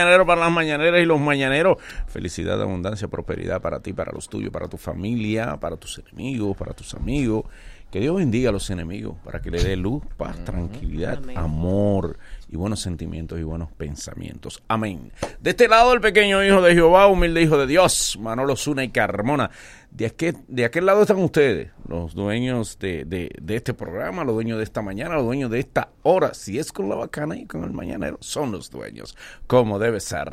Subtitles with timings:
[0.00, 1.78] mañanero para las mañaneras y los mañaneros.
[2.06, 6.72] Felicidad, abundancia, prosperidad para ti, para los tuyos, para tu familia, para tus enemigos, para
[6.72, 7.44] tus amigos.
[7.90, 12.56] Que Dios bendiga a los enemigos para que le dé luz, paz, tranquilidad, amor y
[12.56, 14.62] buenos sentimientos y buenos pensamientos.
[14.68, 15.10] Amén.
[15.40, 18.90] De este lado, el pequeño hijo de Jehová, humilde hijo de Dios, Manolo Zuna y
[18.90, 19.50] Carmona.
[19.90, 24.34] De aquel, de aquel lado están ustedes, los dueños de, de, de, este programa, los
[24.34, 26.32] dueños de esta mañana, los dueños de esta hora.
[26.32, 30.30] Si es con la bacana y con el mañanero, son los dueños, como debe ser.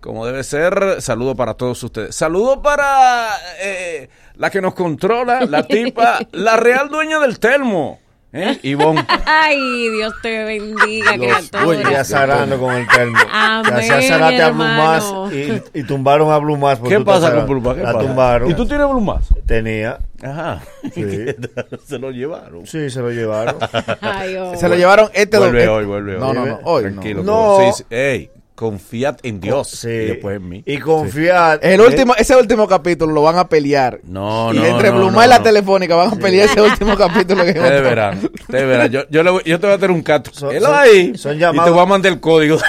[0.00, 2.14] Como debe ser, saludo para todos ustedes.
[2.14, 8.00] Saludo para eh, la que nos controla, la tipa, la real dueña del termo.
[8.30, 8.58] ¿Eh?
[8.62, 9.06] Ivonne.
[9.26, 11.66] Ay, Dios te bendiga, criatura.
[11.66, 13.16] Oye, ya zarando con el termo.
[13.32, 16.78] Amén, Ya se zarate a Blumas y, y tumbaron a Blumas.
[16.86, 17.74] ¿Qué pasa con Bluma?
[17.74, 18.06] ¿Qué La pasa?
[18.06, 18.50] tumbaron.
[18.50, 19.28] ¿Y tú tienes Blumas?
[19.46, 19.98] Tenía.
[20.22, 20.60] Ajá.
[20.94, 21.04] Sí.
[21.86, 22.66] Se lo llevaron.
[22.66, 23.56] Sí, se lo llevaron.
[24.00, 24.56] Ay, oh.
[24.56, 25.74] Se lo llevaron este Vuelve domingo.
[25.76, 26.20] hoy, vuelve hoy.
[26.20, 26.90] No, no, no, hoy no.
[26.90, 27.22] Tranquilo.
[27.22, 27.58] No.
[27.60, 27.94] que- sí, sí.
[27.94, 29.68] Ey, confiad en Dios.
[29.68, 29.88] Sí.
[29.88, 30.62] Y después en mí.
[30.66, 31.60] Y confiar.
[31.62, 34.00] El último, ese último capítulo lo van a pelear.
[34.02, 35.44] No, y no, entre no, Bluma no, y la no.
[35.44, 38.90] telefónica van a pelear ese último capítulo que Ustedes verán, ustedes verán.
[38.90, 40.32] Yo, yo, le voy- yo te voy a tener un cato.
[40.34, 41.16] Son- Él son- ahí.
[41.16, 42.58] son y llamados- te voy a mandar el código.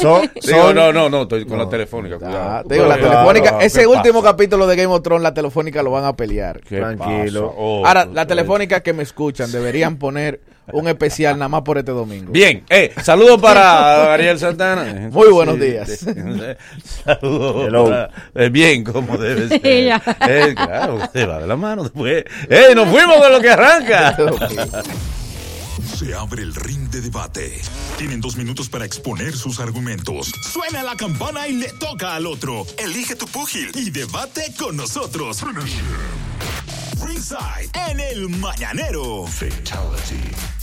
[0.00, 2.16] Son, Digo, no, no, no, estoy con la telefónica.
[2.18, 2.64] Cuidado.
[2.68, 3.96] Te digo, la telefónica, ¿Qué ese pasa?
[3.96, 6.60] último capítulo de Game of Thrones, la telefónica lo van a pelear.
[6.60, 7.52] ¿Qué Tranquilo.
[7.56, 10.40] Oh, Ahora, la telefónica que me escuchan deberían poner
[10.72, 12.30] un especial nada más por este domingo.
[12.32, 15.08] Bien, eh, saludos para Ariel Santana.
[15.10, 16.04] Muy buenos días.
[17.04, 17.88] Saludos.
[17.90, 19.60] Para- eh, bien, como debe ser.
[19.64, 22.24] Eh, claro, se va de la mano después.
[22.48, 24.16] ¡Eh, nos fuimos de lo que arranca!
[25.98, 27.60] Se abre el ring de debate.
[27.96, 30.30] Tienen dos minutos para exponer sus argumentos.
[30.52, 32.64] Suena la campana y le toca al otro.
[32.78, 35.42] Elige tu púgil y debate con nosotros.
[37.04, 39.24] Ringside en el mañanero.
[39.26, 40.57] Fatality.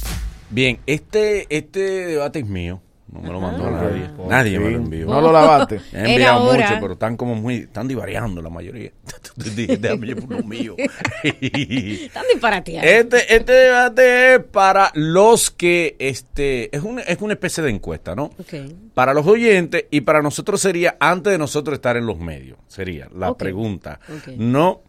[0.50, 2.82] Bien, este, este debate es mío.
[3.12, 4.10] No me lo mandó nadie.
[4.10, 5.06] Por Nadie me lo envió.
[5.06, 5.76] No lo lavaste.
[5.94, 6.68] He Era enviado hora.
[6.68, 8.92] mucho, pero están como muy, están divariando la mayoría.
[9.16, 10.76] Entonces dije, déjame yo por lo mío.
[11.24, 12.90] Están disparateando.
[12.90, 18.16] Este, este debate es para los que, este, es una, es una especie de encuesta,
[18.16, 18.32] ¿no?
[18.94, 23.08] Para los oyentes y para nosotros sería, antes de nosotros estar en los medios, sería
[23.16, 24.00] la pregunta.
[24.38, 24.82] No,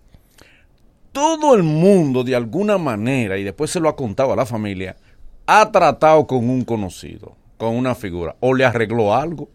[1.13, 4.97] todo el mundo de alguna manera, y después se lo ha contado a la familia,
[5.47, 9.49] ha tratado con un conocido, con una figura, o le arregló algo,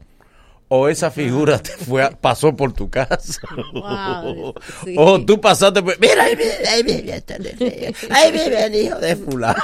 [0.74, 3.41] o esa figura te fue a- pasó por tu casa.
[3.74, 4.53] Wow,
[4.85, 4.96] sí.
[4.97, 6.00] O tú pasaste por...
[6.00, 9.62] Mira, ahí viene, ahí de- ahí viene el hijo de fulano.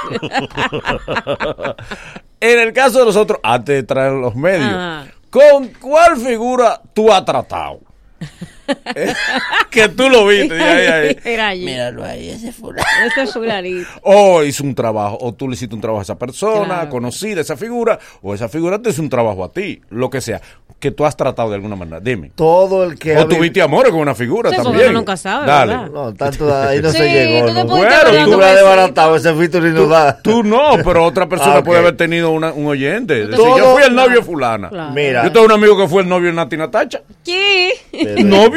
[2.40, 5.06] en el caso de nosotros, antes de traer los medios, Ajá.
[5.30, 7.80] ¿con cuál figura tú has tratado?
[9.70, 10.54] Que tú lo viste.
[10.60, 11.16] ahí, ahí.
[11.24, 11.64] Era allí.
[11.64, 12.86] Míralo ahí, ese fulano.
[13.06, 13.88] Ese es fulanito.
[14.02, 16.90] O hizo un trabajo, o tú le hiciste un trabajo a esa persona, Claro.
[16.90, 20.40] conocida esa figura, o esa figura te hizo un trabajo a ti, lo que sea,
[20.80, 22.00] que tú has tratado de alguna manera.
[22.00, 22.30] Dime.
[22.34, 23.16] Todo el que.
[23.16, 24.92] O vi- tuviste amores con una figura Sí, también.
[24.92, 25.72] nunca sabe, Dale.
[25.76, 25.90] ¿verdad?
[25.90, 27.46] No, tanto ahí no Sí, se llegó.
[27.48, 27.64] tú ¿no?
[27.66, 28.54] Bueno, tú Tú un besito.
[28.54, 30.18] desbaratado ese featuring no da.
[30.22, 33.26] Tú no, pero otra persona Ah, puede haber tenido una- un oyente.
[33.26, 34.68] Decir, yo fui el novio de fulana.
[34.68, 34.92] Claro.
[34.92, 35.24] Mira.
[35.24, 37.00] Yo tengo un amigo que fue el novio de Nati Natacha.
[37.24, 37.70] Sí.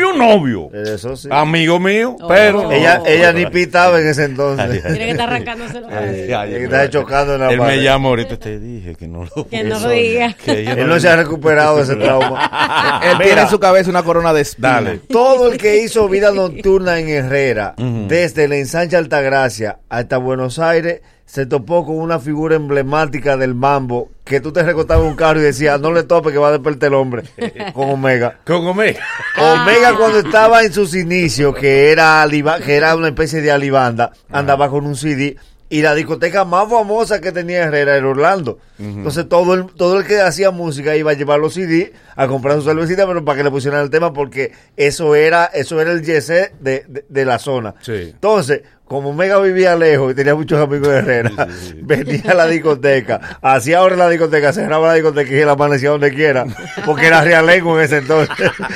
[0.02, 0.94] Pero- Novio, novio.
[0.94, 1.28] Eso sí.
[1.32, 2.28] Amigo mío, Oh.
[2.28, 2.72] pero.
[2.72, 4.82] Ella, ella ni pitaba en ese entonces.
[4.82, 8.96] Tiene que estar arrancándose los está chocando en la Él me llama ahorita, te dije
[8.96, 10.34] que no lo Que no lo diga.
[10.34, 13.00] que Él no se ha recuperado de ese trauma.
[13.04, 14.74] Él Mira, tiene en su cabeza una corona de espina.
[14.74, 15.00] Dale.
[15.10, 21.02] Todo el que hizo vida nocturna en Herrera, desde la ensancha Altagracia hasta Buenos Aires,
[21.32, 25.44] se topó con una figura emblemática del mambo que tú te recortabas un carro y
[25.44, 27.24] decías, no le tope que va a despertar el hombre,
[27.74, 28.40] con Omega.
[28.46, 29.00] Con Omega.
[29.40, 32.28] Omega cuando estaba en sus inicios, que era,
[32.66, 35.38] que era una especie de alibanda, andaba con un CD
[35.70, 38.60] y la discoteca más famosa que tenía Herrera era Orlando.
[38.78, 42.58] Entonces todo el, todo el que hacía música iba a llevar los CD a comprar
[42.58, 46.04] su cervecita, pero para que le pusieran el tema porque eso era, eso era el
[46.04, 47.76] yese de, de, de la zona.
[47.80, 48.10] Sí.
[48.12, 51.48] Entonces, como Omega vivía lejos y tenía muchos amigos de Herrera,
[51.78, 56.14] venía a la discoteca, hacía ahora la discoteca, cerraba la discoteca y él amanecía donde
[56.14, 56.46] quiera,
[56.86, 58.36] porque era realengo en ese entonces.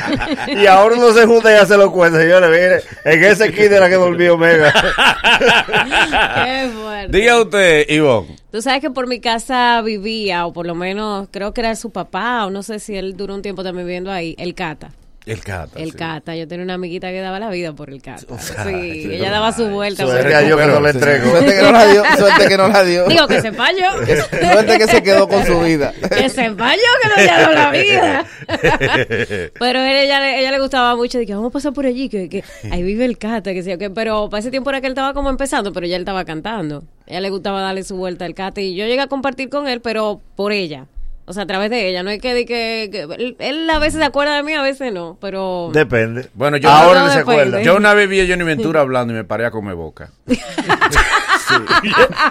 [0.47, 3.69] y ahora no se junta y ya se lo cuenta, señores, mire, en ese kit
[3.69, 4.73] era que dormía Omega.
[6.45, 7.17] Qué fuerte.
[7.17, 8.37] Diga usted, Ivonne.
[8.51, 11.89] Tú sabes que por mi casa vivía, o por lo menos creo que era su
[11.91, 14.91] papá, o no sé si él duró un tiempo también viviendo ahí, el Cata.
[15.25, 15.79] El cata.
[15.79, 15.97] El sí.
[15.97, 16.35] Cata.
[16.35, 18.37] Yo tenía una amiguita que daba la vida por el Cata.
[18.37, 20.03] sea, Sí, ella daba su vuelta.
[20.03, 21.29] por Suerte el a Dios que no le entrego.
[21.31, 22.03] Suerte que no la dio.
[22.17, 23.05] Suerte que no la dio.
[23.07, 24.05] Digo, que sepa yo.
[24.51, 25.93] Suerte que se quedó con su vida.
[26.15, 28.25] que sepa yo que no le ha dado la vida.
[29.59, 31.17] pero él, ella, le- ella le gustaba mucho.
[31.17, 33.53] Dije, vamos a pasar por allí, que, que ahí vive el Cata.
[33.53, 35.87] Que sé yo, que, pero para ese tiempo era que él estaba como empezando, pero
[35.87, 36.83] ya él estaba cantando.
[37.07, 38.61] A ella le gustaba darle su vuelta al Cata.
[38.61, 40.85] Y yo llegué a compartir con él, pero por ella.
[41.27, 42.03] O sea, a través de ella.
[42.03, 44.93] No es que, que, que- él, él a veces se acuerda de mí, a veces
[44.93, 45.17] no.
[45.19, 45.69] Pero.
[45.73, 46.27] Depende.
[46.35, 47.61] Bueno, yo- ahora No no se acuerda.
[47.63, 50.11] Yo una vez vi a Johnny Ventura hablando y me paré a comer boca.
[51.47, 51.53] Sí.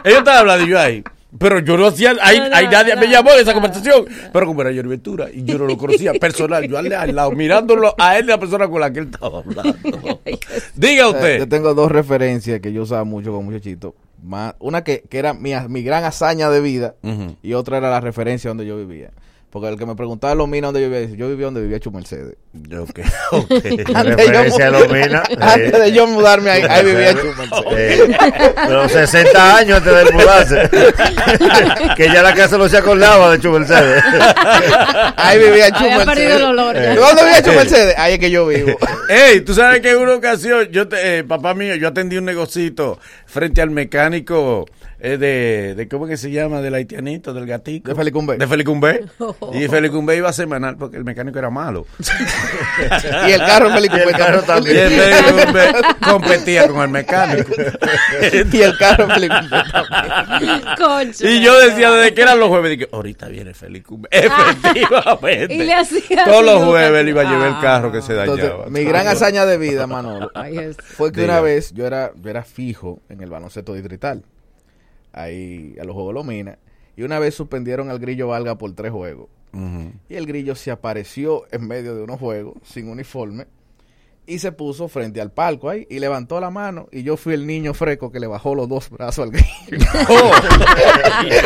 [0.04, 1.04] Ellos estaban hablando y yo ahí.
[1.38, 3.60] Pero yo no hacía, ahí, No, no, ahí nadie no, me llamó en esa no.
[3.60, 4.04] conversación.
[4.32, 7.30] Pero como era Johnny Ventura y yo no lo conocía personal, yo al, al lado,
[7.32, 9.74] mirándolo a él la persona con la que él estaba hablando.
[10.74, 11.48] Diga Eh, Yo usted.
[11.48, 13.94] tengo dos referencias que yo usaba mucho con muchachito.
[14.24, 16.94] Más, una que, que era mi, mi gran hazaña de vida
[17.42, 19.10] y otra era la referencia donde yo vivía.
[19.54, 21.92] Porque el que me preguntaba los minas donde yo vivía, yo vivía donde vivía Chu
[21.92, 22.34] Mercedes.
[22.76, 22.98] Ok,
[23.30, 23.52] ok.
[23.94, 28.00] Antes, referencia yo, a los minas, antes de yo mudarme ahí, ahí vivía Chu Mercedes.
[28.10, 28.16] Eh,
[28.66, 30.70] pero 60 años antes de mudarse.
[31.96, 34.02] que ya la casa no se acordaba de Chu Mercedes.
[35.16, 36.06] Ahí vivía Chu Había Mercedes.
[36.16, 36.74] perdido el olor.
[36.74, 37.94] ¿Dónde vivía Chu Mercedes?
[37.96, 38.76] Ahí es que yo vivo.
[39.08, 42.24] Ey, tú sabes que en una ocasión, yo te- eh, papá mío, yo atendí un
[42.24, 44.66] negocito frente al mecánico
[45.00, 46.60] eh, de, de, ¿cómo que se llama?
[46.60, 47.88] Del haitianito, del gatito.
[47.90, 48.36] De Felicumbe.
[48.38, 49.04] De Felicumbe.
[49.52, 51.86] Y Felicumbe iba semanal porque el mecánico era malo.
[53.28, 54.76] Y el carro el carro Y también.
[54.92, 55.72] el Felicumbe
[56.10, 57.50] competía con el mecánico.
[58.52, 59.34] Y el carro Felipe
[60.78, 61.28] Concha.
[61.28, 64.08] Y yo decía desde que eran los jueves, dije, ahorita viene Felicumbe.
[64.10, 65.54] Efectivamente.
[65.54, 68.46] Y le hacía Todos los jueves él iba a llevar el carro que se Entonces,
[68.48, 68.66] dañaba.
[68.70, 70.30] mi gran hazaña de vida, Manolo,
[70.96, 71.34] fue que Diga.
[71.34, 74.22] una vez yo era, yo era fijo en el baloncesto distrital,
[75.14, 76.58] ahí a los Juegos Lomina,
[76.96, 79.28] y una vez suspendieron al Grillo Valga por tres juegos.
[80.08, 83.46] Y el Grillo se apareció en medio de unos juegos, sin uniforme,
[84.26, 87.46] y se puso frente al palco ahí, y levantó la mano, y yo fui el
[87.46, 89.86] niño freco que le bajó los dos brazos al Grillo.
[90.08, 90.32] Oh.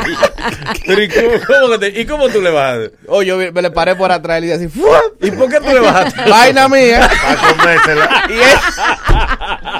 [0.86, 2.90] Pero ¿y cómo, cómo te- ¿y cómo tú le bajas?
[3.08, 4.80] oh, yo me le paré por atrás y le dije así.
[5.20, 6.30] ¿Y por qué tú le bajaste?
[6.30, 7.08] Vaina mía.
[7.22, 8.22] Para comérsela.
[8.30, 8.78] Y, es-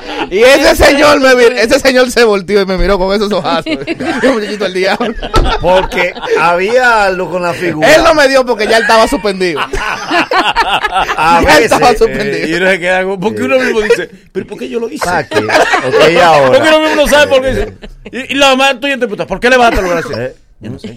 [0.31, 3.65] y ese señor me mir- ese señor se volteó y me miró con esos ojazos.
[4.23, 5.15] Yo, muchachito, el diablo.
[5.61, 7.95] Porque había algo con la figura.
[7.95, 9.61] Él no me dio porque ya él estaba suspendido.
[11.17, 12.37] A ya estaba suspendido.
[12.47, 14.89] Eh, y uno se queda como, porque uno mismo dice, pero ¿por qué yo lo
[14.89, 15.05] hice?
[15.05, 15.39] Saque.
[15.39, 15.45] Ok,
[15.83, 16.59] Porque ahora.
[16.59, 17.75] uno mismo no sabe por qué dice.
[18.11, 20.13] Y, y la mamá tuya te pregunta, ¿por qué le bajaste los brazos?
[20.17, 20.97] Eh, Yo no sé.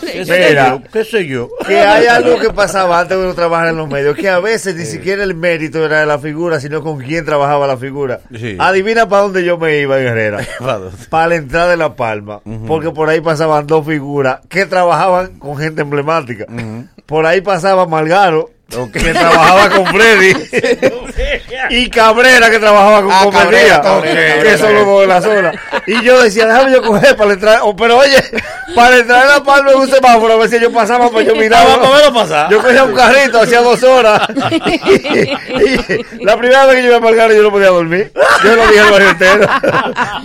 [0.00, 0.80] ¿Qué sé Mira.
[0.92, 1.48] ¿Qué sé yo?
[1.66, 4.76] Que hay algo que pasaba antes de uno trabajar en los medios, que a veces
[4.76, 8.20] ni siquiera el mérito era de la figura, sino con quién trabajaba la figura.
[8.36, 8.56] Sí.
[8.58, 10.46] Adivina para dónde yo me iba en Herrera.
[11.10, 12.40] Para la entrada de La Palma.
[12.66, 16.46] Porque por ahí pasaban dos figuras que trabajaban con gente emblemática.
[17.06, 18.50] Por ahí pasaba Malgaro,
[18.92, 20.32] que trabajaba con Freddy.
[21.70, 23.80] y Cabrera, que trabajaba con Ah, Comedia.
[23.80, 25.52] Cabrera, que son los dos de la zona.
[25.86, 27.64] Y yo decía, déjame yo coger para la entrada.
[27.64, 28.22] oh, pero oye,
[28.74, 31.34] para entrar en La Palma en un semáforo, a ver si yo pasaba, pues yo
[31.36, 31.76] miraba.
[31.76, 32.50] Vamos a verlo pasar.
[32.50, 34.22] Yo cogía un carrito, hacía dos horas.
[36.20, 38.12] Y la primera vez que yo iba a Malgaro, yo no podía dormir.
[38.44, 39.46] Yo lo dije al barrio entero.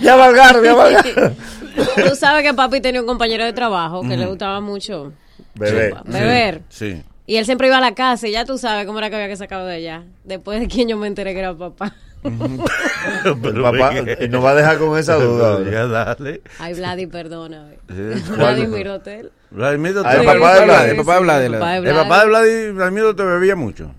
[0.00, 1.32] Ya Malgaro, ya Malgaro.
[2.08, 5.12] Tú sabes que papi tenía un compañero de trabajo que le gustaba mucho
[5.54, 5.94] Bebé.
[6.04, 6.62] beber.
[6.68, 7.02] Sí.
[7.26, 9.28] Y él siempre iba a la casa y ya tú sabes cómo era que había
[9.28, 10.04] que sacarlo de allá.
[10.24, 11.94] Después de quien yo me enteré que era papá.
[12.24, 15.62] El papá y nos va a dejar con esa duda.
[15.70, 16.40] Ya dale.
[16.58, 17.78] Ay, Vladi, perdóname.
[17.88, 18.32] Sí.
[18.32, 19.30] Vladimir Hotel.
[19.50, 20.20] Vladimir Dotel.
[20.20, 20.90] el papá de Vladi.
[20.90, 21.44] El papá de Vladi.
[21.44, 22.70] El papá de Vladi.
[22.72, 23.92] Vladimir te bebía mucho.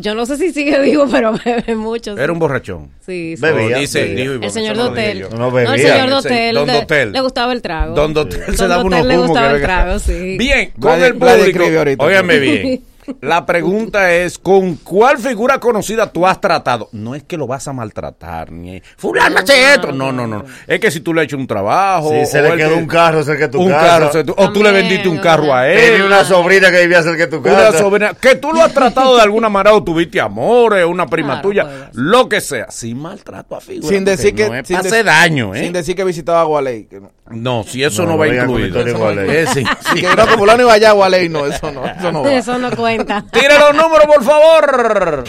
[0.00, 2.16] Yo no sé si sigue vivo, pero bebe mucho.
[2.16, 2.22] sí.
[2.22, 2.90] Era un borrachón.
[3.04, 3.42] Sí, sí.
[3.42, 3.76] Bebía.
[3.76, 4.22] O dice, bebía.
[4.30, 5.20] dijo, y El señor Dotel.
[5.22, 5.74] No No, bebía.
[5.74, 6.54] el señor El se- Dotel.
[6.54, 7.12] Don le- Dotel.
[7.12, 7.94] Le gustaba el trago.
[7.94, 10.36] Don Dotel se Don daba unos Dotel le humos gustaba el trago, sí.
[10.38, 12.04] Bien, con el público.
[12.04, 12.80] Óigame bien.
[13.20, 16.88] La pregunta es, ¿con cuál figura conocida tú has tratado?
[16.92, 19.92] No es que lo vas a maltratar, ni fulano hace esto.
[19.92, 20.44] No, no, no.
[20.66, 22.10] Es que si tú le has hecho un trabajo.
[22.10, 23.86] Si se le quedó que- un carro cerca de tu un casa.
[23.86, 25.78] carro, o, tú- o tú le vendiste un carro a él.
[25.92, 27.78] Tenía una sobrina que vivía cerca de tu Una casa.
[27.78, 31.42] sobrina, que tú lo has tratado de alguna manera o tuviste amores, una prima Claro,
[31.48, 31.90] tuya, puede ser.
[31.94, 33.88] lo que sea, sin maltrato a figura.
[33.94, 34.48] Sin decir que.
[34.48, 35.62] no es sin pa' de- hacer daño, ¿eh?
[35.62, 36.84] Sin decir que visitaba Gualey.
[36.86, 38.80] Que no, no, si eso No, no, va incluido.
[38.80, 40.00] Eso no- eh, sí, sí.
[40.00, 42.32] que no, como fulano iba allá a Gualey, no, eso no, eso no va.
[42.32, 42.95] Eso no cuenta.
[43.32, 45.24] Tire los números, por favor.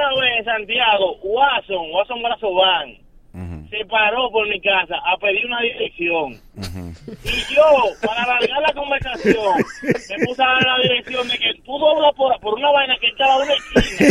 [0.00, 2.96] Una vez en Santiago, Watson, Watson Brazován,
[3.68, 6.40] se paró por mi casa a pedir una dirección.
[7.22, 7.62] Y yo,
[8.00, 12.40] para alargar la conversación, me puse a dar la dirección de que tú doblas por,
[12.40, 14.08] por una vaina que está a una esquina.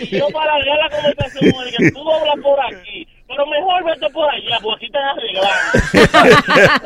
[0.00, 3.04] Y yo para alargar la conversación, de que tú doblas por aquí.
[3.28, 6.76] Pero mejor vete por allá, porque aquí están arreglando.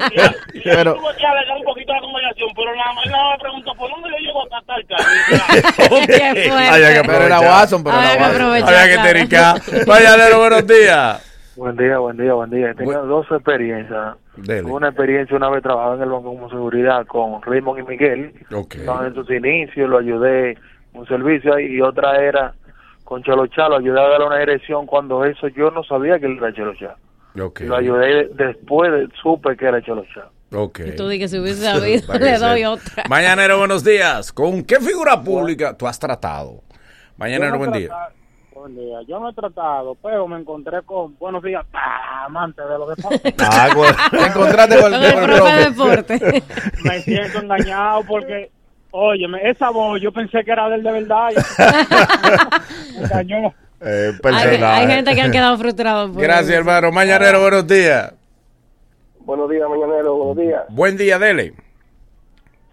[0.64, 3.75] Pero- tuve que alargar un poquito la conversación, pero nada más nada más me preguntó,
[3.75, 5.04] ¿por dónde le llego hasta tal carro?
[5.28, 6.50] Qué fuerte.
[6.70, 7.40] Había que Pero era.
[7.40, 8.42] Watson, pero Había que era Watson.
[8.42, 8.75] aprovechar.
[8.75, 9.56] Había que tericar.
[9.87, 11.26] Mañanero, buenos días.
[11.56, 12.70] Buen día, buen día, buen día.
[12.70, 14.14] He tenido dos experiencias.
[14.37, 14.62] Dele.
[14.70, 18.32] Una experiencia una vez trabajaba en el banco como seguridad con Raymond y Miguel.
[18.54, 18.76] Ok.
[18.76, 20.56] Estaban en sus inicios, lo ayudé
[20.94, 22.54] un servicio ahí y otra era
[23.11, 26.37] con Cholo Chalo, ayudé a darle una dirección cuando eso yo no sabía que él
[26.38, 26.95] era Cholo Chalo.
[27.35, 30.31] Lo ayudé después, de, supe que era Cholo Chalo.
[30.52, 30.81] Ok.
[30.87, 33.02] Y tú di que si hubiese sabido, le doy otra.
[33.09, 34.33] Mañanero, buenos días.
[34.33, 36.62] ¿Con qué figura pública tú has tratado?
[37.17, 37.88] Mañanero, no buen día.
[37.88, 38.14] tratado-
[38.52, 38.99] Buen día.
[39.09, 41.64] Yo no he tratado, pero me encontré con buenos días,
[42.26, 43.21] amante de lo que pasa.
[43.38, 43.97] Ah, bueno.
[44.12, 46.12] Te encontraste con, el con el profe de profe.
[46.19, 46.43] deporte.
[46.85, 48.50] me siento engañado porque,
[48.90, 51.28] óyeme, esa voz yo pensé que era del de verdad.
[52.99, 53.52] me engañó.
[53.82, 56.14] Eh, Hay, hay gente que han quedado frustrados.
[56.14, 56.59] Gracias, eso.
[56.59, 56.92] hermano.
[56.92, 58.12] Mañanero, buenos días.
[59.20, 60.62] Buenos días, mañanero, buenos días.
[60.68, 61.54] Buen día, dele.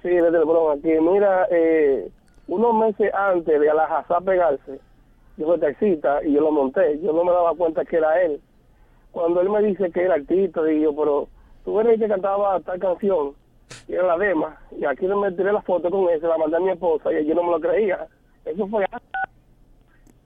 [0.01, 0.91] Sí, desde el Bronx aquí.
[0.99, 2.09] Mira, eh,
[2.47, 4.79] unos meses antes de Alajazá pegarse,
[5.37, 6.99] yo fui taxista y yo lo monté.
[7.01, 8.39] Yo no me daba cuenta que era él.
[9.11, 11.27] Cuando él me dice que era artista, digo pero
[11.63, 13.33] tú eres el que cantaba tal canción,
[13.87, 16.57] y era la dema, y aquí no me tiré la foto con se la mandé
[16.57, 17.99] a mi esposa y yo no me lo creía.
[18.45, 18.85] Eso fue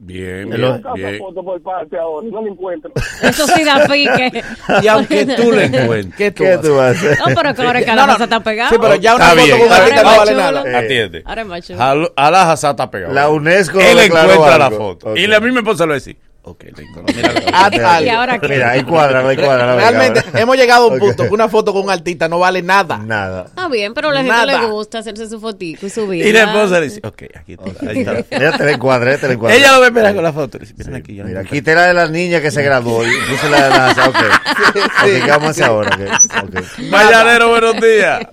[0.03, 1.19] Bien, bien, bien.
[1.19, 2.91] foto por parte ahora, no la encuentro.
[3.21, 4.43] Eso sí da pique.
[4.81, 6.15] Y aunque tú le encuentres.
[6.15, 6.61] ¿Qué tú ¿Qué haces?
[6.67, 7.19] tú vas a hacer?
[7.19, 8.69] No, pero que ahora que está pegado.
[8.71, 10.79] Sí, pero ya una Está foto bien, con una no vale nada.
[10.79, 11.21] Atiende.
[11.23, 11.75] Ahora es macho.
[11.79, 13.13] Al- Alaja está pegado.
[13.13, 15.15] La UNESCO Él encuentra la foto.
[15.15, 17.15] Y la misma esposa le va a decir, ok, le encontré.
[17.15, 18.05] Mira, Haz Mira, algo.
[18.05, 18.47] ¿Y ahora qué?
[18.47, 19.75] Mira, ahí cuadra, ahí cuadra.
[19.75, 20.99] Realmente venga, hemos llegado a un Ok.
[20.99, 22.97] punto que una foto con un artista no vale nada.
[22.97, 23.45] Nada.
[23.45, 24.61] Está bien, pero a la gente Nada.
[24.61, 26.27] le gusta hacerse su fotico y subirla.
[26.29, 27.89] y la esposa le dice, ok, aquí está.
[27.89, 28.13] Ahí está.
[28.39, 29.57] Mira, te la encuadré, te la encuadré.
[29.57, 30.57] Ella lo ve esperar con la foto.
[30.57, 31.59] Le dice, miren aquí, yo no Mira, encontré".
[31.59, 33.91] quité la de la niña que se graduó y puse la de la...
[34.07, 34.15] Ok.
[34.75, 35.89] Ok, ¿qué vamos hacer ahora?
[35.95, 36.63] Ok, ok.
[36.89, 38.27] Mañanero, buenos días.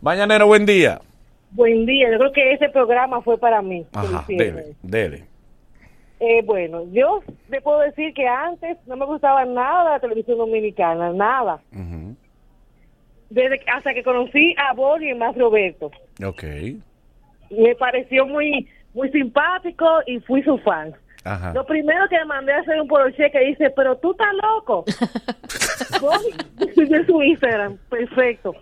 [0.00, 1.00] Mañanero, buen día.
[1.50, 3.86] Buen día, yo creo que ese programa fue para mí.
[3.92, 5.24] Ajá, dele, dele.
[6.20, 11.12] Eh, bueno, yo te puedo decir que antes no me gustaba nada la televisión dominicana,
[11.12, 11.60] nada.
[13.30, 15.90] Desde que- hasta que conocí a Boli y más Roberto.
[16.24, 16.44] Ok.
[17.50, 20.94] Me pareció muy muy simpático y fui su fan.
[21.24, 21.52] Ajá.
[21.52, 24.84] Lo primero que mandé a hacer un poloche que dice, pero tú estás loco.
[26.76, 28.54] De su Instagram, perfecto.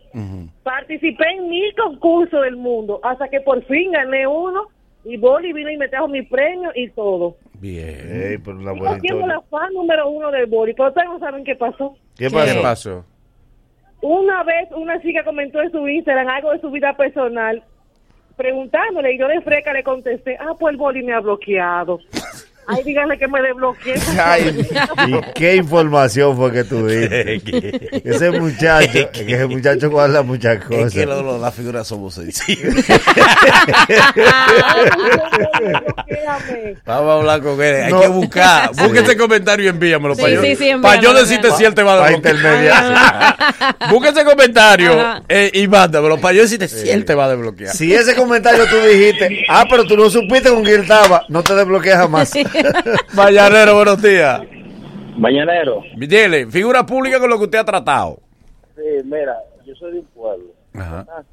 [0.63, 4.69] Participé en mil concursos del mundo hasta que por fin gané uno
[5.05, 7.37] y Boli vino y me trajo mi premio y todo.
[7.61, 8.41] Bien.
[8.47, 9.27] Una Yo buena siendo historia.
[9.27, 11.97] la fan número uno del Boli, pero ustedes no saben qué pasó.
[12.17, 12.63] ¿Qué ¿Qué pasó?
[12.63, 13.05] pasó?
[14.01, 17.63] Una vez una chica comentó en su Instagram algo de su vida personal,
[18.37, 22.01] preguntándole, y yo de freca le contesté, ah, pues el Boli me ha bloqueado.
[22.67, 23.95] Ay, díganle que me desbloqueé.
[24.25, 24.67] Ay,
[25.09, 27.41] ¿Y qué información fue que tú diste?
[28.09, 30.93] Ese muchacho, que ese muchacho guarda muchas Es cosas.
[30.95, 32.85] que lo- lo- las figuras somos sensibles.
[36.87, 37.83] Vamos a hablar con él.
[37.85, 38.01] Hay No.
[38.01, 38.71] que buscar.
[38.75, 40.15] Busque ese comentario y envíamelo.
[40.15, 43.37] Sí, para yo, sí, sí, para yo decirte si él te va a desbloquear.
[43.91, 47.75] Busque ese comentario eh, y mándamelo para yo decirte si él te va a desbloquear.
[47.75, 51.55] Si ese comentario tú dijiste, ah, pero tú no supiste con quién estaba, no te
[51.55, 52.31] desbloqueas jamás.
[53.15, 54.43] Mañanero, buenos días.
[55.17, 55.83] Mañanero.
[55.97, 58.19] Dile, figura pública con lo que usted ha tratado.
[58.75, 60.53] Sí, mira, yo soy de un pueblo.
[60.75, 61.25] Ajá.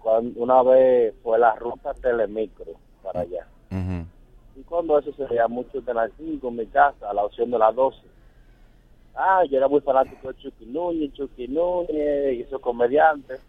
[0.00, 2.72] Cuando una vez fue la ruta Telemicro
[3.02, 3.46] para allá.
[3.70, 4.06] Ujú.
[4.56, 7.50] Y cuando eso se veía mucho de las 5 en mi casa, a la opción
[7.50, 7.96] de las 12.
[9.14, 13.40] Ah, yo era muy fanático de Chucky Núñez, Chucky Núñez y esos comediantes.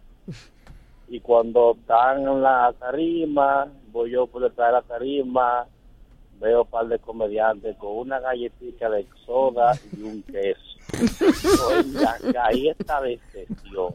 [1.07, 5.67] Y cuando están en la tarima, voy yo por detrás de la tarima,
[6.39, 10.78] veo un par de comediantes con una galletita de soda y un queso.
[11.67, 13.93] Oiga, ahí está decepción.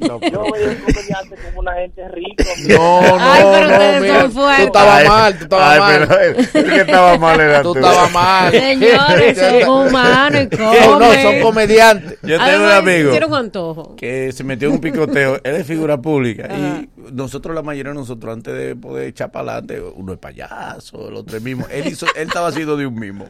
[0.00, 2.44] Yo veo un comediante como una gente rica.
[2.68, 6.08] No, no, Ay, pero no, mira, son tú estabas mal, tú estabas mal.
[6.52, 7.78] pero que estaba mal era Tú tú.
[7.78, 8.52] estabas mal.
[8.52, 10.98] Señores, son humanos y No, comen.
[10.98, 12.18] no, son comediantes.
[12.22, 13.96] Yo tengo un amigo Tiene un antojo.
[13.96, 15.36] que se metió en un picoteo.
[15.42, 16.48] Él es figura pública.
[16.54, 21.08] Y nosotros, la mayoría de nosotros, antes de poder echar para adelante, uno es payaso,
[21.08, 21.66] el otro es mismo.
[21.70, 23.28] Él, hizo, él estaba haciendo de un mimo.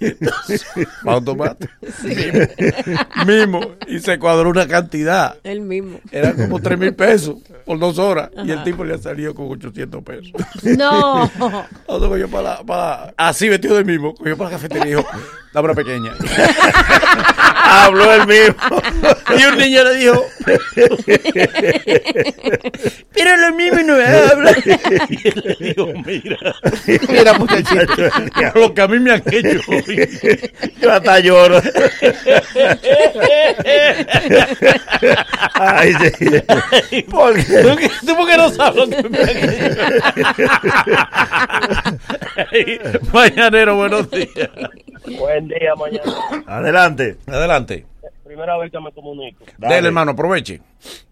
[0.00, 0.66] Y entonces,
[1.04, 1.72] automático.
[3.26, 3.26] Mimo.
[3.26, 3.60] Mimo.
[3.86, 5.36] Y se cuadró una cantidad.
[5.42, 6.00] El mismo.
[6.10, 8.30] Era como 3 mil pesos por dos horas.
[8.44, 10.32] Y el tipo le ha salido con 800 pesos.
[10.78, 11.30] No.
[11.86, 15.06] Cogió para, para así vestido del mismo, cogió para la cafetería y dijo,
[15.52, 16.12] dame una pequeña.
[17.64, 18.82] Habló el mismo.
[19.38, 20.24] Y un niño le dijo,
[23.14, 24.52] pero lo mismo no habla.
[25.08, 26.36] Y él le dijo, mira,
[27.08, 27.86] Mira, muchachito.
[28.54, 30.08] lo que a mí me han hecho hoy.
[30.82, 31.62] Yo hasta lloro.
[35.54, 37.02] Ay, sí.
[37.10, 37.42] ¿Por qué?
[37.62, 39.82] ¿Tú, qué- tú por qué no sabes lo que me han hecho?
[42.52, 42.80] Ay,
[43.12, 44.50] Mañanero, buenos días.
[45.18, 46.44] Buen día, mañana.
[46.46, 47.16] Adelante.
[47.26, 47.86] Adelante.
[48.24, 49.44] Primera vez que me comunico.
[49.58, 50.60] Dale, hermano, aproveche.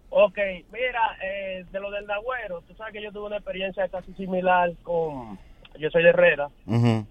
[0.09, 0.37] Ok,
[0.71, 4.71] mira, eh, de lo del Dagüero, tú sabes que yo tuve una experiencia casi similar
[4.83, 5.37] con.
[5.79, 6.49] Yo soy de Herrera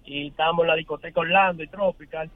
[0.05, 2.29] y estábamos en la discoteca Orlando y Tropical.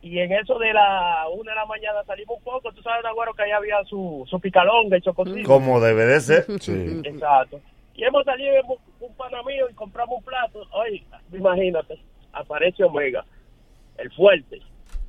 [0.00, 2.72] Y en eso de la una de la mañana salimos un poco.
[2.72, 5.42] Tú sabes, Dagüero, que ahí había su, su picalonga y.
[5.42, 6.46] Como debe de ser.
[6.60, 7.00] Sí.
[7.04, 7.60] Exacto.
[7.94, 8.76] Y hemos salido un,
[9.08, 10.62] un pana mío y compramos un plato.
[10.72, 11.98] Oye, imagínate,
[12.32, 13.24] aparece Omega,
[13.98, 14.60] el fuerte.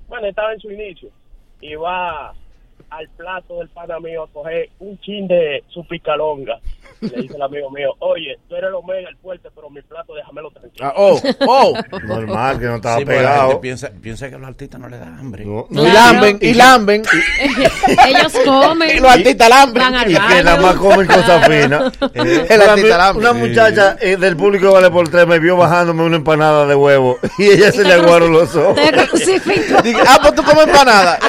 [0.08, 1.10] Bueno, estaba en su inicio.
[1.62, 2.34] Y va
[2.90, 6.60] al plato del pana mío a coger un chin de su picalonga.
[7.02, 9.82] Y le dice el amigo mío, oye, tú eres el Omega, el fuerte, pero mi
[9.82, 10.86] plato déjamelo tranquilo.
[10.88, 11.74] Ah, oh, oh.
[12.04, 13.62] Normal que no estaba Sí, porque la gente pegado.
[13.62, 15.46] piensa, piensa que a los artistas no les da hambre.
[15.46, 17.04] No, No, y lamben, y lamben.
[18.08, 18.98] Ellos comen.
[18.98, 19.84] Y los artistas lamben.
[20.10, 21.94] Y que nada más comen cosas finas.
[22.14, 23.20] Eh, El una, artista lambe.
[23.20, 27.18] una muchacha eh, del público vale por tres me vio bajándome una empanada de huevo
[27.38, 28.76] y ella se le aguaron los ojos.
[28.76, 29.82] Te crucificó.
[29.82, 31.20] Dije, ah, pues tú comes empanada.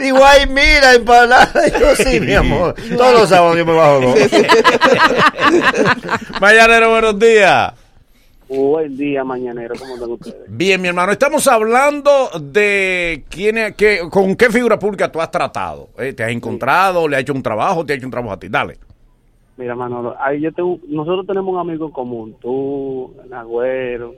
[0.00, 1.50] Igual, mira, empanada.
[1.78, 2.74] Yo sí, mi amor.
[2.96, 4.14] Todos los sábados yo me bajo dos.
[6.40, 7.72] Mañanero, buenos días.
[8.48, 10.44] Buen día, mañanero, ¿cómo están ustedes?
[10.48, 15.30] Bien, mi hermano, estamos hablando de quién es, qué, con qué figura pública tú has
[15.30, 15.88] tratado.
[15.98, 17.08] Eh, ¿Te has encontrado?
[17.08, 17.86] ¿Le has hecho un trabajo?
[17.86, 18.48] ¿Te ha hecho un trabajo a ti?
[18.48, 18.76] Dale.
[19.56, 24.14] Mira, Manolo, ahí yo tengo, nosotros tenemos un amigo en común, tú, Nagüero,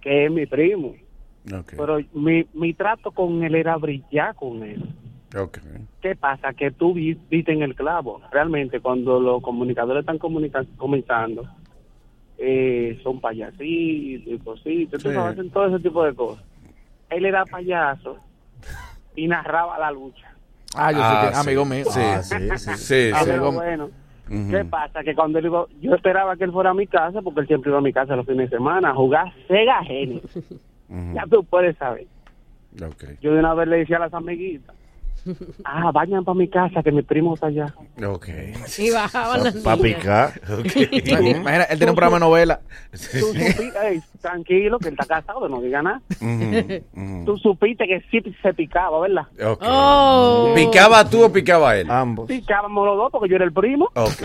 [0.00, 0.94] que es mi primo.
[1.76, 4.82] Pero mi, mi trato con él era brillar con él.
[5.34, 5.58] Ok.
[6.00, 6.52] ¿Qué pasa?
[6.54, 8.20] Que tú vi- viste en el clavo.
[8.30, 11.44] Realmente, cuando los comunicadores están comunica- comenzando,
[12.38, 15.08] eh, son payasitos y cositas, Sí.
[15.08, 16.44] hacen todo ese tipo de cosas.
[17.10, 18.18] Él era payaso
[19.14, 20.32] y narraba la lucha.
[20.76, 21.40] Ah, yo Ah, sé que sí.
[21.40, 21.84] amigo mío.
[21.86, 22.74] Sí, Ah, sí, sí.
[22.76, 23.90] Sí, Ah, bueno,
[24.30, 24.50] Ujú.
[24.50, 25.02] ¿qué pasa?
[25.02, 27.70] Que cuando él iba, yo esperaba que él fuera a mi casa, porque él siempre
[27.70, 30.54] iba a mi casa los fines de semana a jugar Sega Genesis.
[31.14, 32.06] Ya tú puedes saber.
[33.22, 34.76] Yo de una vez le decía a las amiguitas,
[35.64, 37.74] ah, vayan para mi casa, que mi primo está allá.
[38.06, 38.28] Ok.
[38.78, 40.32] Y bajaban las Para picar.
[40.76, 42.60] Imagina, él tiene un programa de novela.
[42.92, 46.00] Tú supi- ey, tranquilo, que él está casado, no diga nada.
[47.24, 49.22] Tú supiste que sí se picaba, ¿verdad?
[49.44, 49.62] Ok.
[49.66, 50.52] Oh.
[50.54, 51.90] ¿Picaba tú o picaba él?
[51.90, 52.26] Ambos.
[52.28, 53.88] Picábamos los dos porque yo era el primo.
[53.94, 54.20] Ok.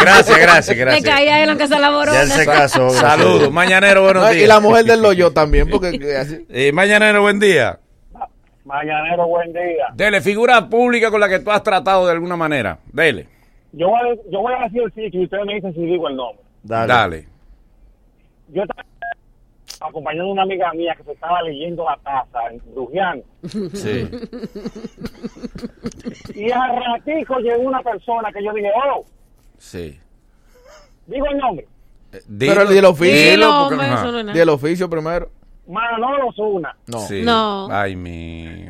[0.00, 1.04] Gracias, gracias, gracias.
[1.04, 2.90] caía él aunque se la Ya se casó.
[2.90, 3.52] Saludos.
[3.52, 4.42] Mañanero, buenos No, días.
[4.44, 6.46] y la mujer del loyo también, porque que así.
[6.48, 7.78] Eh, Mañanero, buen día.
[8.64, 9.88] Mañanero, buen día.
[9.94, 12.78] Dele, figura pública con la que tú has tratado de alguna manera.
[12.92, 13.28] Dele.
[13.72, 16.08] Yo voy a, yo voy a decir el sitio y ustedes me dicen si digo
[16.08, 16.42] el nombre.
[16.62, 16.92] Dale.
[16.92, 17.28] Dale.
[18.48, 18.84] Yo estaba
[19.80, 23.22] acompañando a una amiga mía que se estaba leyendo la taza en Brujiano.
[23.74, 24.08] Sí.
[26.34, 29.04] Y al ratico llegó una persona que yo dije, oh,
[29.58, 29.98] Sí.
[31.06, 31.66] digo el nombre.
[32.12, 33.14] Eh, Pero el del oficio.
[33.14, 35.30] Dilo, Dilo, porque- no oficio primero.
[35.66, 36.76] Manolo Zuna.
[36.86, 36.98] No.
[37.00, 37.22] Sí.
[37.22, 37.68] No.
[37.70, 38.66] Ay, mi.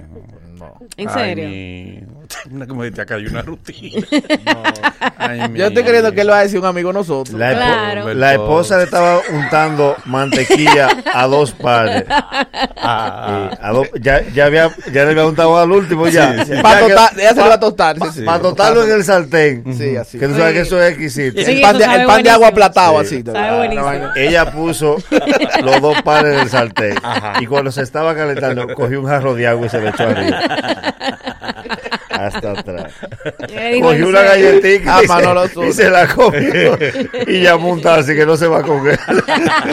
[0.59, 0.79] No.
[0.97, 1.49] ¿En Ay, serio?
[1.49, 2.25] mijo.
[2.51, 4.07] Una como dice acá hay una rutina.
[5.19, 7.39] Ay, Yo estoy creyendo que él va a decir un amigo nosotros.
[7.39, 8.15] La, espo- Claro.
[8.15, 12.05] la esposa le estaba untando mantequilla a dos padres.
[12.87, 16.37] Ah, Sí, a dos- ya, ya, había, ya le había untado al último ya.
[16.63, 17.97] Para ella se lo va a tostar.
[17.99, 18.23] sí, sí.
[18.23, 19.65] Para tostarlo en el sartén.
[19.75, 20.19] Sí, así.
[20.19, 21.43] Que tú sabes que eso es exquisito.
[21.43, 22.51] Sí, el pan, de, eso sabe el pan de agua
[23.05, 23.17] Sí.
[23.17, 23.23] así.
[23.25, 24.11] Sabe.
[24.17, 24.97] Ella puso
[25.63, 26.95] los dos panes en el sartén.
[27.41, 30.41] Y cuando se estaba calentando, cogió un jarro de agua y se le echó arriba.
[32.11, 32.93] Hasta atrás.
[33.41, 33.59] Cogió
[33.93, 34.51] "¿En una serio?".
[34.61, 36.79] galletita Ah, y, se- Manolo y se la comió.
[37.27, 38.99] y ya montada, así que no se va con él.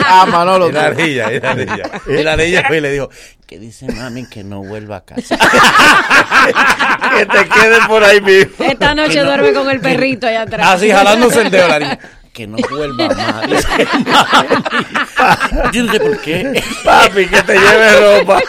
[0.05, 0.69] Ah, Manolo.
[0.69, 1.83] Y la niña, y la niña.
[2.07, 3.09] Y la niña fue y le dijo,
[3.47, 5.37] que dice mami que no vuelva a casa.
[7.17, 8.53] que te quede por ahí mismo.
[8.65, 10.67] Esta noche duerme con el perrito allá atrás.
[10.67, 11.99] Así jalándose el dedo la niña.
[12.33, 13.45] Que no vuelva más.
[13.47, 13.67] Dice,
[14.05, 14.47] "Mami".
[15.73, 16.63] Yo no sé por qué.
[16.85, 18.39] Papi, que te lleve ropa.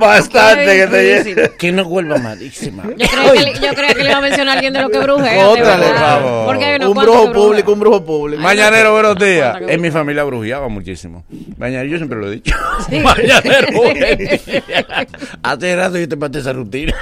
[0.00, 1.56] Bastante que te lleve.
[1.56, 2.50] Que no vuelva mami.
[2.50, 5.46] Yo creía, que, yo que le iba a mencionar a alguien de lo que brujea.
[5.46, 6.46] por favor.
[6.46, 8.42] Porque unos Un brujo público, un brujo público.
[8.42, 9.58] Mañanero, buenos días.
[9.66, 11.24] En mi familia brujeaba muchísimo.
[11.56, 12.54] Mañanero, yo siempre lo he dicho.
[12.88, 13.00] Sí.
[13.00, 14.40] Mañanero, buen día.
[15.42, 16.94] Hace rato yo te pasé esa rutina.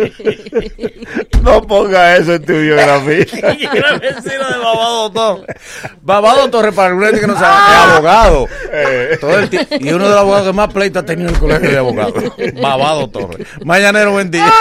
[1.42, 3.26] No ponga eso en tu biografía.
[3.74, 5.56] Era vecino de Babado Torres.
[6.00, 8.48] Babado Torres, para gente que no sabe, es abogado.
[8.72, 9.18] Eh.
[9.20, 11.70] Todo el y uno de los abogados que más pleito ha tenido en el colegio
[11.70, 12.24] de abogados.
[12.60, 13.46] Babado Torres.
[13.64, 14.52] Mañanero, buen día.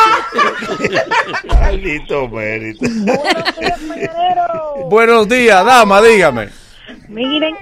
[1.48, 2.86] Maldito mérito.
[4.90, 6.50] Buenos días, dama, dígame.
[7.08, 7.56] Miren,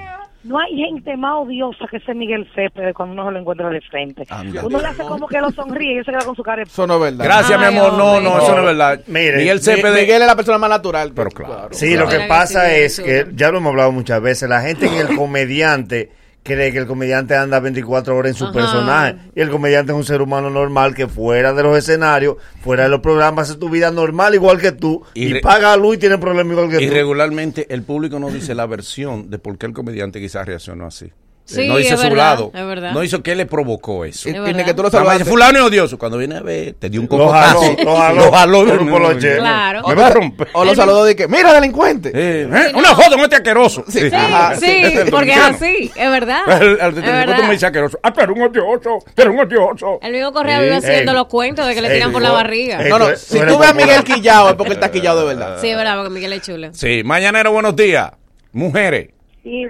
[0.43, 3.81] no hay gente más odiosa que ese Miguel Céspedes cuando uno se lo encuentra de
[3.81, 4.25] frente.
[4.29, 4.65] Anda.
[4.65, 6.63] Uno le hace como que lo sonríe y él se queda con su cara.
[6.63, 7.25] Eso no es verdad.
[7.25, 7.93] Gracias, mi amor.
[7.93, 9.01] No, no, eso no es verdad.
[9.07, 9.91] Mire, Miguel Mi- Cepeda.
[9.95, 11.11] Miguel es la persona más natural.
[11.13, 11.67] Pero claro.
[11.71, 14.93] Sí, lo que pasa es que, ya lo hemos hablado muchas veces, la gente en
[15.07, 16.09] el comediante
[16.43, 18.53] cree que el comediante anda 24 horas en su Ajá.
[18.53, 22.83] personaje y el comediante es un ser humano normal que fuera de los escenarios, fuera
[22.83, 25.99] de los programas, hace tu vida normal igual que tú Y y, paga luz y
[25.99, 26.93] tiene problemas igual que Y tú.
[26.93, 31.11] regularmente el público no dice la versión de por qué el comediante quizás reaccionó así.
[31.55, 32.51] Sí, no dice es su verdad, lado.
[32.53, 32.91] es verdad.
[32.91, 34.29] No dice qué le provocó eso.
[34.29, 35.97] Es ni que tú lo dice, fulano es odioso.
[35.97, 37.61] Cuando viene a ver, te dio un Lo cocotazo.
[37.61, 38.65] jaló, lo jaló, Lo jaló.
[38.77, 39.37] por poloche.
[39.37, 39.87] Claro.
[39.87, 40.47] Me va a romper.
[40.53, 42.09] O lo saludó de que, mira, delincuente.
[42.13, 43.83] Eh, eh, Una foto con este asqueroso.
[43.87, 43.99] Sí.
[44.09, 44.55] Sí, Ajá.
[44.55, 46.41] sí, Ese es el porque es así, es verdad.
[46.61, 47.99] El, el, delincuente me dice asqueroso.
[48.03, 48.99] Ah, pero un odioso.
[49.15, 49.99] Pero un odioso.
[50.01, 52.81] El mismo Correa vive haciendo los cuentos de que le tiran por la barriga.
[52.83, 55.57] No, no, si tú ves a Miguel quillado es porque él está quillado de verdad.
[55.61, 56.69] Sí, es verdad, porque Miguel es chulo.
[56.73, 58.11] Sí, mañanero, buenos días.
[58.51, 59.09] Mujeres.
[59.43, 59.65] Sí,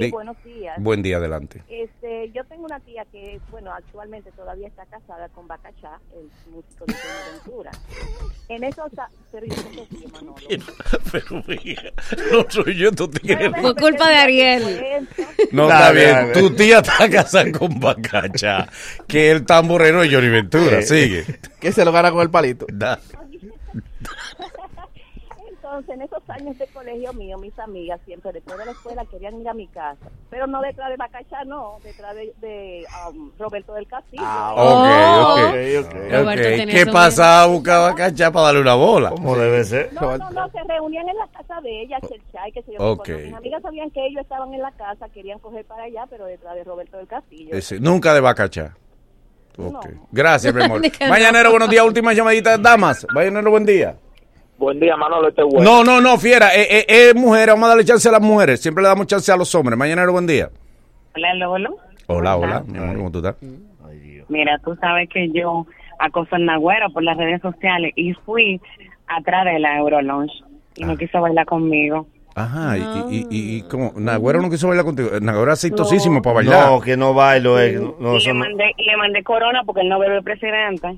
[0.00, 0.82] sí, buenos días.
[0.82, 1.62] Buen día, adelante.
[1.68, 6.84] Este, yo tengo una tía que, bueno, actualmente todavía está casada con Bacachá, el músico
[6.86, 6.94] de
[7.32, 7.70] Ventura.
[8.48, 8.90] En esos,
[9.32, 10.36] pero yo no Manolo.
[11.12, 11.92] Pero mira,
[12.30, 13.50] no soy yo tu tía.
[13.60, 15.08] Fue culpa de Ariel.
[15.52, 16.32] No, está bien.
[16.32, 18.68] Tu tía está casada con Bacacha,
[19.06, 20.82] que el tamborero de Johnny Ventura.
[20.82, 21.24] Sigue.
[21.60, 22.66] Que se lo gana con el palito.
[22.72, 23.00] Da.
[25.74, 29.40] Entonces, en esos años de colegio mío, mis amigas siempre después de la escuela querían
[29.40, 33.74] ir a mi casa, pero no detrás de Bacachá, no, detrás de, de um, Roberto
[33.74, 34.22] del Castillo.
[34.22, 35.32] Ok, Oh.
[35.32, 35.86] ok.
[35.86, 35.94] ok.
[36.12, 37.46] Roberto Ok, tenía ¿Qué pasaba?
[37.46, 39.10] Buscaba Bacacha para darle una bola.
[39.10, 39.92] Como debe ser.
[39.92, 42.78] No, no, no, se reunían en la casa de ella, Cherchay, que se yo.
[42.78, 43.06] Ok.
[43.08, 46.26] Cuando Mis amigas sabían que ellos estaban en la casa, querían coger para allá, pero
[46.26, 47.52] detrás de Roberto del Castillo.
[47.52, 48.76] Ese, nunca de Bacacha.
[49.58, 49.72] Ok.
[49.72, 49.80] No.
[50.12, 50.82] Gracias, mi amor.
[51.08, 51.84] Mañanero, buenos días.
[51.84, 53.04] Última llamadita, damas.
[53.12, 53.96] Mañanero, buen día.
[54.58, 55.62] Buen día, Manolo, este bueno.
[55.62, 56.54] No, no, no, fiera.
[56.54, 57.48] Es eh, eh, mujer.
[57.50, 58.60] Vamos a darle chance a las mujeres.
[58.60, 59.78] Siempre le damos chance a los hombres.
[59.78, 60.50] Mañanero, buen día.
[61.14, 61.76] Hola, Lolo.
[62.06, 62.64] Hola, hola.
[62.66, 63.36] Mi amor, ¿cómo tú estás?
[64.28, 65.66] Mira, tú sabes que yo
[65.98, 68.60] acoso al Nagüero por las redes sociales y fui
[69.06, 70.34] atrás de la Eurolounge
[70.76, 72.06] y no quiso bailar conmigo.
[72.34, 75.10] Ajá, y, y, y, y como Nagüero no quiso bailar contigo.
[75.20, 76.66] Nagüero es aceitosísimo para bailar.
[76.70, 77.60] No, que no bailo.
[77.60, 80.96] eh, no, y, le mandé, y le mandé corona porque él no bebe presidente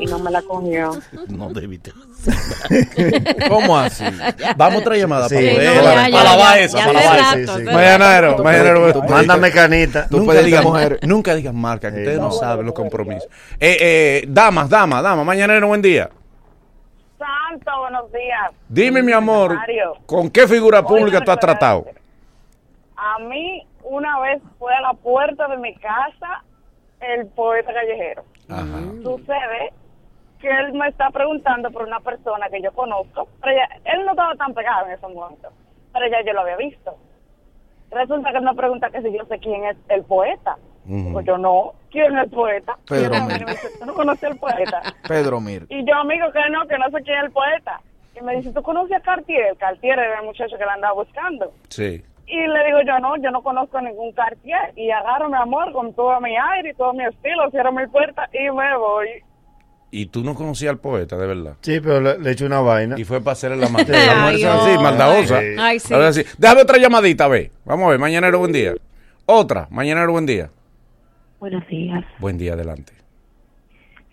[0.00, 0.92] y no me la cogió.
[1.28, 1.92] No debiste.
[3.48, 4.04] ¿Cómo así?
[4.56, 9.02] Vamos otra llamada Sí, para no, poder- ya, para ya, ya, ya para Mañanero, mañanero.
[9.08, 10.08] Mándame canita.
[10.08, 10.98] Tú Nunca puedes digas, mujer.
[11.06, 13.28] nunca digas marca, que ustedes no saben los compromisos.
[13.58, 16.10] Eh, eh, damas, damas, damas, mañanero, buen día.
[17.18, 18.50] Santo, buenos días.
[18.68, 21.86] Dime, mi amor, Mario, ¿con qué figura pública tú has tratado?
[22.96, 26.44] A mí una vez fue a la puerta de mi casa
[27.00, 28.24] el poeta callejero.
[29.02, 29.72] Sucede
[30.40, 34.12] que él me está preguntando por una persona que yo conozco, pero ella- él no
[34.12, 35.48] estaba tan pegado en ese momento,
[35.92, 36.96] pero ya yo lo había visto.
[37.90, 40.56] Resulta que él me pregunta que si yo sé quién es el poeta.
[41.12, 42.78] Pues yo no, ¿quién es el poeta?
[42.88, 43.44] Pedro Mir.
[43.44, 44.80] dice, ¿tú no conoces al poeta?
[45.08, 45.66] Pedro Mir.
[45.68, 47.80] Y yo, amigo, que no, que no sé quién es el poeta.
[48.18, 49.54] Y me dice, ¿tú conoces a Cartier?
[49.58, 51.52] Cartier era el muchacho que la andaba buscando.
[51.68, 52.02] Sí.
[52.30, 54.72] Y le digo yo, no, yo no conozco ningún Cartier.
[54.76, 58.28] Y agarro mi amor con todo mi aire y todo mi estilo, cierro mi puerta
[58.32, 59.08] y me voy.
[59.90, 61.56] Y tú no conocías al poeta, de verdad.
[61.62, 62.96] Sí, pero le, le echo una vaina.
[62.98, 63.94] Y fue para hacerle la maldad.
[63.94, 64.06] Sí.
[64.06, 65.38] Las mujeres son así, Ay, maldadosas.
[65.38, 65.54] ay.
[65.58, 65.94] Ay, sí.
[65.94, 66.22] Ahora sí.
[66.36, 67.50] Déjame otra llamadita, a ver.
[67.64, 68.74] Vamos a ver, mañanero, buen día.
[69.24, 70.50] Otra, mañanero, buen día.
[71.40, 72.04] Buenos días.
[72.18, 72.92] Buen día, adelante.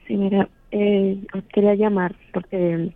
[0.07, 2.91] Sí, mira, eh, os quería llamar porque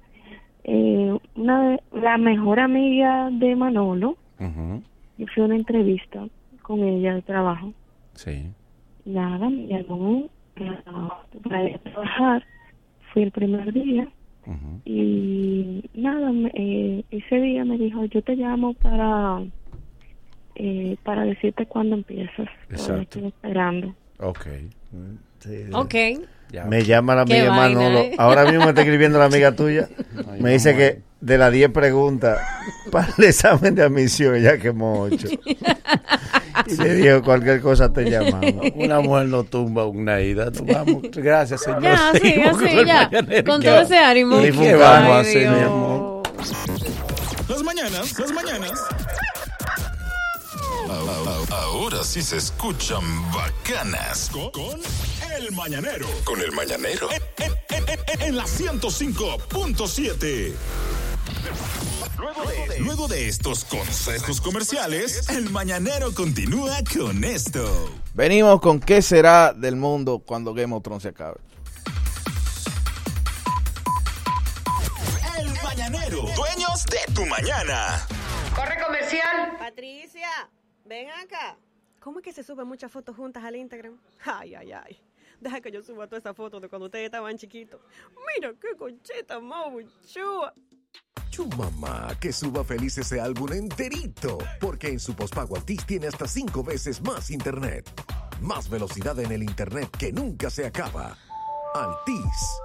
[0.64, 4.84] eh, una de- la mejor amiga de Manolo, Ujú,
[5.20, 6.26] yo fui a una entrevista
[6.64, 7.72] con ella de trabajo.
[8.16, 8.48] Sí.
[9.06, 10.28] Nada, me llamó
[11.44, 12.44] para ir a trabajar.
[13.14, 14.08] Fui el primer día
[14.86, 19.44] y nada, me- eh, ese día me dijo, yo te llamo para
[20.56, 22.48] eh, para decirte cuándo empiezas.
[22.70, 23.02] Exacto.
[23.02, 23.96] estoy esperando.
[24.20, 24.48] Ok.
[25.74, 25.96] Ok.
[26.52, 26.66] Ya.
[26.66, 28.00] Me llama la amiga vaina, Manolo.
[28.00, 28.16] ¿eh?
[28.18, 29.88] Ahora mismo me está escribiendo la amiga tuya.
[30.42, 32.40] me dice que de las 10 preguntas
[32.92, 35.28] para el examen de admisión ella quemó 8.
[36.68, 38.72] y le dijo cualquier cosa te llamamos.
[38.76, 40.50] Una mujer no tumba una ida.
[40.52, 41.04] No vamos.
[41.14, 41.82] Gracias, señor.
[41.84, 43.10] Ya, sí, con el ya.
[43.46, 44.40] Con ¿Qué todo ese ánimo.
[44.46, 46.24] ¿Y qué vamos a hacer, mi amor?
[47.48, 48.72] Las mañanas, las mañanas.
[51.52, 53.02] Ahora sí se escuchan
[53.32, 54.30] bacanas.
[54.32, 54.80] Con, con
[55.38, 56.06] el mañanero.
[56.24, 57.10] Con el mañanero.
[57.12, 60.52] En, en- en- en- en la 105.7.
[62.18, 67.92] Luego de, luego de estos consejos comerciales, el mañanero continúa con esto.
[68.14, 71.40] Venimos con qué será del mundo cuando Game of Thrones se acabe.
[75.38, 76.24] El mañanero.
[76.36, 78.06] Dueños de tu mañana.
[78.56, 79.56] Corre comercial.
[79.58, 80.50] Patricia,
[80.86, 81.58] ven acá.
[82.00, 83.98] ¿Cómo es que se suben muchas fotos juntas al Instagram?
[84.26, 85.00] Ay, ay, ay.
[85.40, 87.80] Deja que yo suba todas esas fotos de cuando ustedes estaban chiquitos.
[88.36, 89.70] Mira qué concheta más
[90.06, 90.54] chua.
[91.32, 96.28] Tu mamá que suba feliz ese álbum enterito, porque en su pospago Altis tiene hasta
[96.28, 97.90] cinco veces más internet.
[98.42, 101.18] Más velocidad en el internet que nunca se acaba.
[101.74, 102.62] Altis.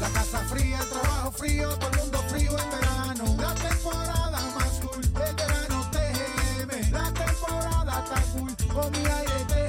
[0.00, 3.36] La casa fría, el trabajo frío, todo el mundo frío en verano.
[3.38, 6.90] La temporada más cool, el verano TGM.
[6.92, 9.59] La temporada está cool, con mi aire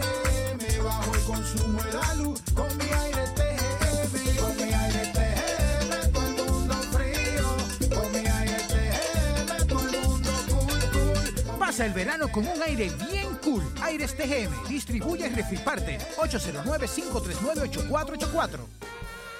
[11.81, 13.63] Pasa el verano con un aire bien cool.
[13.81, 18.59] Aires TGM distribuye Refil Partner 809-539-8484.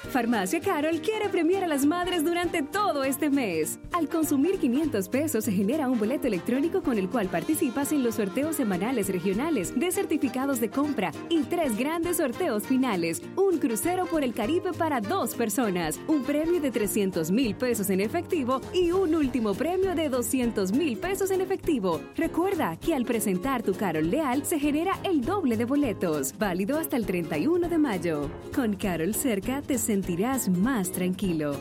[0.09, 3.79] Farmacia Carol quiere premiar a las madres durante todo este mes.
[3.93, 8.15] Al consumir 500 pesos se genera un boleto electrónico con el cual participas en los
[8.15, 13.21] sorteos semanales regionales de certificados de compra y tres grandes sorteos finales.
[13.35, 18.01] Un crucero por el Caribe para dos personas, un premio de 300 mil pesos en
[18.01, 22.01] efectivo y un último premio de 200 mil pesos en efectivo.
[22.17, 26.97] Recuerda que al presentar tu Carol Leal se genera el doble de boletos, válido hasta
[26.97, 28.29] el 31 de mayo.
[28.53, 31.59] Con Carol cerca te sentirás más tranquilo.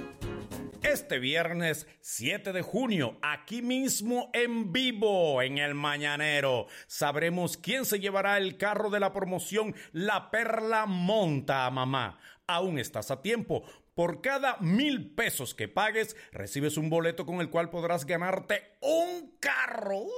[0.84, 7.98] Este viernes 7 de junio, aquí mismo en vivo, en el Mañanero, sabremos quién se
[7.98, 12.20] llevará el carro de la promoción La Perla Monta a Mamá.
[12.46, 13.64] Aún estás a tiempo.
[13.94, 19.38] Por cada mil pesos que pagues, recibes un boleto con el cual podrás ganarte un
[19.40, 19.98] carro.
[19.98, 20.10] ¡Uy,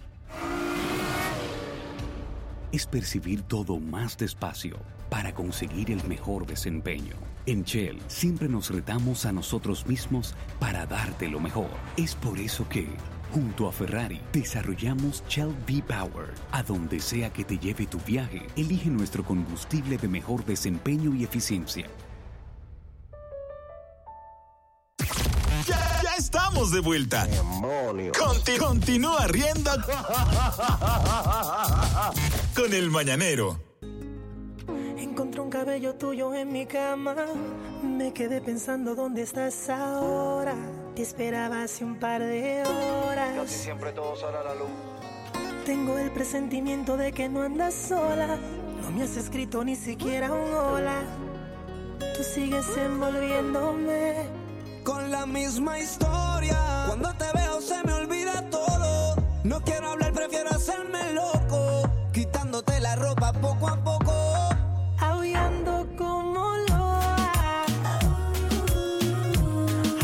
[2.77, 4.77] es percibir todo más despacio
[5.09, 7.15] para conseguir el mejor desempeño.
[7.47, 11.71] En Shell siempre nos retamos a nosotros mismos para darte lo mejor.
[11.97, 12.87] Es por eso que,
[13.33, 16.35] junto a Ferrari, desarrollamos Shell V-Power.
[16.53, 21.25] A donde sea que te lleve tu viaje, elige nuestro combustible de mejor desempeño y
[21.25, 21.87] eficiencia.
[26.67, 27.27] Estamos de vuelta.
[28.19, 29.71] Conti- continúa riendo
[32.55, 33.59] con el mañanero.
[34.99, 37.15] Encontré un cabello tuyo en mi cama.
[37.83, 40.55] Me quedé pensando dónde estás ahora.
[40.95, 43.51] Te esperaba hace un par de horas.
[43.51, 44.69] siempre todo sale a la luz.
[45.65, 48.39] Tengo el presentimiento de que no andas sola.
[48.83, 51.03] No me has escrito ni siquiera un hola.
[51.99, 54.29] Tú sigues envolviéndome
[54.85, 56.26] Con la misma historia.
[56.87, 59.17] Cuando te veo se me olvida todo.
[59.45, 61.91] No quiero hablar, prefiero hacerme loco.
[62.13, 64.13] Quitándote la ropa poco a poco.
[65.01, 67.65] aullando como loa.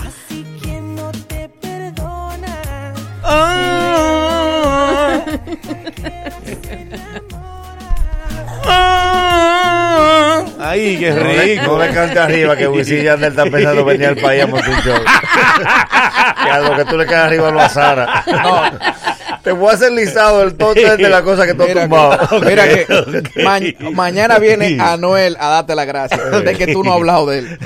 [0.07, 2.93] Así que no te perdona.
[10.59, 11.67] Ay, qué No le- rico.
[11.67, 14.81] No le cante arriba que Wisin Yandel está pensando venir al país a montar un
[14.83, 14.95] show.
[16.45, 18.25] que a lo que tú le caes arriba lo azara.
[19.43, 21.83] Te voy a hacer listado del top 10 de las cosas que tú has Mira
[21.83, 22.29] tumbado.
[22.41, 22.87] que, mira que
[23.43, 27.39] ma- mañana viene Anuel a darte la gracia de que tú no has hablado de
[27.41, 27.59] él.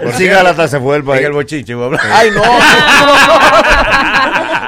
[0.00, 1.22] El Cigalata se fue el país.
[1.26, 2.00] El bochiche, voy a hablar.
[2.10, 2.42] Ay, no.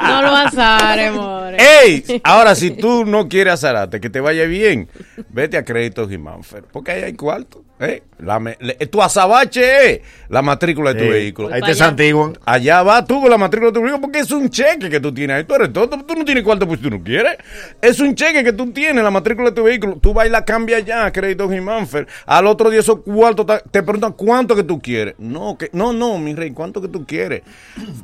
[0.07, 1.57] No lo azares, more.
[1.59, 2.21] ¡Ey!
[2.23, 4.89] Ahora, si tú no quieres azarate, que te vaya bien,
[5.29, 7.63] vete a Créditos Gimanfer, porque ahí hay cuarto.
[7.79, 8.03] ¿Eh?
[8.19, 11.11] La me- le- tu azabache es la matrícula de tu Sí.
[11.11, 11.49] vehículo.
[11.53, 12.37] Ahí te santiguan.
[12.45, 15.13] Allá va tú con la matrícula de tu vehículo, porque es un cheque que tú
[15.13, 15.43] tienes ahí.
[15.43, 17.37] Tú eres tonto, tú no tienes cuarto pues tú no quieres.
[17.79, 19.97] Es un cheque que tú tienes, la matrícula de tu vehículo.
[20.01, 22.07] Tú vas y la cambias ya a Créditos Gimanfer.
[22.25, 25.13] Al otro día esos cuartos te preguntan cuánto que tú quieres.
[25.19, 27.43] No, que, no, no, mi rey, cuánto que tú quieres.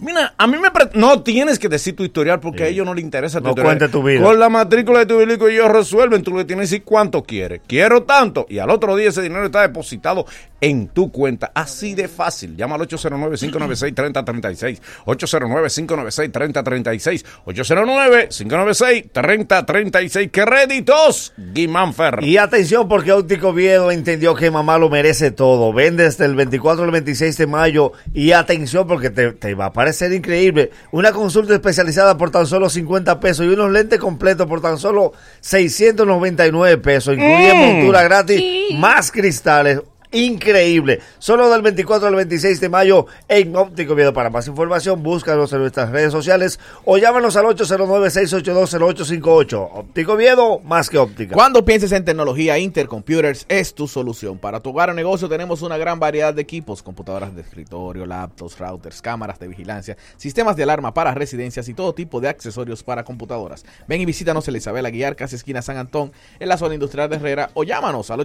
[0.01, 0.69] Mira, a mí me...
[0.69, 3.49] pre- No tienes que decir tu historial porque a ellos no les interesa tu No
[3.51, 3.77] historial.
[3.79, 4.21] cuente tu vida.
[4.23, 6.21] Con la matrícula de tu vehículo ellos resuelven.
[6.21, 7.61] Tú le tienes que decir cuánto quieres.
[7.67, 8.45] Quiero tanto.
[8.49, 10.25] Y al otro día ese dinero está depositado
[10.61, 11.51] en tu cuenta.
[11.53, 12.55] Así de fácil.
[12.55, 14.79] Llama al 809-596-3036.
[15.05, 17.25] 809-596-3036.
[17.45, 20.31] 809-596-3036.
[20.31, 21.33] Créditos.
[21.37, 22.23] Guimánfer.
[22.23, 25.73] Y atención porque Óptico Viedo entendió que mamá lo merece todo.
[25.73, 29.73] Vende desde el 24 al 26 de mayo y atención porque te, te va a
[29.73, 30.71] parecer increíble.
[30.91, 35.11] Una consulta especializada por tan solo 50 pesos y unos lentes completos por tan solo
[35.41, 37.15] 699 pesos.
[37.15, 37.57] Incluye Mm.
[37.57, 38.41] montura gratis,
[38.77, 39.11] más
[39.53, 39.92] cristales.
[40.13, 41.01] Increíble.
[41.17, 44.13] Solo del 24 al 26 de mayo en Óptico Viedo.
[44.13, 49.69] Para más información, búscanos en nuestras redes sociales o llámanos al 809-682-0858.
[49.73, 51.33] Óptico Viedo, más que óptica.
[51.33, 54.37] Cuando pienses en tecnología, Intercomputers es tu solución.
[54.37, 58.59] Para tu hogar o negocio tenemos una gran variedad de equipos, computadoras de escritorio, laptops,
[58.59, 63.03] routers, cámaras de vigilancia, sistemas de alarma para residencias y todo tipo de accesorios para
[63.03, 63.65] computadoras.
[63.87, 67.15] Ven y visítanos en Isabel Aguiar, casi esquina San Antón, en la zona industrial de
[67.15, 68.19] Herrera o llámanos al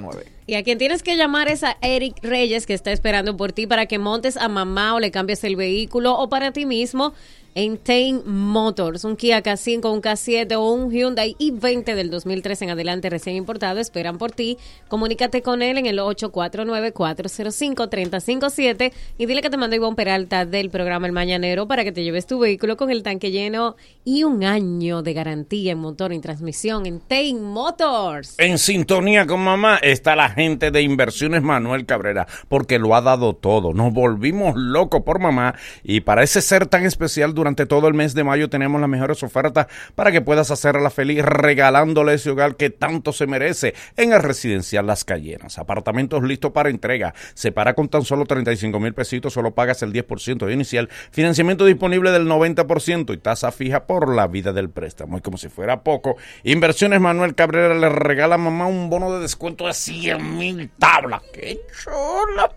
[0.00, 0.24] 809-530-3479.
[0.46, 3.66] Y a quien tienes que llamar es a Eric Reyes, que está esperando por ti
[3.66, 7.12] para que montes a mamá o le cambies el vehículo o para ti mismo.
[7.58, 9.02] En Tain Motors.
[9.02, 13.80] Un Kia K5, un K7 o un Hyundai i20 del 2003 en adelante recién importado
[13.80, 14.58] esperan por ti.
[14.86, 21.08] Comunícate con él en el 849-405-357 y dile que te mando Ivonne Peralta del programa
[21.08, 25.02] El Mañanero para que te lleves tu vehículo con el tanque lleno y un año
[25.02, 28.36] de garantía en motor y transmisión en Tain Motors.
[28.38, 33.34] En sintonía con mamá está la gente de Inversiones Manuel Cabrera, porque lo ha dado
[33.34, 33.74] todo.
[33.74, 38.14] Nos volvimos locos por mamá y para ese ser tan especial durante todo el mes
[38.14, 42.70] de mayo tenemos las mejores ofertas para que puedas hacerla feliz regalándole ese hogar que
[42.70, 45.58] tanto se merece en el residencial Las Cayenas.
[45.58, 47.14] Apartamentos listos para entrega.
[47.34, 50.88] Se para con tan solo 35 mil pesitos, solo pagas el 10% de inicial.
[51.10, 55.18] Financiamiento disponible del 90% y tasa fija por la vida del préstamo.
[55.18, 59.20] Y como si fuera poco, Inversiones Manuel Cabrera le regala a mamá un bono de
[59.20, 61.22] descuento de 100 mil tablas.
[61.32, 62.50] ¡Qué chola!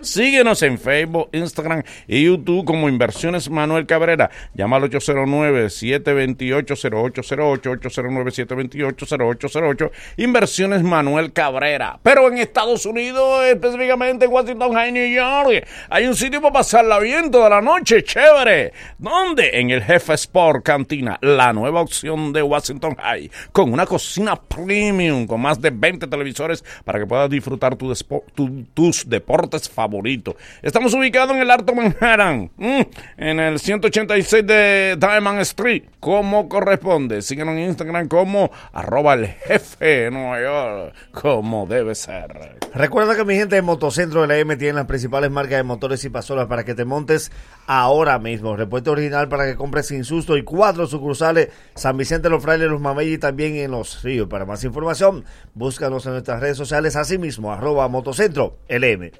[0.00, 4.28] Síguenos en Facebook, Instagram y YouTube como Inversiones Manuel Cabrera.
[4.54, 9.90] Llama al 809-728-0808, 809-728-0808.
[10.16, 12.00] Inversiones Manuel Cabrera.
[12.02, 16.98] Pero en Estados Unidos, específicamente en Washington High, New York, hay un sitio para pasarla
[16.98, 18.72] bien toda la noche, chévere.
[18.98, 19.60] ¿Dónde?
[19.60, 25.28] En el Jefe Sport Cantina, la nueva opción de Washington High, con una cocina premium,
[25.28, 30.34] con más de 20 televisores para que puedas disfrutar despo- tu- tus deportes favoritos.
[30.62, 37.22] Estamos ubicados en el Alto Manhattan, en el 186 de Diamond Street, como corresponde.
[37.22, 42.58] Síguenos en Instagram como arroba el jefe Nueva York, como debe ser.
[42.74, 46.04] Recuerda que mi gente de Motocentro de la M tiene las principales marcas de motores
[46.04, 47.30] y pasolas para que te montes
[47.66, 48.56] ahora mismo.
[48.56, 52.80] Repuesto original para que compres sin susto y cuatro sucursales San Vicente, Los Frailes, Los
[52.80, 54.28] Mameyes y también en Los Ríos.
[54.28, 55.24] Para más información,
[55.54, 59.10] búscanos en nuestras redes sociales, así mismo, arroba Motocentro LM.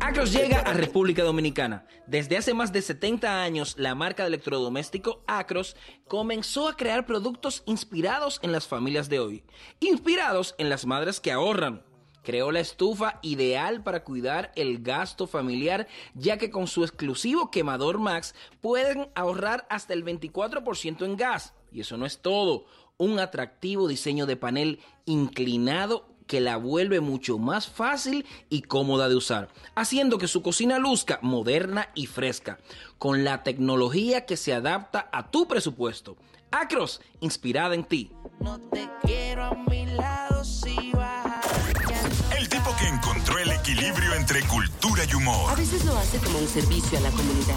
[0.00, 1.86] Acros llega a República Dominicana.
[2.06, 5.76] Desde hace más de 70 años, la marca de electrodoméstico Acros
[6.06, 9.44] comenzó a crear productos inspirados en las familias de hoy,
[9.80, 11.82] inspirados en las madres que ahorran.
[12.22, 17.98] Creó la estufa ideal para cuidar el gasto familiar, ya que con su exclusivo quemador
[17.98, 21.54] Max pueden ahorrar hasta el 24% en gas.
[21.72, 22.66] Y eso no es todo.
[22.98, 29.16] Un atractivo diseño de panel inclinado que la vuelve mucho más fácil y cómoda de
[29.16, 32.58] usar, haciendo que su cocina luzca moderna y fresca,
[32.98, 36.16] con la tecnología que se adapta a tu presupuesto.
[36.50, 38.10] Acros, inspirada en ti.
[39.02, 41.07] quiero a mi lado si El
[43.68, 45.50] equilibrio entre cultura y humor.
[45.50, 47.54] A veces lo hace como un servicio a la comunidad.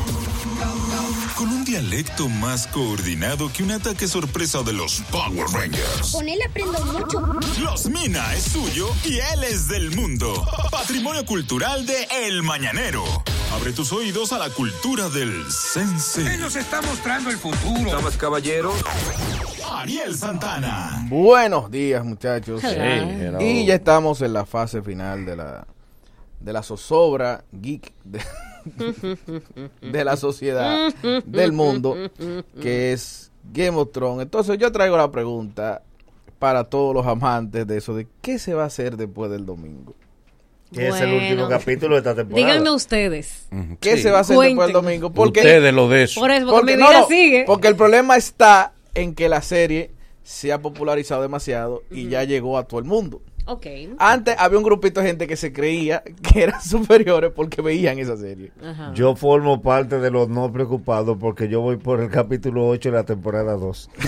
[1.38, 6.12] Con un dialecto más coordinado que un ataque sorpresa de los Power Rangers.
[6.12, 7.22] Con él aprendo mucho.
[7.62, 10.46] Los Mina es suyo y él es del mundo.
[10.70, 13.06] Patrimonio cultural de El Mañanero.
[13.54, 16.34] Abre tus oídos a la cultura del sense.
[16.34, 17.90] Él nos está mostrando el futuro.
[17.90, 18.76] Damas, caballeros.
[19.72, 21.06] Ariel Santana.
[21.08, 22.62] Buenos días, muchachos.
[22.64, 23.32] Hey.
[23.40, 25.66] Y ya estamos en la fase final de la
[26.44, 28.20] de la zozobra geek de,
[29.82, 30.94] de la sociedad
[31.26, 31.96] del mundo,
[32.62, 34.24] que es Game of Thrones.
[34.24, 35.82] Entonces yo traigo la pregunta
[36.40, 39.94] para todos los amantes de eso, de qué se va a hacer después del domingo.
[40.74, 42.48] Que es el último capítulo de esta temporada.
[42.48, 43.48] Díganme ustedes.
[43.82, 45.12] ¿Qué se va a hacer después del domingo?
[45.12, 46.22] Porque, Ustedes lo de eso.
[46.22, 47.44] Por eso, porque mi vida sigue.
[47.46, 49.92] Porque el problema está en que la serie
[50.24, 53.22] se ha popularizado demasiado y ya llegó a todo el mundo.
[53.46, 53.66] Ok.
[53.98, 58.16] Antes había un grupito de gente que se creía que eran superiores porque veían esa
[58.18, 58.52] serie.
[58.64, 58.92] Ajá.
[58.94, 62.96] Yo formo parte de los no preocupados porque yo voy por el capítulo 8 de
[62.96, 63.90] la temporada 2.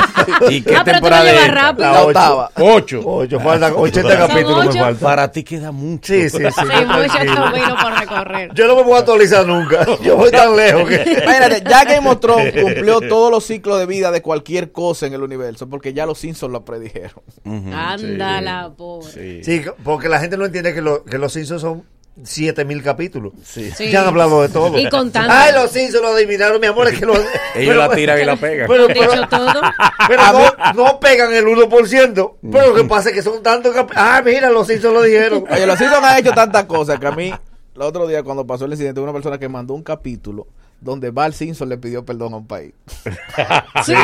[0.50, 1.92] ¿Y qué Ah, pero tú temporada rápido.
[1.92, 2.50] La octava.
[2.56, 3.00] Ocho.
[3.04, 4.78] Ocho, faltan 80 ¿Son capítulos me ocho?
[4.78, 5.02] faltan.
[5.02, 6.12] Para ti queda mucho.
[6.12, 6.64] Sí, sí, sí.
[6.86, 8.54] Mucho por recorrer.
[8.54, 9.86] Yo no me voy a actualizar nunca.
[10.02, 11.02] Yo voy tan lejos que...
[11.22, 15.14] Imagínate, ya Game of Thrones cumplió todos los ciclos de vida de cualquier cosa en
[15.14, 17.22] el universo porque ya los Simpsons lo predijeron.
[17.44, 19.44] Anda la pobre.
[19.44, 21.84] Sí, porque la gente no entiende que, lo- que los Simpsons son
[22.22, 23.32] 7000 capítulos.
[23.44, 23.70] Sí.
[23.90, 24.78] Ya han hablado de todo.
[24.78, 25.32] Y contando.
[25.32, 26.88] Ay, los Simpsons lo adivinaron, mi amor.
[26.88, 27.14] Es que lo,
[27.54, 28.66] Ellos la tiran y la pegan.
[28.68, 29.60] Pero, pero- dicho todo.
[30.08, 32.32] pero no, no pegan el 1%.
[32.52, 35.44] Pero lo que pasa es que son tantos cap- Ah, mira, los Simpsons lo dijeron.
[35.50, 37.32] Oye, los Simpsons han hecho tantas cosas que a mí,
[37.74, 40.46] el otro día cuando pasó el incidente, hubo una persona que mandó un capítulo
[40.80, 42.72] donde Val Simpson le pidió perdón a un país.
[43.84, 43.94] Sí.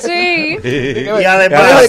[0.00, 0.58] Sí.
[0.62, 1.88] Y además,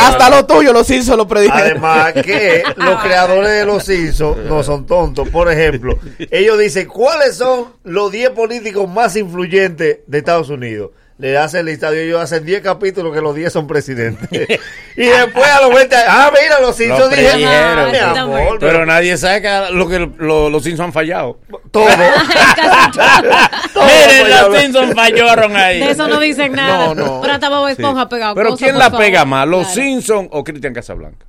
[0.00, 1.62] hasta lo tuyo, los Simpsons lo predijeron.
[1.62, 5.28] Además que los creadores de los Simpsons no son tontos.
[5.28, 5.98] Por ejemplo,
[6.30, 10.90] ellos dicen, ¿cuáles son los 10 políticos más influyentes de Estados Unidos?
[11.30, 14.28] Le hace el listado y ellos hacen 10 capítulos que los 10 son presidentes.
[14.96, 17.42] y después a los 20 ah, mira, los Simpsons dijeron.
[17.46, 21.38] "Ah, amor, pero nadie sabe que lo que lo- los Simpsons han fallado.
[21.70, 21.86] todo.
[23.74, 25.80] Miren, los Simpsons fallaron ahí.
[25.80, 26.86] De eso no dicen nada.
[26.88, 27.20] No, no.
[27.20, 29.00] Pero hasta Bob Esponja ha pegado Pero ¿quién la favor.
[29.00, 29.74] pega más, los Claro.
[29.82, 31.24] Simpsons o Cristian Casablanca?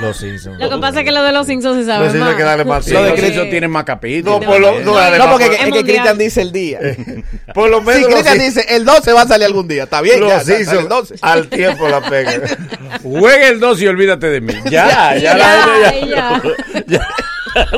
[0.00, 0.58] Los Simpsons.
[0.60, 2.36] Lo que pasa es que lo de los Simpsons se sabe Los Simpsons más.
[2.36, 3.16] que darle más Sí, los de Sí.
[3.16, 4.40] Cristian tienen más capítulos.
[4.40, 5.84] No, por lo- no, además, No, porque por- es que mundial.
[5.84, 6.80] Cristian dice el día.
[7.54, 10.20] Por lo menos Si Cristian dice el 12 va a salir algún día, está bien,
[10.20, 11.14] los ya, sale Simpsons el 12.
[11.22, 12.42] al tiempo la pegan.
[13.02, 14.52] Juega el 2 y olvídate de mí.
[14.70, 16.42] Ya, ya, la gente ya.
[16.86, 17.08] ya.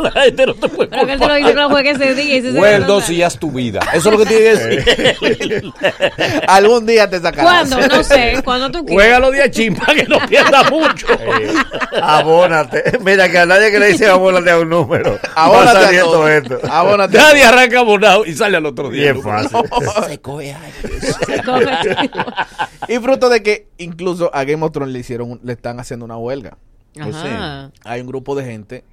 [0.03, 2.15] La gente no te puede Pero que él te lo dice que lo juegue ese
[2.15, 2.25] día.
[2.25, 3.81] Y ese Juega el día 2 y ya es tu vida.
[3.93, 5.73] Eso es lo que tiene que decir.
[6.49, 7.69] algún día te sacarás.
[7.69, 7.89] ¿Cuándo?
[7.89, 8.41] No sé.
[8.45, 9.05] ¿Cuándo tú quieras?
[9.05, 11.07] Juega los días chimpa que no pierda mucho.
[12.03, 12.99] Abónate.
[13.01, 15.19] Mira que a nadie que le dice abónate a un número.
[15.35, 16.29] Abónate a todo.
[16.29, 16.61] esto.
[16.69, 17.17] Abónate.
[17.17, 19.13] Nadie arranca abonado y sale al otro día.
[19.13, 19.59] Bien fácil.
[20.09, 20.57] Se coge.
[21.01, 22.93] Se.
[22.93, 26.17] Y fruto de que incluso a Game of Thrones le hicieron, le están haciendo una
[26.17, 26.57] huelga.
[26.99, 27.71] Ajá.
[27.85, 28.85] Hay un grupo de gente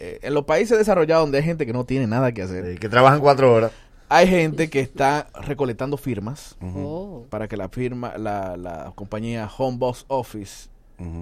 [0.00, 2.72] eh, en los países desarrollados donde hay gente que no tiene nada que hacer.
[2.72, 3.70] Sí, Que trabajan cuatro horas.
[4.08, 7.26] Hay gente que está recolectando firmas Oh.
[7.30, 10.68] para que la firma, la, la compañía Home Box Office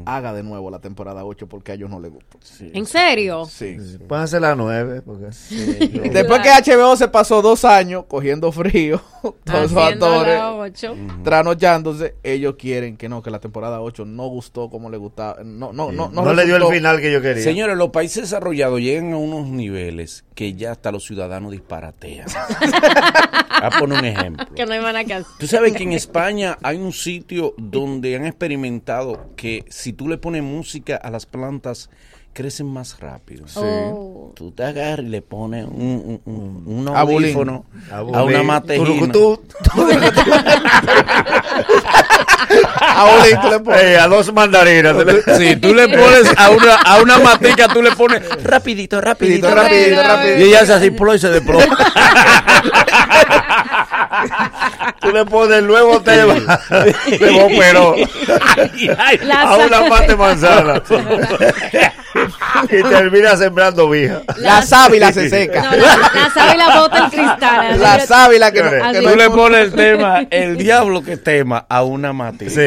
[0.07, 2.39] haga de nuevo la temporada 8 porque a ellos no les gusta.
[2.61, 3.47] ¿En serio?
[3.47, 3.77] Sí.
[4.07, 5.03] Pueden hacer las nueve.
[5.03, 5.29] Porque...
[5.51, 9.01] Y Después que HBO se pasó dos años cogiendo frío,
[9.45, 14.69] todos esos actores la trasnochándose, ellos quieren que no, que la temporada 8 no gustó
[14.71, 15.43] como le gustaba.
[15.45, 17.43] No, no, no, No, le dio el final que yo quería.
[17.43, 22.27] Señores, los países desarrollados llegan a unos niveles que ya hasta los ciudadanos disparatean.
[23.61, 24.47] A poner un ejemplo.
[24.55, 25.25] Que no hay.
[25.39, 30.19] Tú sabes que en España hay un sitio donde han experimentado que si tú le
[30.19, 31.91] pones música a las plantas,
[32.33, 33.47] crecen más rápido.
[33.57, 34.33] Oh.
[34.37, 38.87] Tú te agarras y le pones un, un, un- un audífono a una matejina.
[38.87, 39.43] Turucutú.
[42.81, 44.97] Ahora y tú le pones- a dos mandarinas.
[45.39, 49.55] Si tú le pones a una, a una matica, tú le pones rapidito, rapidito, Rapidito,
[49.55, 50.39] rapidito, rapidito.
[50.39, 51.65] Y ella hace así, plo, y se desploma.
[55.01, 56.35] Tú le pones el nuevo tema
[56.71, 57.95] de Boperó
[59.23, 60.83] La a una mate manzana.
[62.71, 64.23] y termina sembrando vija.
[64.37, 65.63] La sábila se seca.
[65.63, 67.81] No, la, la sábila bota el cristal.
[67.81, 71.83] La sábila que no, que Tú le pones el tema, el diablo que tema a
[71.85, 72.51] una matica.
[72.51, 72.61] Sí.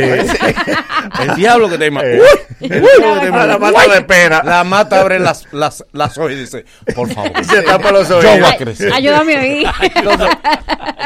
[1.22, 2.02] El diablo que tema.
[2.04, 2.22] Eh.
[2.22, 3.42] Uy, el diablo que tema.
[3.44, 4.42] A la mata de pera.
[4.44, 6.66] La mata abre las, las, las hojas y dice,
[6.96, 7.32] por favor.
[7.40, 8.56] Y se tapa los Yo voy a oídos.
[8.58, 8.94] crecer.
[8.94, 9.64] Ayúdame ahí.
[9.96, 10.30] Entonces,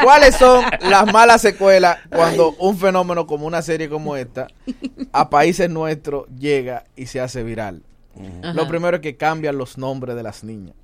[0.02, 4.48] ¿cuáles son las malas secuelas cuando un fenómeno como una serie como esta
[5.12, 7.82] a países nuestros llega y se hace viral?
[8.54, 10.74] Lo primero es que cambian los nombres de las niñas.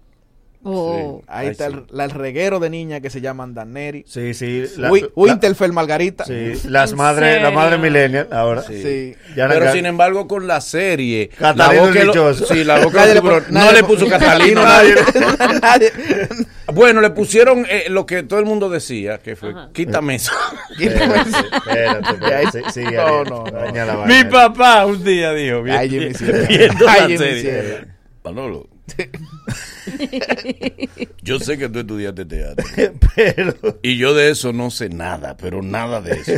[0.64, 1.22] Oh.
[1.26, 1.76] Ahí Ay, está sí.
[1.92, 4.64] el, el reguero de niñas que se llaman Daneri, Sí, sí.
[4.76, 6.24] la- la- Winterfell Margarita.
[6.24, 8.62] sí, las ¿En madres, la madre millennial ahora.
[8.62, 9.14] Sí.
[9.36, 13.14] Ya Pero sin embargo, con la serie, Catalino la boca lo- sí, la boca del
[13.16, 14.94] tiburón, no nadie le puso pu- Catalino, nadie.
[15.62, 15.92] nadie.
[16.72, 20.32] Bueno, le pusieron eh, lo que todo el mundo decía, que fue, quítame eso.
[20.78, 22.62] Espérate, espérate, espérate.
[22.72, 24.06] Sí, sigue, No, no, no.
[24.06, 25.78] Mi papá un día dijo, viendo
[26.88, 27.18] Ay.
[28.24, 28.68] Manolo,
[31.22, 32.64] yo sé que tú estudiaste teatro.
[33.14, 36.32] Pero Y yo de eso no sé nada, pero nada de eso.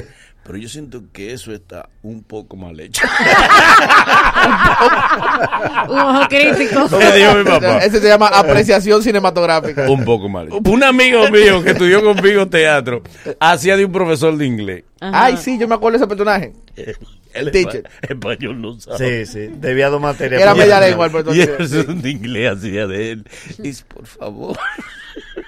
[0.45, 3.01] Pero yo siento que eso está un poco mal hecho.
[5.89, 6.87] Un ojo crítico.
[6.99, 7.79] Me dijo mi papá.
[7.79, 9.91] Ese se llama apreciación cinematográfica.
[9.91, 10.59] Un poco mal hecho.
[10.71, 13.03] Un amigo mío que estudió conmigo teatro
[13.41, 14.85] hacía de un profesor de inglés.
[15.01, 15.25] Ajá.
[15.25, 16.53] Ay, sí, yo me acuerdo de ese personaje.
[17.35, 17.85] El teacher.
[17.85, 19.27] espa- español no sabe.
[19.27, 20.41] sí, sí, debía dos materias.
[20.41, 21.37] Era media lengua el profesor.
[21.37, 23.25] Y profesor de inglés hacía de él.
[23.59, 24.59] Dice, por favor.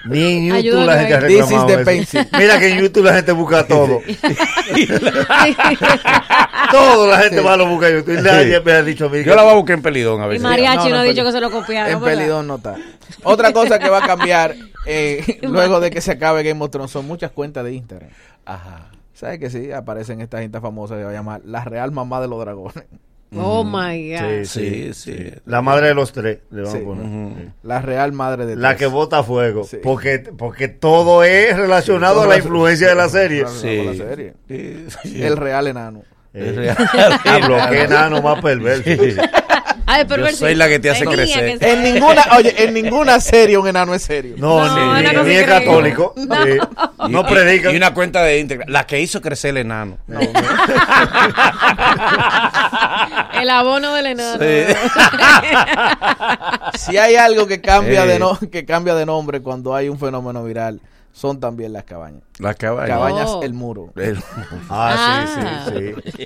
[0.05, 2.19] Ni en YouTube Ayúdame la gente ha eso.
[2.37, 4.01] Mira que en YouTube la gente busca todo.
[6.71, 8.19] todo la gente va a lo buscar en YouTube.
[8.19, 9.23] Y nadie me ha dicho a mí.
[9.23, 10.43] Yo la voy a buscar en Pelidón a Y veces.
[10.43, 11.91] Mariachi No, ha dicho que se lo copiaron.
[11.91, 12.01] En.
[12.01, 12.75] Pelidón no está.
[13.23, 16.91] Otra cosa que va a cambiar eh, luego de que se acabe Game of Thrones
[16.91, 18.09] son muchas cuentas de Instagram.
[18.45, 18.89] Ajá.
[19.17, 19.71] ¿Sabes que sí?
[19.71, 22.83] Aparecen estas gente famosas que va a llamar La Real Mamá de los Dragones.
[23.35, 24.45] Oh my God.
[24.45, 25.33] Sí, sí.
[25.45, 26.39] La madre de los tres.
[26.49, 26.81] le vamos Sí.
[26.81, 27.47] a poner.
[27.61, 28.79] La Real Madre de La tres.
[28.79, 29.65] que bota fuego.
[29.65, 29.79] Sí.
[29.83, 33.45] Porque, porque todo es relacionado todo a la influencia de la serie.
[33.47, 33.83] Sí.
[33.83, 34.33] la serie.
[34.47, 35.21] Sí.
[35.21, 36.03] El Real Enano.
[36.33, 36.77] Eh, real.
[37.21, 38.89] Diablo, qué enano más perverso.
[39.89, 41.57] Ay, Yo soy la que te hace Tenía crecer.
[41.63, 44.35] En ninguna, oye, en ninguna serie un enano es serio.
[44.37, 46.13] No, No, ni, ni- es católico.
[46.17, 46.35] No.
[46.43, 46.57] Sí.
[47.09, 47.71] No predica.
[47.71, 48.67] Y una cuenta de Instagram.
[48.69, 49.97] La que hizo crecer el enano.
[53.33, 54.39] El abono del enano.
[56.77, 58.07] Si hay algo que cambia Eh.
[58.07, 60.79] de no, que cambia de nombre cuando hay un fenómeno viral,
[61.17, 62.21] son también las cabañas.
[62.37, 62.89] Las cabañas.
[62.89, 63.41] Cabañas, Oh.
[63.43, 63.91] el muro.
[63.95, 64.17] El-
[64.69, 65.73] Ah, sí,
[66.05, 66.25] sí, sí.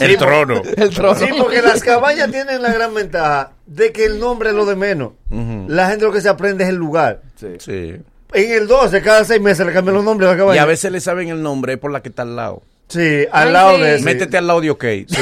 [0.00, 0.62] El trono.
[0.76, 1.14] El trono.
[1.14, 4.74] Sí, porque las cabañas tienen la gran ventaja de que el nombre es lo de
[4.76, 5.12] menos.
[5.68, 7.22] La gente lo que se aprende es el lugar.
[7.36, 7.96] Sí.
[8.34, 10.62] En el 12, cada seis meses le cambian los nombres a la Y cabaña.
[10.62, 12.62] a veces le saben el nombre por la que está al lado.
[12.88, 14.04] Sí, al lado de ese.
[14.04, 14.84] Métete al lado de OK.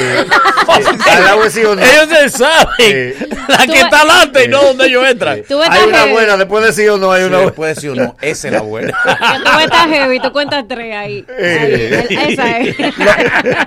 [0.71, 1.81] Al lado de sí o no.
[1.81, 3.15] Ellos se saben.
[3.47, 5.41] La que está adelante y no donde ellos entran.
[5.47, 6.11] Tú Hay una heavy.
[6.11, 7.51] buena, después de sí o no hay Sí, una buena.
[7.51, 8.97] después de sí o no, esa es la buena.
[9.05, 11.25] Tú estás heavy, tú cuentas tres ahí.
[11.29, 11.93] Ahí, el-
[12.31, 12.75] esa es.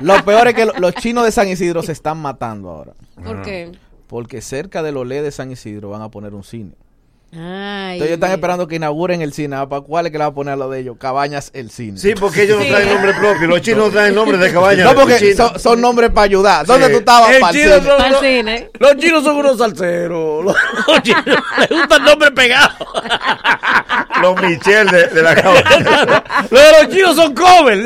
[0.03, 2.93] Lo peor es que lo- los chinos de San Isidro se están matando ahora.
[3.23, 3.73] ¿Por qué?
[4.07, 6.73] Porque cerca del Olé de San Isidro van a poner un cine.
[7.37, 7.95] Ay.
[7.95, 9.57] Entonces ellos están esperando que inauguren el cine.
[9.66, 10.97] ¿Para cuál es que le va a poner a lo de ellos?
[10.99, 11.99] Cabañas el cine.
[11.99, 13.49] Sí, porque ellos no traen nombre propio.
[13.49, 14.85] Los chinos no traen nombre de cabaña.
[14.85, 16.64] No, porque son, son nombres para ayudar.
[16.66, 16.93] ¿Dónde Sí.
[16.93, 17.30] tú estabas?
[17.35, 17.80] El cine.
[17.82, 18.70] son- Al cine.
[18.78, 20.45] Los chinos son unos salseros.
[20.45, 20.57] Los,
[20.87, 21.24] los chinos
[21.59, 22.70] les gusta el nombre pegado.
[24.22, 26.22] Los Michel de, de la cabaña.
[26.51, 27.85] Los de los chinos son covers.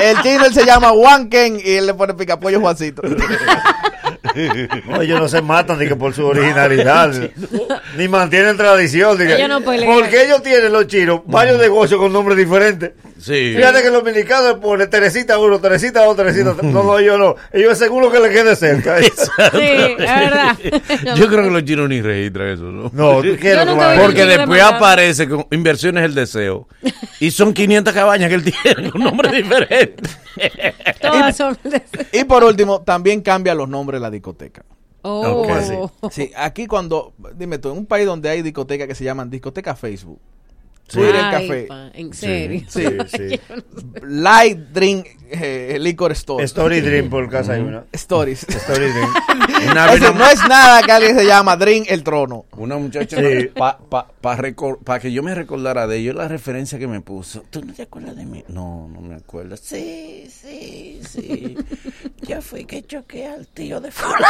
[0.00, 3.02] El chino él se llama Juan Ken y él le pone picapollo Juancito.
[4.88, 7.12] No, ellos no se matan ni que por su originalidad.
[7.96, 9.18] ni mantienen tradición.
[9.18, 9.92] ni que- Ellos no pelean.
[9.92, 12.92] porque ellos tienen los chinos varios negocios con nombres diferentes.
[13.20, 13.52] Sí.
[13.56, 16.72] Fíjate que los dominicanos ponen Teresita uno, Teresita dos, Teresita tres.
[16.72, 17.36] No, no, ellos no.
[17.52, 18.96] Ellos según lo que le quede cerca.
[19.02, 20.58] Sí, es verdad.
[21.16, 22.90] Yo creo que los chinos ni registran eso, ¿no?
[22.92, 26.66] No, ¿tú un Porque después aparece con inversiones el deseo.
[27.20, 30.18] Y son 500 cabañas que él tiene con nombres diferentes.
[31.00, 31.56] Todas son.
[32.12, 34.64] Y por último, también cambia los nombres de la discoteca.
[35.02, 35.90] Oh.
[36.12, 39.74] Sí, aquí cuando, dime tú, en un país donde hay discotecas que se llaman discoteca
[39.74, 40.20] Facebook,
[40.86, 42.62] Twitter Ay, Café, pa, en serio.
[42.68, 43.40] Sí, sí.
[44.02, 47.84] Light Drink eh, Liquor Store, Story Dream por casa hay una.
[47.92, 48.44] Stories.
[48.48, 48.86] Story.
[49.70, 52.44] Una Ese no es nada que alguien se llama Drink el Trono.
[52.56, 53.48] Una muchacha, Sí.
[53.56, 53.78] pa
[54.22, 57.42] recor- pa que yo me recordara de ellos, la referencia que me puso.
[57.50, 58.44] ¿Tú no te acuerdas de mí?
[58.48, 59.56] No, no me acuerdo.
[59.56, 61.56] Sí, sí, sí.
[62.22, 64.22] Yo fui que choqué al tío de fulano.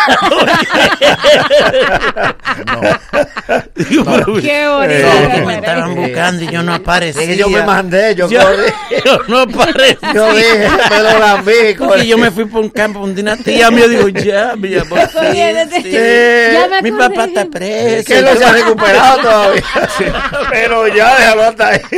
[3.75, 4.95] Digo, pero- Qué bonito.
[4.95, 7.27] Eh, No, me estaban buscando y yo no aparecía.
[7.27, 8.41] Que yo me mandé, yo, Yo,
[9.05, 10.13] yo no aparecía.
[10.15, 11.53] Yo dije, me lo lambí.
[11.79, 15.01] Porque yo me fui por un campo donde una tía mía digo, ya, mi amor.
[15.01, 15.91] sí, sí.
[15.93, 18.05] Ya me Mi papá está preso.
[18.07, 19.63] que no se ha recuperado todavía.
[20.51, 21.81] Pero ya déjalo hasta ahí.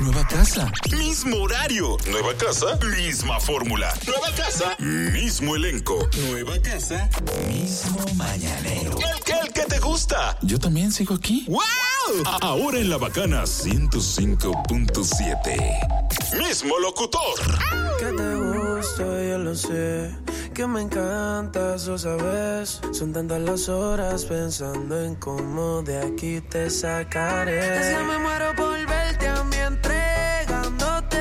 [0.00, 1.96] Nueva casa, mismo horario.
[2.10, 3.92] Nueva casa, misma fórmula.
[4.06, 6.08] Nueva casa, mismo elenco.
[6.28, 7.08] Nueva casa,
[7.48, 8.92] mismo mañanero.
[8.92, 10.36] El que, el que te gusta.
[10.42, 11.46] Yo también sigo aquí.
[11.48, 11.62] ¡Wow!
[12.40, 16.38] Ahora en la bacana 105.7.
[16.38, 17.20] Mismo locutor.
[17.98, 20.10] Que te gusto, yo lo sé.
[20.54, 22.80] Que me encantas, lo sabes.
[22.92, 27.60] Son tantas las horas pensando en cómo de aquí te sacaré.
[27.92, 31.16] Ya me muero por verte a mí entregándote.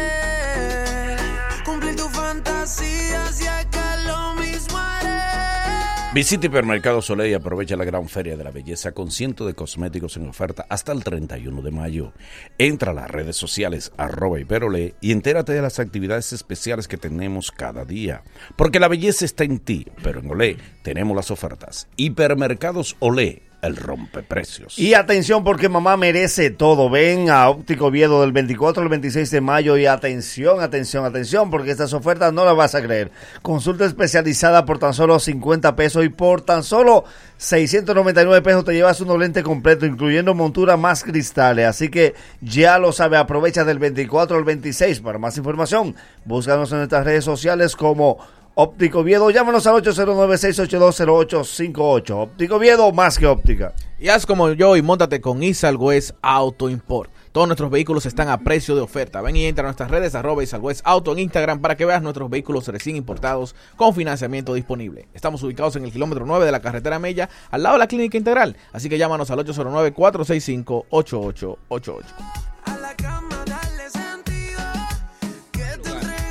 [1.66, 6.14] Cumplir tus fantasías y acá lo mismo haré.
[6.14, 10.16] Visita Hipermercado Soleil y aprovecha la gran feria de la belleza con cientos de cosméticos
[10.18, 12.14] en oferta hasta el 31 de mayo.
[12.58, 17.52] Entra a las redes sociales arroba hiperole y entérate de las actividades especiales que tenemos
[17.52, 18.24] cada día.
[18.56, 21.88] Porque la belleza está en ti, pero en Olé tenemos las ofertas.
[21.98, 24.78] Hipermercados Olé, el rompeprecios.
[24.78, 26.90] Y atención porque mamá merece todo.
[26.90, 31.72] Ven a Óptico Viedo del 24 al 26 de mayo y atención, atención, atención porque
[31.72, 33.12] estas ofertas no las vas a creer.
[33.42, 37.06] Consulta especializada por tan solo 50 pesos y por tan solo
[37.38, 41.68] 699 pesos te llevas un lente completo incluyendo montura más cristales.
[41.68, 45.00] Así que ya lo sabe, aprovecha del 24 al 26.
[45.02, 45.96] Para más información,
[46.26, 48.18] búscanos en nuestras redes sociales como
[48.58, 49.30] Óptico Viedo.
[49.32, 52.12] Llámanos al 809-682-0858.
[52.12, 53.74] Óptico Viedo, más que óptica.
[54.00, 57.12] Y haz como yo y montate con Isal West Auto Import.
[57.34, 59.22] Todos nuestros vehículos están a precio de oferta.
[59.22, 62.02] Ven y entra a nuestras redes arroba Isal West Auto en Instagram para que veas
[62.02, 65.10] nuestros vehículos recién importados con financiamiento disponible.
[65.14, 68.18] Estamos ubicados en el kilómetro 9 de la carretera Mella, al lado de la Clínica
[68.18, 68.56] Integral.
[68.72, 72.06] Así que llámanos al 809-465-8888.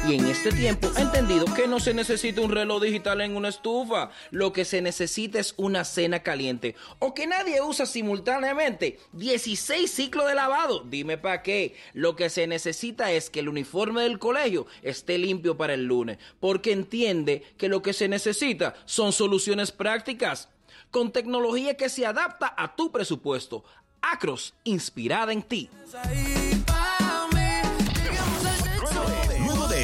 [0.06, 3.48] Y en este tiempo ha entendido que no se necesita un reloj digital en una
[3.48, 4.10] estufa.
[4.30, 6.74] Lo que se necesita es una cena caliente.
[6.98, 10.80] O que nadie usa simultáneamente 16 ciclos de lavado.
[10.80, 11.74] Dime para qué.
[11.94, 16.18] Lo que se necesita es que el uniforme del colegio esté limpio para el lunes.
[16.38, 20.50] Porque entiende que lo que se necesita son soluciones prácticas.
[20.90, 23.64] Con tecnología que se adapta a tu presupuesto.
[24.02, 25.70] Acros, inspirada en ti.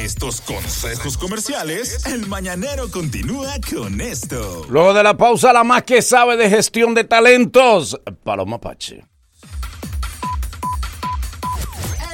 [0.03, 4.65] estos consejos comerciales, el mañanero continúa con esto.
[4.67, 9.05] Luego de la pausa, la más que sabe de gestión de talentos, Paloma Pache.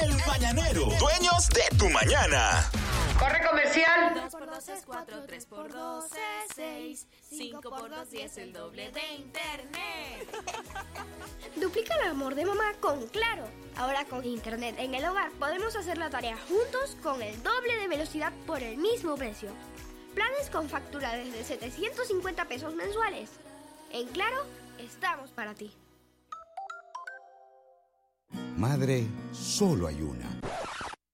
[0.02, 2.70] El mañanero, dueños de tu mañana.
[3.18, 4.14] Corre comercial.
[4.14, 8.52] 2 por 2 es 4, 3 por 2 es 6, 5 por 2 10 el
[8.52, 10.28] doble de internet.
[11.56, 13.44] Duplica el amor de mamá con Claro.
[13.76, 17.88] Ahora con internet en el hogar podemos hacer la tarea juntos con el doble de
[17.88, 19.50] velocidad por el mismo precio.
[20.14, 23.30] Planes con factura desde 750 pesos mensuales.
[23.90, 24.44] En Claro,
[24.78, 25.72] estamos para ti.
[28.56, 30.40] Madre, solo hay una.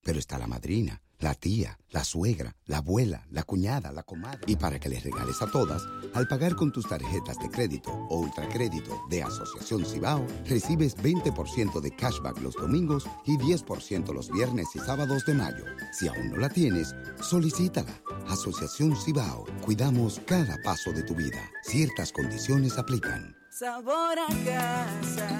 [0.02, 4.40] Pero está la madrina, la tía, la suegra, la abuela, la cuñada, la comadre.
[4.46, 8.18] Y para que les regales a todas, al pagar con tus tarjetas de crédito o
[8.18, 14.80] ultracrédito de Asociación Cibao, recibes 20% de cashback los domingos y 10% los viernes y
[14.80, 15.64] sábados de mayo.
[15.98, 17.94] Si aún no la tienes, solicítala.
[18.28, 21.40] Asociación Cibao, cuidamos cada paso de tu vida.
[21.62, 23.34] Ciertas condiciones aplican.
[23.56, 25.30] Sabor a casa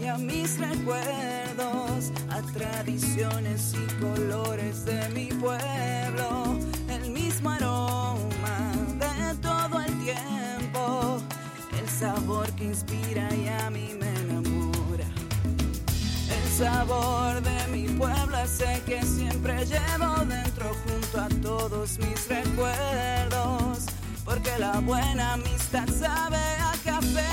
[0.00, 6.56] y a mis recuerdos, a tradiciones y colores de mi pueblo,
[6.88, 11.20] el mismo aroma de todo el tiempo,
[11.78, 15.04] el sabor que inspira y a mí me enamora.
[16.30, 23.84] El sabor de mi pueblo el que siempre llevo dentro junto a todos mis recuerdos,
[24.28, 27.24] porque la buena amistad sabe a café.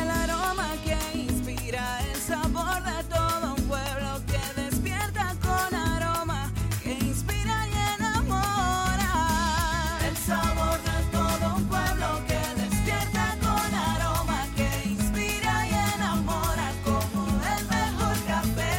[0.00, 6.50] El aroma que inspira el sabor de todo un pueblo que despierta con aroma,
[6.82, 9.10] que inspira y enamora.
[10.08, 17.26] El sabor de todo un pueblo que despierta con aroma, que inspira y enamora como
[17.54, 18.72] el mejor café.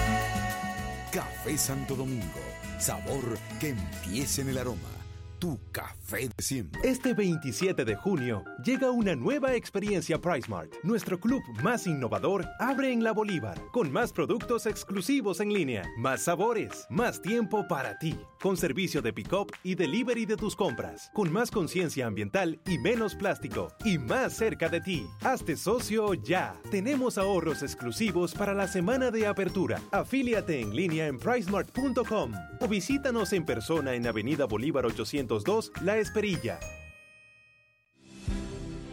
[1.11, 2.41] Café Santo Domingo.
[2.79, 5.02] Sabor que empiece en el aroma.
[5.43, 6.79] Tu café de siempre.
[6.85, 10.71] Este 27 de junio llega una nueva experiencia PriceMart.
[10.83, 16.21] Nuestro club más innovador abre en la Bolívar, con más productos exclusivos en línea, más
[16.21, 21.29] sabores, más tiempo para ti, con servicio de pick-up y delivery de tus compras, con
[21.29, 25.05] más conciencia ambiental y menos plástico, y más cerca de ti.
[25.25, 26.55] Hazte socio ya.
[26.71, 29.81] Tenemos ahorros exclusivos para la semana de apertura.
[29.91, 32.31] Afíliate en línea en pricemart.com
[32.61, 34.85] o visítanos en persona en Avenida Bolívar
[35.33, 36.59] 802 La Esperilla.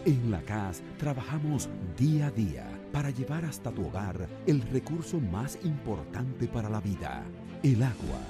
[0.07, 1.69] En la CAS trabajamos
[1.99, 7.25] día a día para llevar hasta tu hogar el recurso más importante para la vida,
[7.63, 8.21] el agua.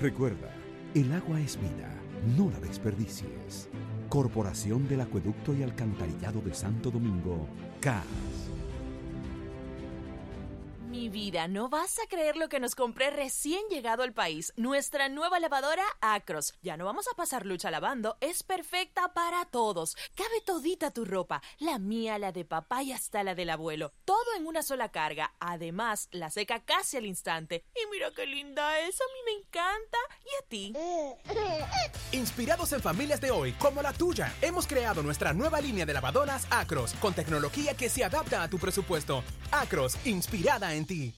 [0.00, 0.50] Recuerda,
[0.94, 1.94] el agua es vida,
[2.36, 3.68] no la desperdicies.
[4.08, 7.46] Corporación del Acueducto y Alcantarillado de Santo Domingo,
[7.80, 8.04] CAS.
[10.90, 14.52] Mi vida, no vas a creer lo que nos compré recién llegado al país.
[14.56, 16.52] Nuestra nueva lavadora Acros.
[16.62, 18.16] Ya no vamos a pasar lucha lavando.
[18.20, 19.96] Es perfecta para todos.
[20.16, 21.42] Cabe todita tu ropa.
[21.60, 23.92] La mía, la de papá y hasta la del abuelo.
[24.04, 25.32] Todo en una sola carga.
[25.38, 27.64] Además, la seca casi al instante.
[27.76, 29.00] Y mira qué linda es.
[29.00, 29.98] A mí me encanta.
[30.24, 30.72] ¿Y a ti?
[32.18, 36.48] Inspirados en familias de hoy, como la tuya, hemos creado nuestra nueva línea de lavadoras
[36.50, 39.22] Acros, con tecnología que se adapta a tu presupuesto.
[39.52, 41.14] Acros, inspirada en ti.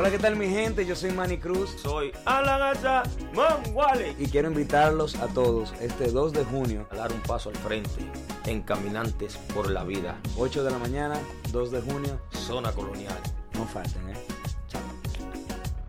[0.00, 0.86] Hola, ¿qué tal mi gente?
[0.86, 1.76] Yo soy Manny Cruz.
[1.82, 3.02] Soy Alagaza
[3.34, 4.16] Manguale.
[4.18, 8.10] Y quiero invitarlos a todos este 2 de junio a dar un paso al frente
[8.46, 10.18] en Caminantes por la Vida.
[10.38, 11.20] 8 de la mañana,
[11.52, 13.18] 2 de junio, zona colonial.
[13.52, 14.14] No falten, ¿eh?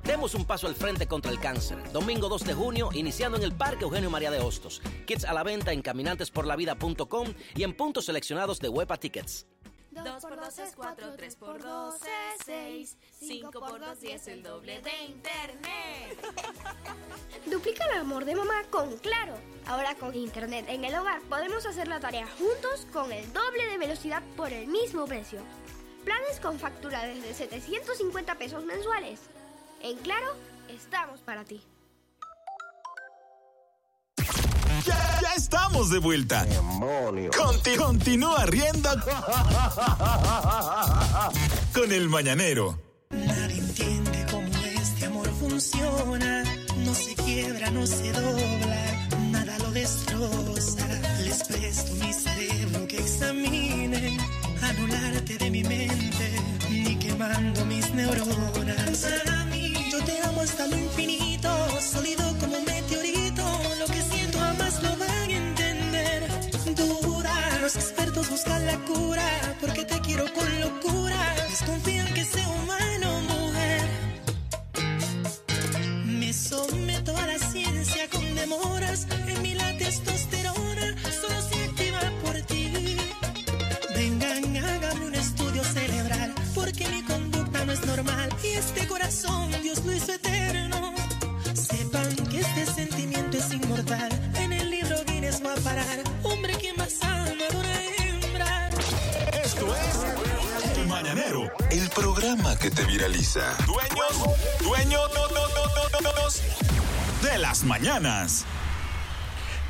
[0.03, 1.77] Demos un paso al frente contra el cáncer.
[1.93, 4.81] Domingo 2 de junio, iniciando en el Parque Eugenio María de Hostos.
[5.05, 9.45] Kits a la venta en caminantesporlavida.com y en puntos seleccionados de Huepa Tickets.
[9.91, 14.43] 2 por 2 es 4, 3 por 2 es 6, 5 por 2 10 el
[14.43, 16.17] doble de internet.
[17.45, 19.35] Duplica el amor de mamá con Claro.
[19.67, 23.77] Ahora con internet en el hogar podemos hacer la tarea juntos con el doble de
[23.77, 25.41] velocidad por el mismo precio.
[26.05, 29.19] Planes con factura desde 750 pesos mensuales.
[29.81, 30.33] En Claro,
[30.69, 31.61] estamos para ti.
[34.85, 36.45] Ya, ya estamos de vuelta.
[37.37, 38.89] Conti- continúa riendo
[41.73, 42.79] con el mañanero.
[43.11, 44.47] entiende cómo
[44.81, 46.43] este amor funciona.
[46.85, 50.87] No se quiebra, no se dobla, nada lo destroza.
[51.23, 54.17] Les presto mi cerebro que examinen,
[54.63, 56.31] anularte de mi mente,
[56.69, 58.97] ni quemando mis neuronas.
[59.25, 61.20] Para mí, yo te amo hasta lo infinito,
[88.61, 90.93] este corazón Dios lo hizo eterno.
[91.53, 94.11] Sepan que este sentimiento es inmortal.
[94.35, 95.97] En el libro Guinness va a parar.
[96.23, 98.69] Hombre que más ama a una hembra.
[99.43, 101.51] Esto es El Mañanero.
[101.71, 103.57] El programa que te viraliza.
[103.65, 104.13] Dueños,
[104.59, 108.45] dueños, no, no, no, no, no, no, de las mañanas.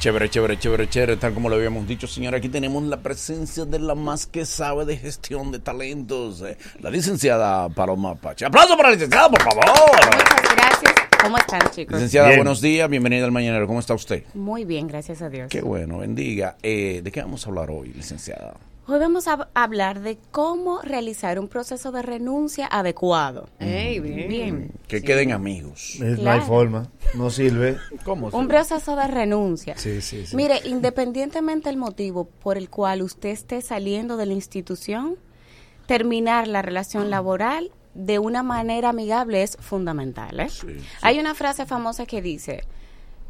[0.01, 2.37] Chévere, chévere, chévere, chévere, tal como lo habíamos dicho, señora.
[2.37, 6.89] Aquí tenemos la presencia de la más que sabe de gestión de talentos, eh, la
[6.89, 8.45] licenciada Paloma Pache.
[8.45, 9.63] ¡Aplauso para la licenciada, por favor!
[9.63, 10.93] Muchas gracias.
[11.21, 11.93] ¿Cómo están, chicos?
[11.93, 12.39] Licenciada, Bien.
[12.39, 13.67] buenos días, bienvenida al Mañanero.
[13.67, 14.23] ¿Cómo está usted?
[14.33, 15.49] Muy bien, gracias a Dios.
[15.51, 16.57] Qué bueno, bendiga.
[16.63, 18.55] Eh, ¿De qué vamos a hablar hoy, licenciada?
[18.87, 23.47] Hoy vamos a hablar de cómo realizar un proceso de renuncia adecuado.
[23.59, 24.71] bien.
[24.87, 25.95] Que queden amigos.
[26.01, 26.45] Eh, No hay Claro.
[26.45, 27.77] forma, no sirve.
[28.03, 28.29] ¿Cómo?
[28.29, 29.77] Un proceso de renuncia.
[29.77, 30.35] Sí, sí, sí.
[30.35, 35.15] Mire, independientemente del motivo por el cual usted esté saliendo de la institución,
[35.85, 40.39] terminar la relación laboral de una manera amigable es fundamental.
[40.39, 40.47] ¿eh?
[41.01, 42.63] Hay una frase famosa que dice,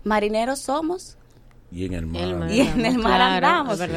[0.06, 1.18] marineros somos
[1.72, 2.52] Y en el mar.
[2.52, 3.80] y en el mar Claro, andamos.
[3.80, 3.90] es.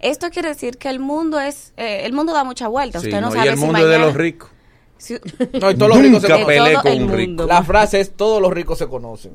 [0.00, 3.00] Esto quiere decir que el mundo es, eh, el mundo da mucha vuelta.
[3.00, 4.50] Sí, Usted no, no, sabe y el si mundo es de los ricos.
[4.98, 5.14] si-
[5.60, 6.46] No, y todos los ricos se conocen.
[6.46, 7.28] peleé todo con el un rico.
[7.30, 7.46] mundo.
[7.46, 9.32] La frase es todos los ricos se conocen.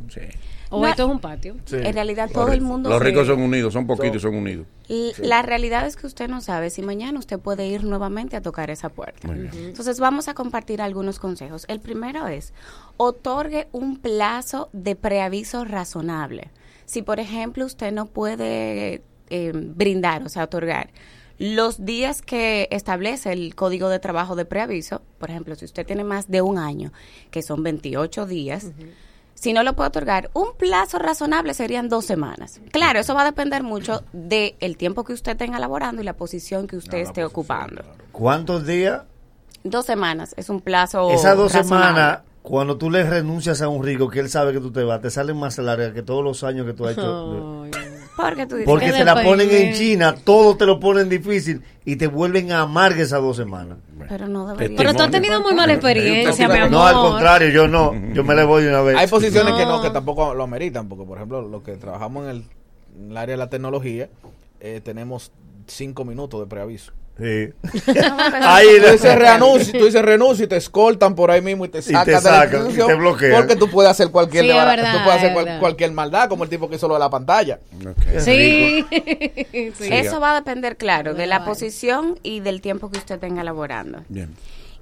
[0.70, 1.56] O No, esto es un patio.
[1.72, 4.68] En realidad todo el mundo Los se- ricos son unidos, son poquitos y son unidos.
[4.90, 8.42] L- La realidad es que usted no sabe si mañana usted puede ir nuevamente a
[8.42, 9.30] tocar esa puerta.
[9.30, 11.64] Entonces vamos a compartir algunos consejos.
[11.70, 12.54] El primero es,
[12.98, 16.50] otorgue un plazo de preaviso razonable.
[16.88, 20.90] Si, por ejemplo, usted no puede eh, brindar, o sea, otorgar
[21.40, 26.04] los días que establece el código de trabajo de preaviso, por ejemplo, si usted tiene
[26.04, 26.92] más de un año,
[27.30, 28.72] que son 28 días,
[29.36, 32.60] si no lo puede otorgar, un plazo razonable serían dos semanas.
[32.72, 36.66] Claro, eso va a depender mucho del tiempo que usted tenga laborando y la posición
[36.66, 37.84] que usted esté ocupando.
[38.12, 39.04] ¿Cuántos días?
[39.64, 41.12] Dos semanas es un plazo.
[41.12, 41.88] Esas dos razonable.
[41.88, 45.02] semanas, cuando tú le renuncias a un rico que él sabe que tú te vas,
[45.02, 47.66] te salen más largas que todos los años que tú has hecho.
[48.16, 51.62] Porque tú dices Porque que te la ponen en China, todo te lo ponen difícil
[51.84, 53.78] y te vuelven a amarga esas dos semanas.
[54.08, 54.78] Pero no debería.
[54.78, 56.72] Pero tú has tenido muy mala experiencia, mi amor.
[56.72, 57.94] No, al contrario, yo no.
[58.14, 58.98] Yo me le voy de una vez.
[58.98, 59.82] Hay posiciones que no, No.
[59.82, 62.44] que tampoco lo ameritan, porque por ejemplo, los que trabajamos en el,
[62.98, 64.10] en el área de la tecnología,
[64.62, 65.32] eh, tenemos
[65.68, 66.94] cinco minutos de preaviso.
[67.20, 67.50] Sí.
[68.42, 71.80] Ahí tú dices reanuncio, tú dices renuncio y te escoltan por ahí mismo y te
[71.82, 73.36] te sacan de la sacan, y te bloquean.
[73.36, 76.50] porque tú puedes hacer cualquier Sí, verdad, tú puedes hacer cual- cualquier maldad como el
[76.50, 77.60] tipo que hizo lo de la pantalla.
[78.20, 78.86] Sí.
[79.78, 79.90] Sí.
[79.92, 84.04] Eso va a depender, claro, de la posición y del tiempo que usted tenga laborando.
[84.10, 84.34] Bien.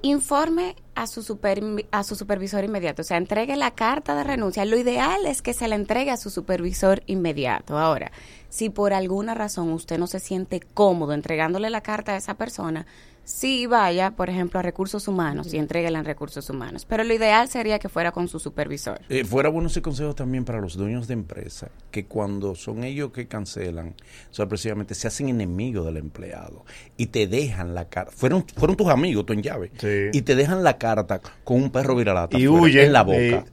[0.02, 1.62] Informe a su, super,
[1.92, 4.64] a su supervisor inmediato, o sea, entregue la carta de renuncia.
[4.66, 7.78] Lo ideal es que se la entregue a su supervisor inmediato.
[7.78, 8.12] Ahora,
[8.56, 12.86] si por alguna razón usted no se siente cómodo entregándole la carta a esa persona,
[13.26, 16.86] sí vaya, por ejemplo, a recursos humanos y entréguela en recursos humanos.
[16.86, 19.02] Pero lo ideal sería que fuera con su supervisor.
[19.10, 23.12] Eh, fuera bueno ese consejo también para los dueños de empresa, que cuando son ellos
[23.12, 23.94] que cancelan,
[24.30, 26.64] sorpresivamente se hacen enemigos del empleado
[26.96, 28.14] y te dejan la carta.
[28.16, 29.70] Fueron, fueron tus amigos, tú en llave,
[30.14, 33.44] y te dejan la carta con un perro viralata Y huyen, en la boca.
[33.46, 33.52] sí.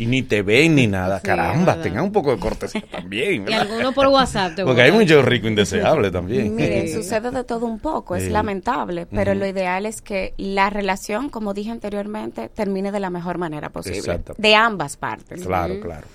[0.00, 1.18] Y ni te ven ni nada.
[1.20, 3.44] Sí, Caramba, tengan un poco de cortesía también.
[3.48, 5.04] Y algunos por WhatsApp te Porque hay botan.
[5.06, 6.54] muchos ricos indeseables también.
[6.56, 8.30] Miren, sucede de todo un poco, es Sí.
[8.30, 13.36] lamentable, pero lo ideal es que la relación, como dije anteriormente, termine de la mejor
[13.36, 14.20] manera posible.
[14.38, 15.42] De ambas partes.
[15.44, 16.06] Claro, claro.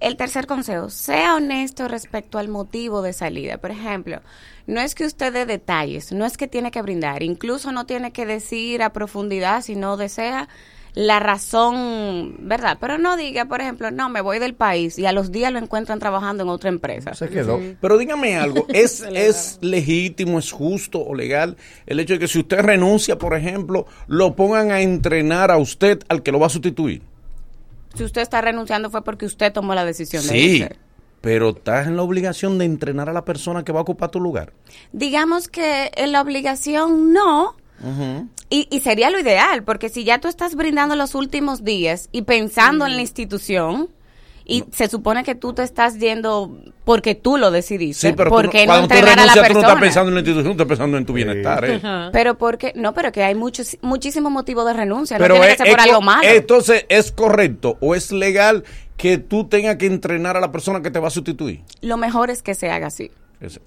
[0.00, 3.58] El tercer consejo, sea honesto respecto al motivo de salida.
[3.58, 4.20] Por ejemplo,
[4.66, 8.12] no es que usted dé detalles, no es que tiene que brindar, incluso no tiene
[8.12, 10.48] que decir a profundidad si no desea
[10.94, 12.78] la razón, ¿verdad?
[12.80, 15.58] Pero no diga, por ejemplo, no, me voy del país y a los días lo
[15.58, 17.14] encuentran trabajando en otra empresa.
[17.14, 17.60] Se quedó.
[17.80, 22.38] Pero dígame algo, ¿es, ¿es legítimo, es justo o legal el hecho de que si
[22.38, 26.50] usted renuncia, por ejemplo, lo pongan a entrenar a usted al que lo va a
[26.50, 27.02] sustituir?
[27.94, 30.76] Si usted está renunciando fue porque usted tomó la decisión de Sí, irse.
[31.20, 34.20] pero estás en la obligación de entrenar a la persona que va a ocupar tu
[34.20, 34.52] lugar.
[34.92, 37.54] Digamos que en la obligación no,
[38.50, 42.22] y, y sería lo ideal, porque si ya tú estás brindando los últimos días y
[42.22, 43.88] pensando en la institución,
[44.46, 46.54] y se supone que tú te estás yendo
[46.84, 49.48] porque tú lo decidiste, Sí, pero tú ¿por no- cuando tú entrenar a la renuncias,
[49.48, 51.64] tú no estás pensando en la institución, estás pensando en tu bienestar.
[51.64, 51.80] ¿eh?
[52.12, 55.56] Pero porque, no, pero que hay muchos, muchísimo motivo de renuncia, Pero no tiene es-
[55.58, 56.28] que ser por algo malo.
[56.28, 58.64] Entonces, ¿es correcto o es legal
[58.98, 61.62] que tú tengas que entrenar a la persona que te va a sustituir?
[61.80, 63.10] Lo mejor es que se haga así.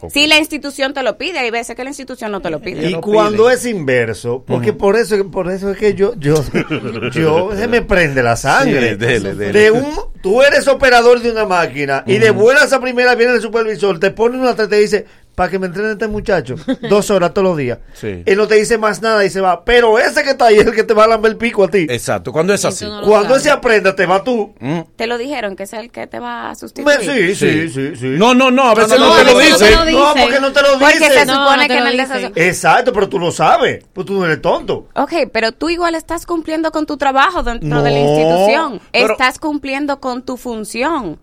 [0.10, 2.90] Si la institución te lo pide, hay veces que la institución no te lo pide.
[2.90, 6.36] Y cuando es inverso, porque por eso por eso es que yo yo
[7.14, 8.92] yo se me prende la sangre.
[8.92, 9.60] Sí, dele, dele.
[9.60, 13.42] De un tú eres operador de una máquina y de buenas a primeras viene el
[13.42, 15.06] supervisor, te pone una te dice,
[15.38, 16.56] para que me entrene este muchacho
[16.90, 17.78] dos horas todos los días.
[17.94, 18.24] Sí.
[18.26, 19.64] Él no te dice más nada y se va.
[19.64, 21.68] Pero ese que está ahí es el que te va a lamber el pico a
[21.68, 21.86] ti.
[21.88, 22.88] Exacto, cuando es así.
[23.06, 24.56] Cuando él se aprenda, te va tú.
[24.60, 24.80] Mm.
[24.96, 26.98] Te lo dijeron que es el que te va a sustituir.
[27.02, 28.06] Sí, sí, sí, sí.
[28.18, 29.76] No, no, no, a veces No, no, no, te lo a veces dicen.
[29.76, 31.12] no te lo No, porque no te lo Porque dicen.
[31.14, 33.86] se No, supone que en el desaso- Exacto, pero tú lo sabes.
[33.94, 34.88] Pues tú no eres tonto.
[34.96, 38.82] Ok, pero tú igual estás cumpliendo con tu trabajo dentro No, de la institución.
[38.92, 41.20] pero- Estás cumpliendo con tu función.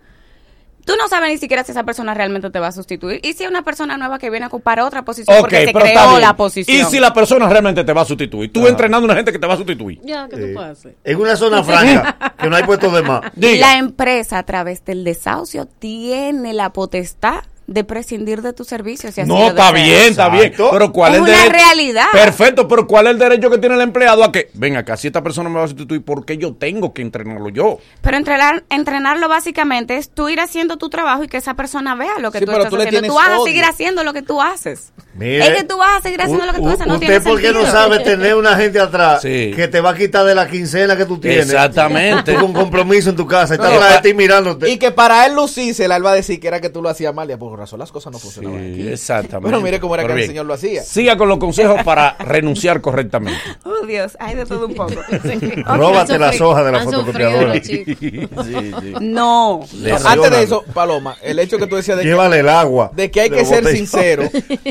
[0.85, 3.21] Tú no sabes ni siquiera si esa persona realmente te va a sustituir.
[3.23, 5.73] Y si es una persona nueva que viene a ocupar otra posición Ok, porque se
[5.73, 6.81] creó la posición.
[6.81, 8.53] Y si la persona realmente te va a sustituir.
[8.53, 10.01] Tú entrenando a una gente que te va a sustituir.
[10.03, 10.97] Ya, ¿qué tú puedes hacer?
[11.05, 13.23] En una zona franca, que no hay puesto de más.
[13.37, 19.15] La empresa a través del desahucio tiene la potestad de prescindir de tus servicios.
[19.15, 19.89] si No, está deseas.
[19.89, 20.53] bien, está bien.
[20.57, 21.53] Pero ¿cuál Es es, el una derecho?
[21.65, 22.07] realidad.
[22.13, 25.07] Perfecto, pero ¿cuál es el derecho que tiene el empleado a que, ven acá, si
[25.07, 27.79] esta persona me va a sustituir, ¿por qué yo tengo que entrenarlo yo?
[28.03, 32.19] Pero entrenar, entrenarlo básicamente es tú ir haciendo tu trabajo y que esa persona vea
[32.19, 33.09] lo que Sí, tú pero estás tú le haciendo.
[33.09, 34.93] Tú vas a seguir haciendo lo que tú haces.
[35.17, 36.87] Mire, es que tú vas a seguir haciendo lo que tú u- haces.
[36.87, 39.53] No usted porque no sabe tener una gente atrás Sí.
[39.55, 41.47] que te va a quitar de la quincena que tú tienes.
[41.47, 42.35] Exactamente.
[42.35, 44.69] Tú con compromiso en tu casa y está No, atrás de ti mirándote.
[44.71, 47.15] Y que para él lucirse, él va a decir que era que tú lo hacías
[47.15, 47.31] mal.
[47.31, 48.89] Y por razón las cosas no funcionaban aquí.
[48.89, 49.49] Exactamente.
[49.51, 50.83] Pero mire cómo era Pero que el señor lo hacía.
[50.83, 53.41] Siga con los consejos para renunciar correctamente.
[53.65, 54.95] Oh, Dios, hay de todo un poco.
[55.67, 57.55] Róbate las hojas de la fotocopiadora.
[57.55, 58.95] sufrido los Sí, sí.
[59.01, 59.61] No.
[60.05, 62.91] Antes de eso, Paloma, el hecho que tú decías de Llévale el agua.
[62.95, 64.29] de que hay de que ser sincero,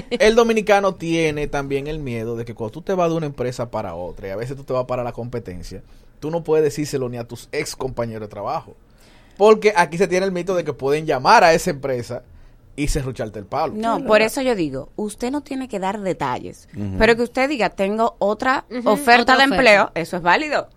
[0.10, 3.70] el dominicano tiene también el miedo de que cuando tú te vas de una empresa
[3.72, 5.82] para otra y a veces tú te vas para la competencia,
[6.20, 8.76] tú no puedes decírselo ni a tus ex compañeros de trabajo.
[9.38, 12.24] Porque aquí se tiene el mito de que pueden llamar a esa empresa
[12.76, 13.74] y serrucharte el palo.
[13.76, 16.68] No, por eso yo digo, usted no tiene que dar detalles,
[16.98, 19.44] pero que usted diga, tengo otra oferta otra de oferta.
[19.44, 20.70] empleo, eso es válido.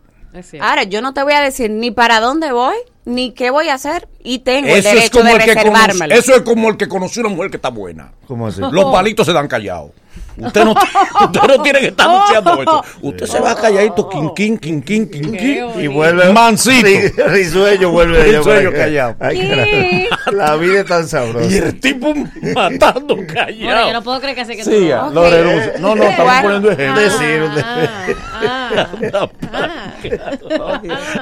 [0.61, 3.75] Ahora, yo no te voy a decir ni para dónde voy, ni qué voy a
[3.75, 6.15] hacer, y tengo el Eso es, derecho de el conoce, reservármelo.
[6.15, 8.13] eso es como el que conoció una mujer que está buena.
[8.27, 8.61] ¿Cómo así?
[8.61, 9.91] Los palitos se dan callados.
[10.39, 10.73] Usted no,
[11.25, 12.85] usted no tiene que estar anunciando eso.
[13.03, 15.81] Usted se va calladito, quin, quin, quin, quin, quin, quin.
[15.81, 16.33] Y vuelve.
[16.33, 16.87] Mansito.
[16.87, 18.19] Ri- Risueño vuelve.
[18.23, 19.17] de Risueño callado.
[19.21, 20.09] Ay.
[20.33, 21.51] La vida es tan sabrosa.
[21.51, 22.13] Y el tipo
[22.55, 23.87] matando Bueno, callado.
[23.89, 25.11] yo no puedo creer que así que Siga, no.
[25.13, 25.73] lo renuncio.
[25.79, 26.43] No, no, estamos Bueno.
[26.43, 27.03] poniendo ejemplo.
[27.03, 27.51] Decir, un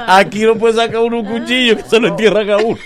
[0.06, 2.78] Aquí no puede sacar uno un cuchillo que se lo entierran a uno.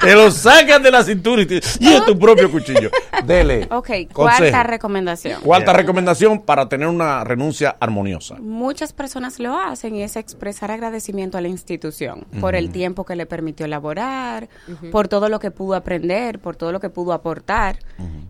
[0.00, 2.90] te lo sacan de la cintura y, te, y es tu propio cuchillo.
[3.24, 3.61] Dele.
[3.70, 4.12] Ok, Consejo.
[4.12, 5.40] cuarta recomendación.
[5.42, 8.36] Cuarta recomendación para tener una renuncia armoniosa.
[8.40, 13.16] Muchas personas lo hacen y es expresar agradecimiento a la institución por el tiempo que
[13.16, 14.48] le permitió laborar,
[14.90, 17.78] por todo lo que pudo aprender, por todo lo que pudo aportar.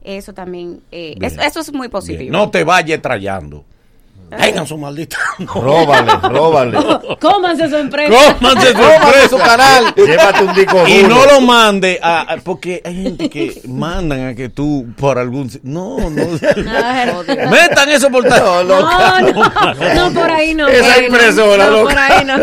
[0.03, 2.21] Eso también, eh, eso es muy positivo.
[2.21, 3.65] Bien, No te vayas trayando.
[4.41, 5.17] Tengan su maldita.
[5.55, 6.79] Róbale, róbale.
[7.21, 8.13] Cómanse su empresa.
[8.41, 9.29] Cómanse su empresa.
[9.29, 9.95] su canal.
[9.95, 14.35] Llévate un disco Y no lo mande a, a- porque hay gente que mandan a
[14.35, 16.27] que tú por algún no no
[17.51, 20.69] metan eso por tal- No, no, no, por ahí no.
[20.69, 21.95] Esa impresora, No, loca.
[21.95, 22.35] por ahí no.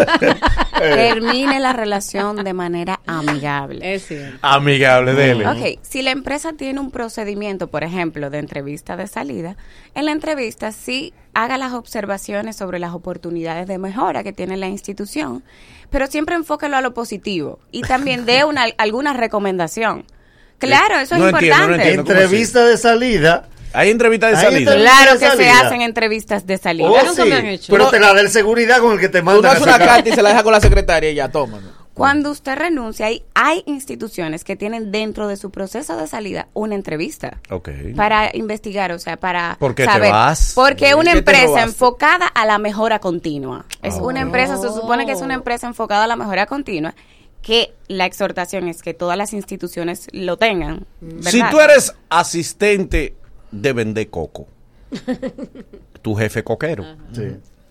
[0.79, 3.95] Termine la relación de manera amigable.
[3.95, 4.37] Es cierto.
[4.41, 5.47] amigable dele.
[5.47, 9.55] Ok, si la empresa tiene un procedimiento, por ejemplo, de entrevista de salida,
[9.95, 14.67] en la entrevista sí haga las observaciones sobre las oportunidades de mejora que tiene la
[14.67, 15.43] institución,
[15.89, 20.05] pero siempre enfóquelo a lo positivo y también dé una, alguna recomendación.
[20.59, 21.75] Claro, eso es No no importante.
[21.75, 22.03] entiendo.
[22.03, 23.47] ¿cómo Entrevista de salida.
[23.73, 24.75] Hay entrevistas de Hay salida.
[24.75, 26.87] Claro que se hacen entrevistas de salida.
[26.89, 27.29] Oh, nunca sí.
[27.29, 27.71] me han hecho.
[27.71, 27.89] Pero No.
[27.91, 30.11] te la da el seguridad con el que te Tú manda das una carta y
[30.13, 31.59] se la deja con la secretaria y ya, toma.
[31.93, 36.75] Cuando usted renuncia, hay, hay instituciones que tienen dentro de su proceso de salida una
[36.75, 37.41] entrevista.
[37.49, 37.69] Ok.
[37.97, 40.11] para investigar, o sea, para ¿Por qué te saber.
[40.11, 40.53] vas?
[40.55, 43.65] Porque una ¿Qué te empresa enfocada a la mejora continua.
[43.81, 46.95] Es Ah, una empresa, se supone que es una empresa enfocada a la mejora continua,
[47.41, 50.85] que la exhortación es que todas las instituciones lo tengan.
[51.01, 51.31] ¿verdad?
[51.31, 53.13] Si tú eres asistente
[53.51, 54.47] de vender coco,
[56.01, 56.83] tu jefe coquero,
[57.13, 57.23] Sí.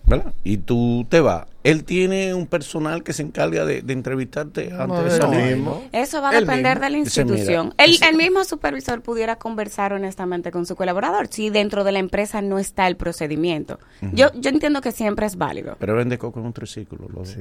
[0.05, 0.33] ¿verdad?
[0.43, 4.87] Y tú te vas, él tiene un personal que se encarga de, de entrevistarte antes
[4.87, 5.55] No, de salir.
[5.57, 5.83] mismo.
[5.91, 6.83] Eso va a El depender mismo.
[6.85, 7.73] de la institución.
[7.77, 12.59] el, mismo supervisor pudiera conversar honestamente con su colaborador si dentro de la empresa no
[12.59, 13.79] está el procedimiento.
[14.13, 15.75] yo, yo entiendo que siempre es válido.
[15.79, 17.07] Pero vende coco en un triciclo.
[17.13, 17.37] lo- Sí.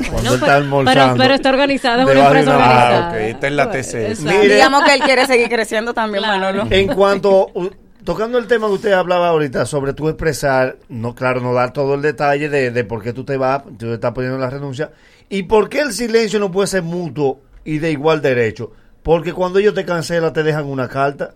[0.00, 1.16] No, Cuando él está pero, almorzando.
[1.22, 3.08] pero está organizada, es una empresa una- organizada.
[3.08, 4.14] Ah, ok, está en la TC.
[4.22, 4.54] Mire.
[4.54, 6.40] Digamos que él quiere seguir creciendo también, Claro.
[6.40, 6.66] Manolo.
[6.74, 7.48] En cuanto,
[8.04, 11.94] tocando el tema que usted hablaba ahorita sobre tú expresar, no, claro, no dar todo
[11.94, 14.90] el detalle de, de por qué tú te vas, tú te estás poniendo la renuncia,
[15.28, 18.72] y por qué el silencio no puede ser mutuo y de igual derecho.
[19.02, 21.34] Porque cuando ellos te cancelan, te dejan una carta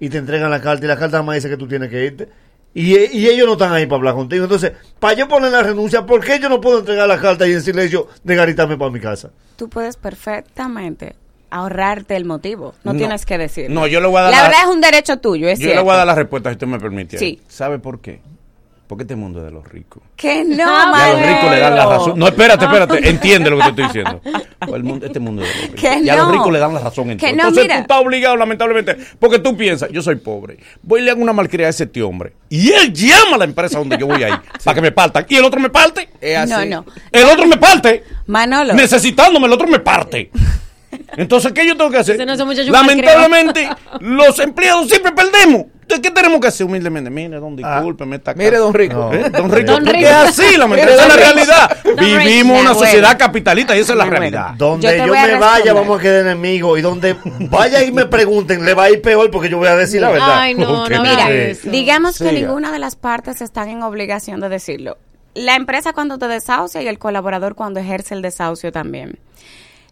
[0.00, 2.28] y te entregan la carta y la carta más dice que tú tienes que irte.
[2.72, 4.44] Y, y ellos no están ahí para hablar contigo.
[4.44, 7.52] Entonces, para yo poner la renuncia, ¿por qué yo no puedo entregar la carta y
[7.52, 9.30] en silencio de garitarme para mi casa?
[9.56, 11.14] Tú puedes perfectamente
[11.54, 12.74] ahorrarte el motivo.
[12.84, 12.98] No, No.
[12.98, 13.70] tienes que decir.
[13.70, 15.64] No, yo le voy a dar La la- verdad es un derecho tuyo, es Yo
[15.66, 15.84] le cierto.
[15.84, 17.18] voy a dar la respuesta si usted me permite.
[17.18, 17.40] Sí.
[17.48, 18.20] ¿Sabe por qué?
[18.86, 20.02] Porque este mundo es de los ricos.
[20.14, 22.18] Que no, Y a los ricos le dan la razón.
[22.18, 23.08] No, espérate, espérate.
[23.08, 24.20] Entiende lo que te estoy diciendo.
[24.58, 25.80] Pues el mundo, este mundo es de los ricos.
[25.80, 27.76] Que y a los ricos le dan la razón en Que no, Entonces mira.
[27.76, 30.58] tú estás obligado, lamentablemente, porque tú piensas, yo soy pobre.
[30.82, 32.34] Voy y le hago una malcriada a ese tío hombre.
[32.50, 34.34] Y él llama a la empresa donde yo voy ahí
[34.64, 35.24] para que me partan.
[35.30, 36.10] Y el otro me parte.
[36.46, 36.84] No, no.
[37.10, 38.04] El otro me parte.
[38.26, 38.74] Manolo.
[38.74, 40.30] Necesitándome, el otro me parte.
[41.16, 42.18] Entonces, ¿qué yo tengo que hacer?
[42.26, 43.68] No Lamentablemente,
[44.00, 45.66] los empleados siempre perdemos.
[45.84, 47.10] Entonces, ¿qué tenemos que hacer humildemente?
[47.10, 48.16] Mire, don, discúlpeme.
[48.16, 49.10] esta Mire, don Rico.
[49.12, 49.28] ¿Eh?
[49.30, 49.72] Don Rico.
[49.72, 50.08] Don porque Rico.
[50.08, 51.76] es así, Esa es la realidad.
[51.84, 52.18] Don Rico.
[52.18, 54.54] Vivimos una sociedad capitalista y esa es la realidad.
[54.56, 56.78] Donde Yo me vaya, vamos a quedar enemigos.
[56.78, 57.14] Y donde
[57.50, 60.10] vaya y me pregunten, le va a ir peor porque yo voy a decir la
[60.10, 60.38] verdad.
[60.38, 61.68] Ay, no, no Mira, eso.
[61.70, 62.32] digamos que Siga.
[62.40, 64.96] ninguna de las partes están en obligación de decirlo.
[65.34, 69.18] La empresa cuando te desahucia y el colaborador cuando ejerce el desahucio también.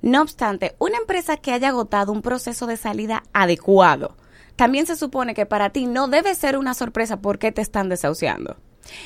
[0.03, 4.17] No obstante, una empresa que haya agotado un proceso de salida adecuado,
[4.57, 7.89] también se supone que para ti no debe ser una sorpresa por qué te están
[7.89, 8.57] desahuciando.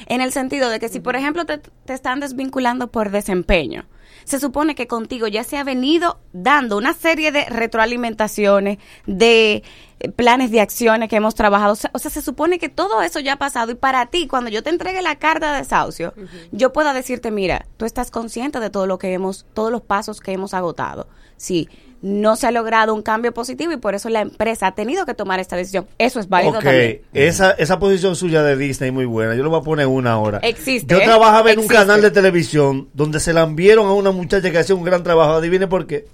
[0.07, 3.87] En el sentido de que si, por ejemplo, te, te están desvinculando por desempeño,
[4.27, 9.63] se supone que contigo ya se ha venido dando una serie de retroalimentaciones, de
[10.01, 11.75] eh, planes de acciones que hemos trabajado.
[11.75, 14.27] O sea, o sea, se supone que todo eso ya ha pasado y para ti,
[14.27, 16.13] cuando yo te entregue la carta de desahucio,
[16.51, 20.21] yo pueda decirte, mira, tú estás consciente de todo lo que hemos, todos los pasos
[20.21, 21.07] que hemos agotado.
[21.37, 21.69] Sí,
[22.03, 25.15] no se ha logrado un cambio positivo y por eso la empresa ha tenido que
[25.15, 25.87] tomar esta decisión.
[25.99, 27.01] Eso es válido Ok, también.
[27.15, 29.35] esa, esa posición suya de Disney muy buena.
[29.35, 30.39] Yo le voy a poner una ahora.
[30.43, 34.51] Existe, Yo trabajaba en un canal de televisión donde se la enviaron a una muchacha
[34.51, 35.33] que hacía un gran trabajo.
[35.33, 36.07] Adivine por qué.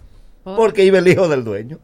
[0.45, 0.57] Oh.
[0.57, 1.79] Porque iba el hijo del dueño.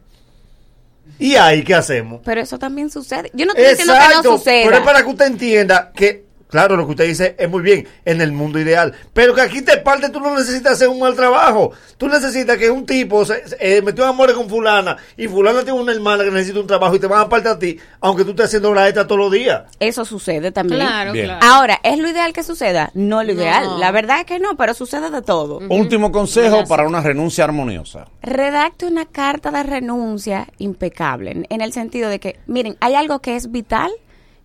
[1.17, 2.21] ¿Y ahí qué hacemos?
[2.23, 3.29] Pero eso también sucede.
[3.33, 4.63] Yo no estoy diciendo que no Exacto, suceda.
[4.65, 7.87] pero es para que usted entienda que, claro, lo que usted dice es muy bien
[8.05, 11.15] en el mundo ideal, pero que aquí te parte, tú no necesitas hacer un mal
[11.15, 11.71] trabajo.
[11.97, 15.63] Tú necesitas que un tipo se, se- eh, metió en amores con fulana y fulana
[15.63, 18.23] tiene una hermana que necesita un trabajo y te van a parte a ti, aunque
[18.23, 19.63] tú estés haciendo hora extra todos los días.
[19.79, 20.79] Eso sucede también.
[20.81, 21.25] Claro, Bien.
[21.25, 21.45] claro.
[21.45, 22.89] Ahora, ¿es lo ideal que suceda?
[22.93, 23.39] No lo No.
[23.41, 23.79] ideal.
[23.79, 25.59] La verdad es que no, pero sucede de todo.
[25.69, 28.07] Último consejo para una renuncia armoniosa.
[28.21, 33.19] Redacte una carta de renuncia impecable, en, en el sentido de que, miren, hay algo
[33.19, 33.91] que es vital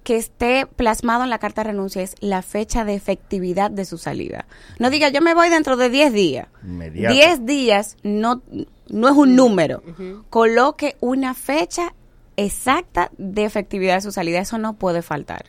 [0.04, 3.98] que esté plasmado en la carta de renuncia, es la fecha de efectividad de su
[3.98, 4.46] salida.
[4.78, 6.46] No diga, yo me voy dentro de 10 días.
[6.62, 7.12] Inmediato.
[7.14, 8.42] 10 días no,
[8.88, 9.82] no es un número.
[10.30, 11.94] Coloque una fecha
[12.36, 14.38] exacta de efectividad de su salida.
[14.40, 15.46] Eso no puede faltar.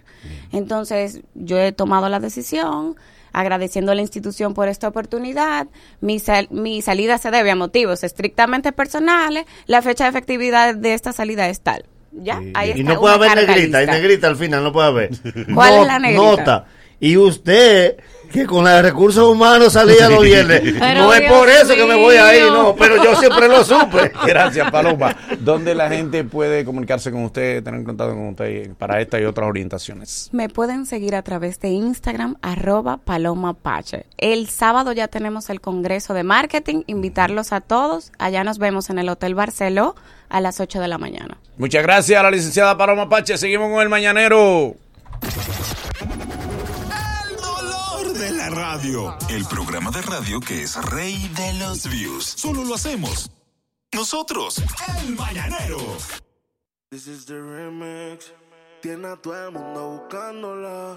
[0.51, 2.95] Entonces, yo he tomado la decisión
[3.33, 5.67] agradeciendo a la institución por esta oportunidad.
[5.99, 9.45] Mi, sal- mi salida se debe a motivos estrictamente personales.
[9.65, 11.85] La fecha de efectividad de esta salida es tal.
[12.17, 13.93] Ya, ahí y está no puede haber negrita, lista.
[13.93, 15.09] negrita al final, no puede haber.
[15.53, 16.23] ¿Cuál es No- la negrita?
[16.23, 16.65] Nota.
[16.99, 17.97] Y usted,
[18.35, 21.73] que con la de recursos humanos salía los viernes, Pero no es Dios por eso
[21.73, 24.11] que me voy ahí, no, pero yo siempre lo supe.
[24.27, 25.15] Gracias, Paloma.
[25.39, 29.47] ¿Dónde la gente puede comunicarse con usted, tener contacto con usted para esta y otras
[29.47, 30.29] orientaciones?
[30.33, 34.05] Me pueden seguir a través de Instagram, arroba Paloma Pache.
[34.17, 36.83] El sábado ya tenemos el Congreso de Marketing.
[36.87, 38.11] Invitarlos a todos.
[38.19, 39.95] Allá nos vemos en el Hotel Barceló
[40.27, 41.37] a las 8 de la mañana.
[41.57, 43.37] Muchas gracias a la licenciada Paloma Pache.
[43.37, 44.75] Seguimos con el mañanero.
[48.17, 49.17] De la radio.
[49.29, 52.25] El programa de radio que es rey de los views.
[52.25, 53.29] Solo lo hacemos.
[53.93, 54.61] Nosotros,
[54.99, 55.77] el mañanero.
[56.89, 58.31] This is the remix.
[58.81, 60.95] Tiene a todo el mundo buscándola.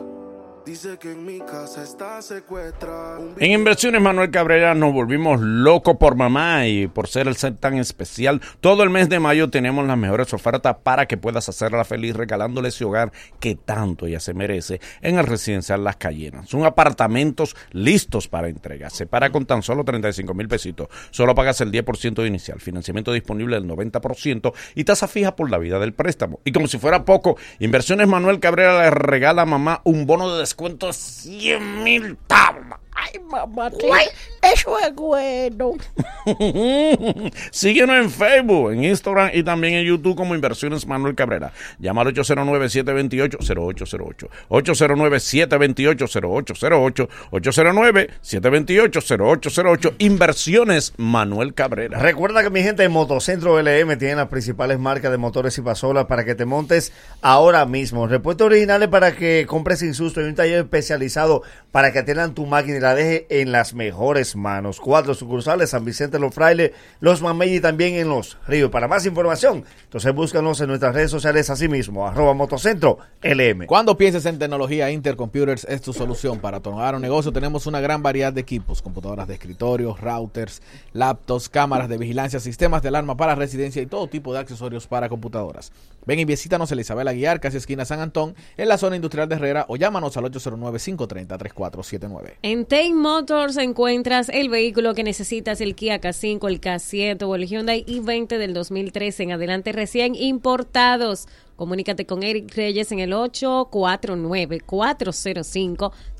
[0.68, 3.20] Dice que en mi casa está secuestrada.
[3.38, 7.78] En Inversiones Manuel Cabrera nos volvimos locos por mamá y por ser el ser tan
[7.78, 8.42] especial.
[8.60, 12.68] Todo el mes de mayo tenemos las mejores ofertas para que puedas hacerla feliz regalándole
[12.68, 16.50] ese hogar que tanto ella se merece en el residencial Las Cayenas.
[16.50, 18.90] Son apartamentos listos para entrega.
[18.90, 20.88] Se para con tan solo 35 mil pesitos.
[21.10, 22.60] Solo pagas el 10% de inicial.
[22.60, 26.40] Financiamiento disponible del 90% y tasa fija por la vida del préstamo.
[26.44, 30.40] Y como si fuera poco, Inversiones Manuel Cabrera le regala a mamá un bono de
[30.40, 32.80] descuento de 100 mil tablas.
[33.12, 33.70] Ay, mamá,
[34.42, 35.72] eso es bueno.
[37.50, 41.52] Síguenos en Facebook, en Instagram y también en YouTube como Inversiones Manuel Cabrera.
[41.78, 44.28] Llama al 809-728-0808.
[44.48, 47.08] 809-728-0808.
[47.32, 49.94] 809-728-0808.
[49.98, 51.98] Inversiones Manuel Cabrera.
[51.98, 56.04] Recuerda que mi gente de Motocentro LM tiene las principales marcas de motores y pasolas
[56.04, 58.06] para que te montes ahora mismo.
[58.06, 60.20] Repuestos originales para que compres sin susto.
[60.20, 63.74] Hay un taller especializado para para que tengan tu máquina y la deje en las
[63.74, 64.80] mejores manos.
[64.80, 68.70] Cuatro sucursales, San Vicente Los Frailes, Los Mamey y también en Los Ríos.
[68.70, 73.66] Para más información, entonces búscanos en nuestras redes sociales así mismo, arroba motocentro LM.
[73.66, 77.32] Cuando pienses en tecnología, Intercomputers es tu solución para tu hogar o negocio.
[77.32, 80.60] Tenemos una gran variedad de equipos, computadoras de escritorio, routers,
[80.92, 85.08] laptops, cámaras de vigilancia, sistemas de alarma para residencia y todo tipo de accesorios para
[85.08, 85.72] computadoras.
[86.04, 89.36] Ven y visítanos en Isabel Aguiar, casi esquina San Antón, en la zona industrial de
[89.36, 92.38] Herrera o llámanos al 809-530-3479.
[92.42, 97.46] En Take Motors encuentras el vehículo que necesitas, el Kia K5, el K7 o el
[97.46, 101.26] Hyundai i20 del 2013 en adelante recién importados.
[101.56, 103.12] Comunícate con Eric Reyes en el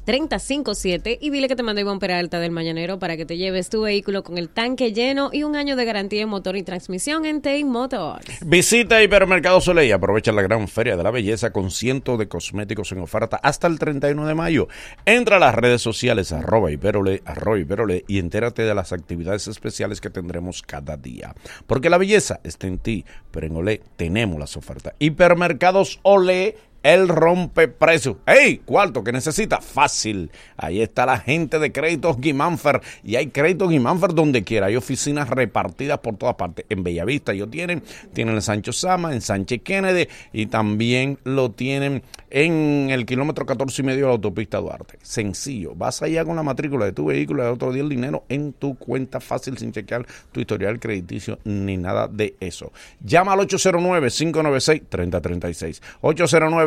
[0.08, 3.82] 849-405-357 y dile que te mandé Iván Peralta del Mañanero para que te lleves tu
[3.82, 7.42] vehículo con el tanque lleno y un año de garantía en motor y transmisión en
[7.42, 8.24] Take Motors.
[8.44, 13.00] Visita Hipermercado Soleil aprovecha la gran feria de la belleza con cientos de cosméticos en
[13.00, 14.68] oferta hasta el 31 de mayo.
[15.04, 20.00] Entra a las redes sociales arroba hiperole, arroba hiperole y entérate de las actividades especiales
[20.00, 21.34] que tendremos cada día.
[21.66, 24.94] Porque la belleza está en ti, pero en Olé tenemos las ofertas.
[24.98, 28.18] Hipermercados Olé el rompe precio.
[28.26, 28.58] ¡Ey!
[28.58, 29.60] ¿Cuarto que necesita?
[29.60, 30.30] Fácil.
[30.56, 32.80] Ahí está la gente de Créditos Guimánfer.
[33.02, 34.66] Y hay Créditos Guimánfer donde quiera.
[34.66, 36.64] Hay oficinas repartidas por todas partes.
[36.68, 37.82] En Bellavista ellos tienen.
[38.12, 40.08] Tienen en Sancho Sama, en Sánchez Kennedy.
[40.32, 44.98] Y también lo tienen en el kilómetro 14 y medio de la autopista Duarte.
[45.02, 45.74] Sencillo.
[45.74, 48.52] Vas allá con la matrícula de tu vehículo y el otro día el dinero en
[48.52, 52.72] tu cuenta fácil sin chequear tu historial crediticio ni nada de eso.
[53.00, 55.80] Llama al 809-596-3036.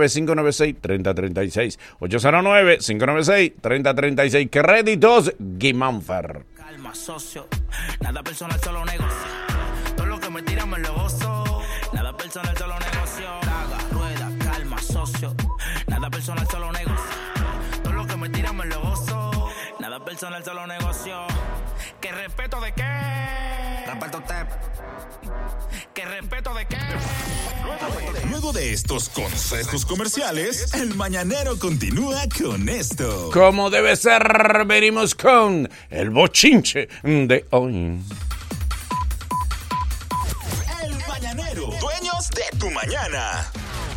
[0.02, 1.78] 809-596-3036.
[2.00, 4.50] 809-596-3036.
[4.50, 6.46] Créditos Guimánfer.
[6.56, 7.48] Calma, socio.
[8.02, 9.28] Nada personal, solo negocio.
[9.96, 11.62] Todo lo que me tiran me lo gozo.
[11.94, 13.30] Nada personal, solo negocio.
[13.30, 15.36] Haga, rueda, calma, socio.
[15.88, 17.16] Nada personal, solo negocio.
[17.84, 19.50] Todo lo que me tiran me lo gozo.
[19.80, 21.26] Nada personal, solo negocio.
[22.00, 23.84] ¿Qué respeto de qué?
[23.86, 24.46] Respeto usted.
[25.94, 26.78] ¿Qué respeto de qué?
[28.30, 33.30] Luego de estos consejos comerciales, el mañanero continúa con esto.
[33.32, 38.00] Como debe ser, venimos con el bochinche de hoy.
[40.84, 43.46] El mañanero, dueños de tu mañana.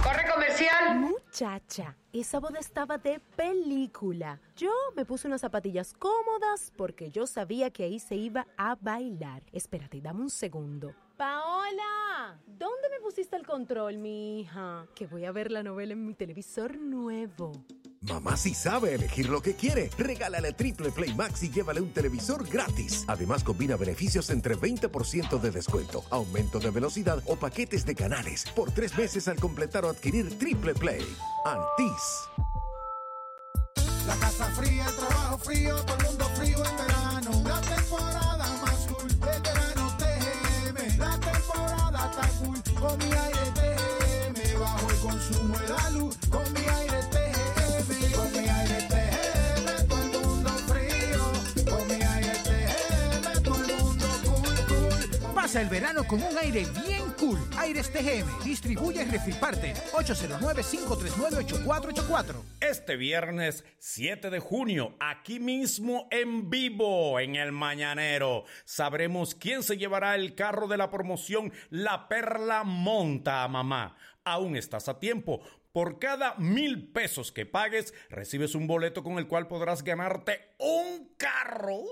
[0.02, 0.98] Corre comercial.
[0.98, 4.40] Muchacha, esa boda estaba de película.
[4.56, 9.42] Yo me puse unas zapatillas cómodas porque yo sabía que ahí se iba a bailar.
[9.52, 10.94] Espérate, dame un segundo.
[11.16, 14.86] Paola, ¿dónde me pusiste el control, mi hija?
[14.96, 17.52] Que voy a ver la novela en mi televisor nuevo.
[18.00, 19.90] Mamá sí sabe elegir lo que quiere.
[19.96, 23.04] Regálale Triple Play Max y llévale un televisor gratis.
[23.06, 28.72] Además, combina beneficios entre 20% de descuento, aumento de velocidad o paquetes de canales por
[28.72, 31.06] tres meses al completar o adquirir Triple Play.
[31.44, 32.28] Antis.
[34.06, 37.42] La casa fría, el trabajo frío, todo el mundo frío en verano.
[37.48, 38.23] La temporada
[42.84, 44.60] con mi aire TGM.
[44.60, 48.12] Bajo el consumo de la luz con mi aire TGM.
[48.12, 51.22] Con mi aire TGM, todo el mundo frío.
[51.70, 55.34] Con mi aire TGM, todo el mundo cool, cool.
[55.34, 56.93] Pasa el verano con un aire bien
[57.56, 58.44] Aires TGM.
[58.44, 59.72] Distribuye y refriparte.
[59.92, 62.42] 809-539-8484.
[62.60, 69.78] Este viernes 7 de junio, aquí mismo en vivo, en el Mañanero, sabremos quién se
[69.78, 73.96] llevará el carro de la promoción La Perla Monta a Mamá.
[74.24, 75.40] Aún estás a tiempo.
[75.72, 81.14] Por cada mil pesos que pagues, recibes un boleto con el cual podrás ganarte un
[81.16, 81.78] carro.
[81.78, 81.88] ¡Uy,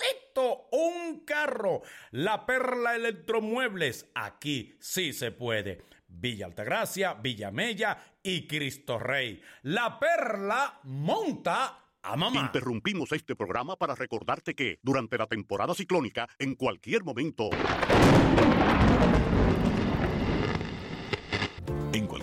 [0.00, 0.68] nuevecito!
[0.72, 1.82] Un carro.
[2.12, 4.10] La Perla Electromuebles.
[4.14, 5.82] Aquí sí se puede.
[6.08, 9.40] Villa Altagracia, Villa Mella y Cristo Rey.
[9.62, 12.40] La Perla monta a mamá.
[12.40, 17.50] Interrumpimos este programa para recordarte que durante la temporada ciclónica, en cualquier momento...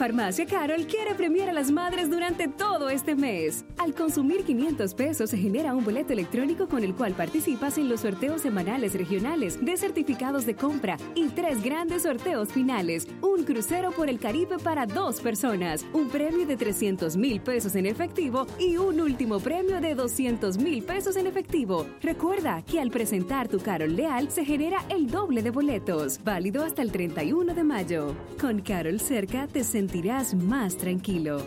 [0.00, 3.66] Farmacia Carol quiere premiar a las madres durante todo este mes.
[3.76, 8.00] Al consumir 500 pesos se genera un boleto electrónico con el cual participas en los
[8.00, 13.08] sorteos semanales regionales de certificados de compra y tres grandes sorteos finales.
[13.20, 17.84] Un crucero por el Caribe para dos personas, un premio de 300 mil pesos en
[17.84, 21.86] efectivo y un último premio de 200 mil pesos en efectivo.
[22.00, 26.80] Recuerda que al presentar tu Carol Leal se genera el doble de boletos, válido hasta
[26.80, 28.14] el 31 de mayo.
[28.40, 29.89] Con Carol cerca te sentirás
[30.36, 31.38] más tranquilo.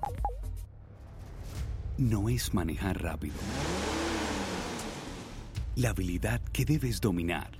[1.98, 3.34] No es manejar rápido.
[5.76, 7.50] La habilidad que debes dominar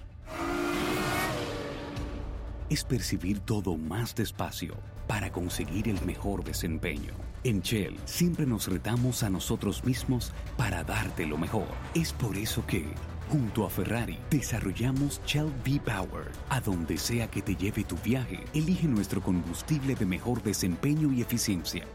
[2.71, 4.75] es percibir todo más despacio
[5.07, 7.13] para conseguir el mejor desempeño.
[7.45, 11.67] En Shell siempre nos retamos a nosotros mismos para darte lo mejor.
[11.95, 12.87] Es por eso que,
[13.33, 16.31] junto a Ferrari, desarrollamos Shell V-Power.
[16.51, 21.23] A donde sea que te lleve tu viaje, elige nuestro combustible de mejor desempeño y
[21.23, 21.87] eficiencia.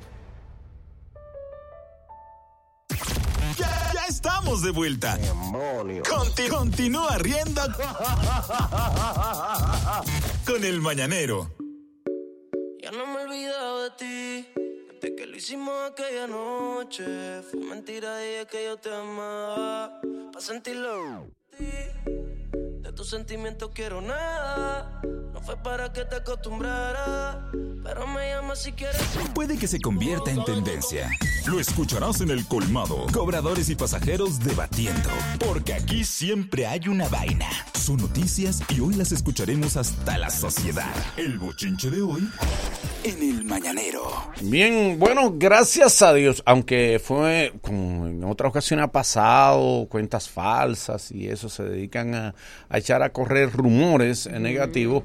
[3.56, 5.20] Ya, ya estamos de vuelta.
[6.10, 7.62] Conti- continúa riendo
[10.48, 11.52] con el mañanero.
[12.82, 14.48] Ya no me he olvidado de ti.
[15.08, 17.42] Desde que lo hicimos aquella noche.
[17.50, 20.02] Fue mentira, dije que yo te amaba.
[20.34, 21.28] Pa' sentirlo.
[22.98, 25.02] Tus sentimientos quiero nada.
[25.32, 27.48] No fue para que te acostumbrara.
[27.84, 29.00] Pero me llama si quieres.
[29.36, 31.08] Puede que se convierta en tendencia.
[31.46, 33.06] Lo escucharás en el colmado.
[33.14, 35.10] Cobradores y pasajeros debatiendo.
[35.38, 37.48] Porque aquí siempre hay una vaina.
[37.76, 40.92] Son noticias y hoy las escucharemos hasta la sociedad.
[41.18, 42.28] El bochinche de hoy
[43.04, 44.02] en el mañanero.
[44.42, 51.12] Bien, bueno, gracias a Dios, aunque fue como en otra ocasión ha pasado, cuentas falsas
[51.12, 52.36] y eso se dedican a,
[52.70, 55.04] a echar a correr rumores negativos.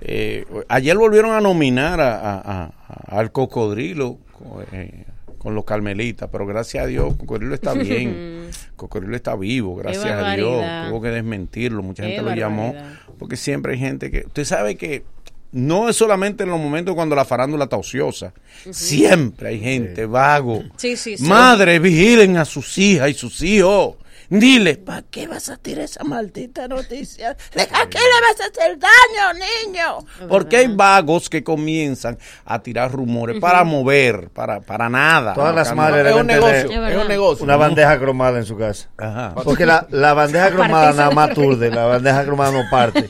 [0.00, 2.72] eh, ayer volvieron a nominar a- a- a-
[3.18, 5.04] al cocodrilo co- eh,
[5.38, 10.34] con los carmelitas, pero gracias a Dios, Cocodrilo está bien, Cocodrilo está vivo, gracias a
[10.34, 12.74] Dios, tuvo que desmentirlo, mucha Qué gente lo llamó,
[13.18, 15.04] porque siempre hay gente que, usted sabe que
[15.52, 18.32] no es solamente en los momentos cuando la farándula está ociosa.
[18.70, 20.64] Siempre hay gente vago.
[20.76, 21.24] Sí, sí, sí.
[21.24, 23.96] Madre, vigilen a sus hijas y sus hijos.
[24.28, 27.30] Dile, ¿para qué vas a tirar esa maldita noticia?
[27.30, 27.36] ¿A
[27.88, 30.28] qué le vas a hacer daño, niño?
[30.28, 35.34] Porque hay vagos que comienzan a tirar rumores para mover, para, para nada.
[35.34, 36.22] Todas las madres nada.
[36.22, 36.26] deben
[37.06, 38.88] tener Una bandeja cromada en su casa.
[39.44, 43.08] Porque la, la bandeja cromada nada más turde, la bandeja cromada no parte.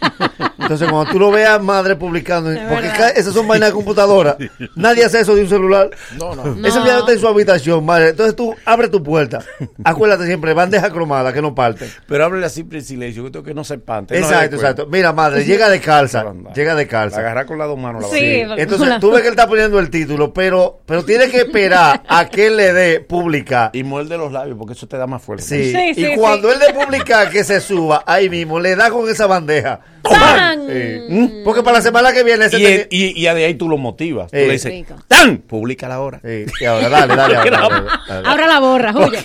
[0.59, 4.37] Entonces, cuando tú lo veas madre publicando, porque esas son vainas de computadora,
[4.75, 5.91] nadie hace eso de un celular.
[6.19, 6.45] No, no.
[6.45, 6.87] No.
[6.87, 8.11] ya está en su habitación, madre.
[8.11, 9.45] Entonces tú abre tu puerta.
[9.85, 11.89] Acuérdate siempre, bandeja cromada, que no parte.
[12.07, 14.17] Pero háblele así en silencio, que no se espante.
[14.19, 14.87] Exacto, exacto.
[14.91, 16.25] Mira, madre, llega de calza.
[16.55, 17.21] llega de La calza.
[17.21, 18.43] agarra con las dos manos la Sí.
[18.57, 22.29] Entonces tú ves que él está poniendo el título, pero, pero tiene que esperar a
[22.29, 23.71] que él le dé publicar.
[23.73, 25.49] Y muerde los labios porque eso te da más fuerza.
[25.49, 29.27] Sí, y cuando él de publicar que se suba, ahí mismo le da con esa
[29.27, 29.81] bandeja.
[30.03, 30.67] ¡Tan!
[30.69, 31.43] Sí.
[31.45, 32.59] Porque para la semana que viene ese
[32.91, 34.31] Y, y, y de ahí tú lo motivas.
[34.31, 34.45] Tú Sí.
[34.47, 34.85] le dices.
[35.09, 35.39] ¡tan!
[35.39, 36.21] Públicala ahora.
[36.25, 38.29] y ahora, dale, dale, dale, dale, dale.
[38.29, 39.19] Ahora la borra, huye.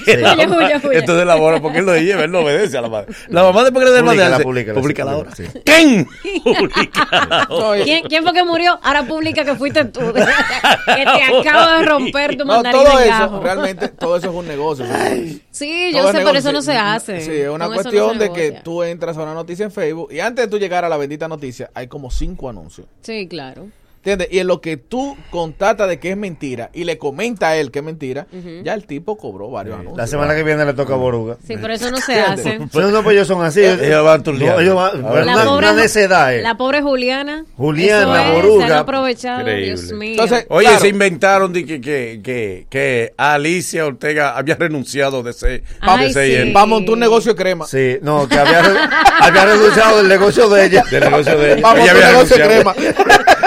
[0.93, 3.13] Entonces la borra porque él lo lleva, él no obedece a la madre.
[3.29, 5.35] La mamá después que le públicala, públicala sí, ahora.
[5.35, 5.43] sí.
[5.65, 6.07] ¿Quién?
[7.83, 8.79] ¿Quién, quién fue que murió?
[8.83, 9.99] Ahora publica que fuiste tú.
[10.13, 13.39] que te acabo de romper tu No, mandarín todo en eso, gajo.
[13.41, 14.85] realmente, todo eso es un negocio.
[15.51, 16.51] Sí, Todo yo sé, pero eso negocio.
[16.51, 17.21] no se hace.
[17.21, 20.09] Sí, es una Con no cuestión de que tú entras a una noticia en Facebook
[20.11, 22.87] y antes de tú llegar a la bendita noticia hay como cinco anuncios.
[23.01, 23.67] Sí, claro.
[24.09, 24.27] ¿Entiendes?
[24.35, 27.69] Y en lo que tú constatas de que es mentira y le comenta a él
[27.71, 28.63] que es mentira, Ujú.
[28.63, 29.97] ya el tipo cobró varios anuncios.
[29.97, 31.37] La semana que viene le toca a Boruga.
[31.45, 32.57] Sí, pero eso no se hace.
[32.59, 33.61] No, no, pues ellos son así.
[33.63, 34.55] Ellos van turleando.
[34.57, 35.01] No, ellos van-.
[35.25, 36.41] La una, pobre, una necedad, eh.
[36.41, 37.45] la pobre Juliana.
[37.57, 38.67] Juliana, Eso es, Boruga.
[38.67, 39.65] Se han aprovechado, Increíble.
[39.65, 40.11] Dios mío.
[40.11, 40.81] Entonces, Oye, Claro.
[40.81, 46.25] se inventaron de que, que, que, que Alicia Ortega había renunciado de ser, Ay, de
[46.27, 46.33] sí.
[46.35, 46.55] él.
[46.55, 47.65] Va a montar un negocio de crema.
[47.67, 48.59] Sí, no, que había,
[49.21, 50.83] había renunciado del negocio de ella.
[50.89, 51.61] Del negocio de ella.
[51.61, 52.73] Va a Ella había negocio de renunciado.
[52.73, 53.38] crema.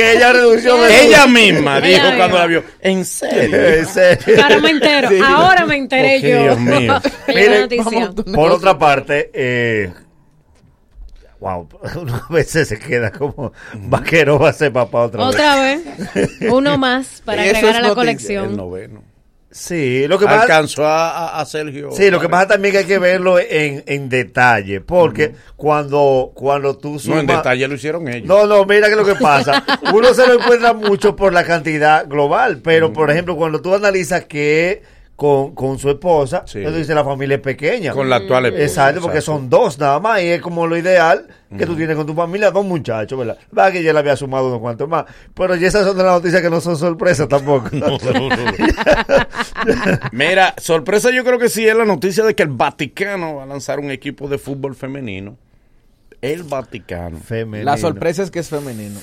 [0.00, 2.64] Que ella misma Ella dijo cuando la vio.
[2.80, 3.56] ¿En serio?
[3.68, 4.42] En serio.
[4.42, 5.08] Ahora me entero.
[5.08, 5.20] Sí.
[5.24, 6.42] Ahora me enteré yo.
[6.42, 7.00] Dios mío.
[8.34, 9.92] Por otra parte, eh,
[11.40, 15.80] wow, uno a veces se queda como vaquero va a ser papá otra, Otra vez.
[16.14, 16.30] vez.
[16.50, 17.94] Uno más para agregar a la noticia.
[17.94, 18.50] colección.
[18.50, 19.09] El noveno.
[19.52, 21.90] Sí, lo que pasa, Alcanzó a, a- a Sergio.
[21.90, 26.76] sí, lo que pasa también que hay que verlo en, en detalle, porque cuando, cuando
[26.78, 28.28] tú No, en sumas- detalle lo hicieron ellos.
[28.28, 29.64] No, no, mira que lo que pasa.
[29.92, 34.24] Uno se lo encuentra mucho por la cantidad global, pero por ejemplo, cuando tú analizas
[34.26, 34.82] que
[35.20, 37.92] con, con su esposa, eso dice la familia es pequeña.
[37.92, 39.38] Con la actual esposa, Exacto, porque exacto.
[39.38, 41.26] son dos nada más, y es como lo ideal
[41.58, 43.36] que tú tienes con tu familia, dos muchachos, ¿verdad?
[43.56, 46.14] Va que ya le había sumado unos cuantos más, pero ya esas son de las
[46.14, 47.68] noticias que no son sorpresas tampoco.
[50.12, 53.46] Mira, sorpresa yo creo que sí es la noticia de que el Vaticano va a
[53.46, 55.36] lanzar un equipo de fútbol femenino.
[56.22, 57.18] El Vaticano.
[57.64, 59.00] La sorpresa es que es femenino.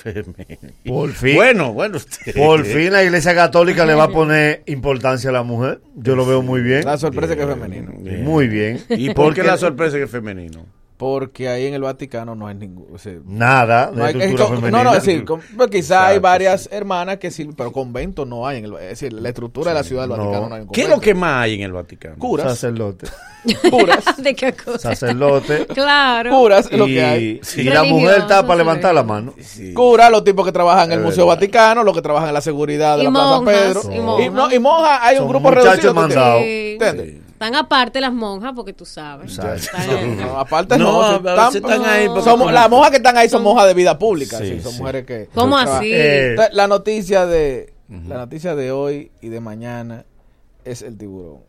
[0.85, 1.35] Por fin.
[1.35, 1.97] Bueno, bueno.
[1.97, 5.81] usted- Por fin la Iglesia Católica le va a poner importancia a la mujer.
[5.95, 6.85] Yo lo veo muy bien.
[6.85, 7.91] La sorpresa es que es femenino.
[8.23, 8.81] Muy bien.
[8.89, 10.65] ¿Y por qué la sorpresa es que es femenino?
[10.97, 12.87] Porque ahí en el Vaticano no hay ningún.
[12.91, 14.83] o sea, Nada de no hay- estructura es femenina.
[14.83, 18.47] No, no, sí, con- pues quizá hay Exacto, varias hermanas que sí, pero convento no
[18.47, 18.57] hay.
[18.57, 20.81] En el, es decir, la estructura de la ciudad del Vaticano no, hay un ¿Qué
[20.81, 22.15] es lo que más hay en el Vaticano?
[22.17, 22.47] Curas.
[22.47, 23.05] Sacerdote.
[23.69, 24.03] Curas.
[24.17, 24.79] ¿De qué cosa?
[24.95, 25.67] Sacerdote.
[25.73, 26.31] Claro.
[26.31, 27.41] Curas es lo Y- que hay.
[27.57, 29.35] y la mujer está para levantar la mano.
[29.75, 31.27] Cura, los tipos que trabajan en el Es Museo.
[31.27, 33.81] Vaticano, los que trabajan en la seguridad de Y la Plaza monjas, Pedro.
[33.91, 34.31] y Y, monjas.
[34.33, 35.93] no, y monjas, hay un Son grupo muchachos reducido.
[35.93, 36.41] ¿tú mandados.
[36.41, 37.26] entiendes?
[37.37, 39.31] Están aparte las monjas, porque tú sabes.
[39.37, 41.17] Están en- No, aparte No,
[41.53, 44.61] están ahí somos- las monjas que están ahí son monjas de vida pública, Sí, sí,
[44.61, 44.79] son sí.
[44.79, 45.93] mujeres que ¿Cómo así?
[45.93, 47.73] Eh, Entonces, la noticia de
[48.07, 50.03] la noticia de hoy y de mañana
[50.65, 51.41] es el tiburón.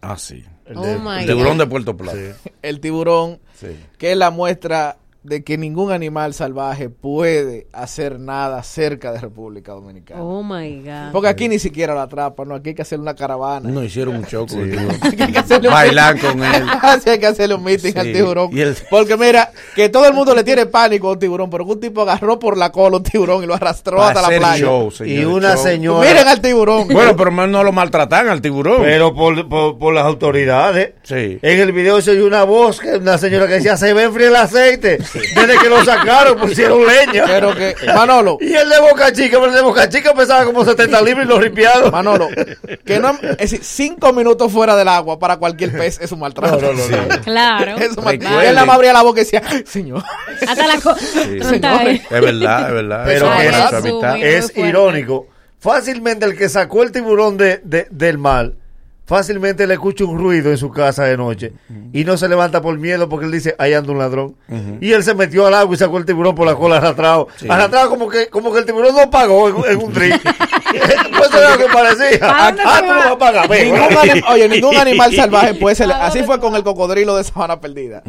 [0.00, 0.44] Ah, sí.
[0.72, 0.92] Oh de-
[1.22, 2.16] El tiburón de Puerto Plata.
[2.62, 3.76] El tiburón Sí.
[3.98, 9.72] que es la muestra de que ningún animal salvaje puede hacer nada cerca de República
[9.72, 10.22] Dominicana.
[10.22, 11.12] Oh my God.
[11.12, 13.68] Porque aquí ni siquiera lo atrapan, no, aquí hay que hacer una caravana.
[13.68, 14.96] No hicieron un show con el tiburón.
[15.02, 16.64] Hay que hacerle un- Bailar con él.
[16.82, 17.98] Así hay que hacerle un meeting Sí.
[17.98, 18.56] al tiburón.
[18.56, 21.66] Y el- Porque mira, que todo el mundo le tiene pánico a un tiburón, pero
[21.66, 24.56] que un tipo agarró por la cola un tiburón y lo arrastró hasta la playa.
[24.64, 25.64] show, Y una show.
[25.64, 26.08] señora.
[26.08, 26.88] Miren al tiburón.
[26.88, 28.82] Bueno, pero no lo maltratan al tiburón.
[28.82, 30.94] Pero por, por, por las autoridades.
[31.02, 31.38] Sí.
[31.42, 34.28] En el video se oye una voz, que una señora que decía, se ve enfriar
[34.30, 34.98] el aceite.
[35.14, 37.24] Desde que lo sacaron, pusieron leña.
[37.26, 40.64] Pero que, Manolo, Y el de Boca Chica, pero el de Boca Chica pesaba como
[40.64, 41.90] 70 libras y lo ripiaron.
[41.90, 42.28] Manolo,
[42.84, 46.60] que no, es decir, cinco minutos fuera del agua para cualquier pez es un maltrato.
[46.60, 47.20] No, no, no, no.
[47.22, 47.76] Claro.
[47.78, 48.40] Es un maltrato.
[48.40, 50.02] Él nada más abría la boca y decía, "Ay, señor.
[50.46, 52.02] Hasta la está ahí.
[52.10, 53.02] Es verdad, es verdad.
[53.06, 55.26] Pero Ay, es, irónico.
[55.60, 58.52] Fácilmente el que sacó el tiburón de, de- del mar,
[59.08, 61.54] fácilmente le escucha un ruido en su casa de noche
[61.94, 64.34] y no se levanta por miedo porque él dice, ahí anda un ladrón.
[64.82, 67.26] Y él se metió al agua y sacó el tiburón por la cola arrastrado.
[67.48, 70.20] Arrastrado como que, como que el tiburón no pagó en, en un drink.
[70.22, 72.18] pues eso era lo que parecía.
[72.22, 73.48] ¿A dónde Ah, se tú vas a pagar.
[73.48, 73.64] ven.
[73.72, 75.90] Ningún anim- oye, ningún animal salvaje puede ser.
[75.92, 78.02] Así fue con el cocodrilo de Sabana Perdida.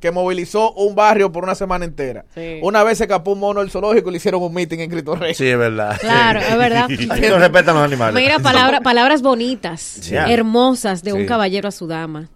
[0.00, 2.24] Que movilizó un barrio por una semana entera.
[2.34, 2.58] Sí.
[2.62, 5.14] Una vez se escapó un mono del zoológico y le hicieron un meeting en Cristo
[5.14, 5.34] Rey.
[5.34, 5.96] Sí, es verdad.
[6.00, 6.84] Claro, es verdad.
[7.10, 8.14] Aquí no respetan los animales.
[8.14, 10.14] Mira, palabra- palabras bonitas, Sí.
[10.14, 12.28] hermosas de un caballero a su dama.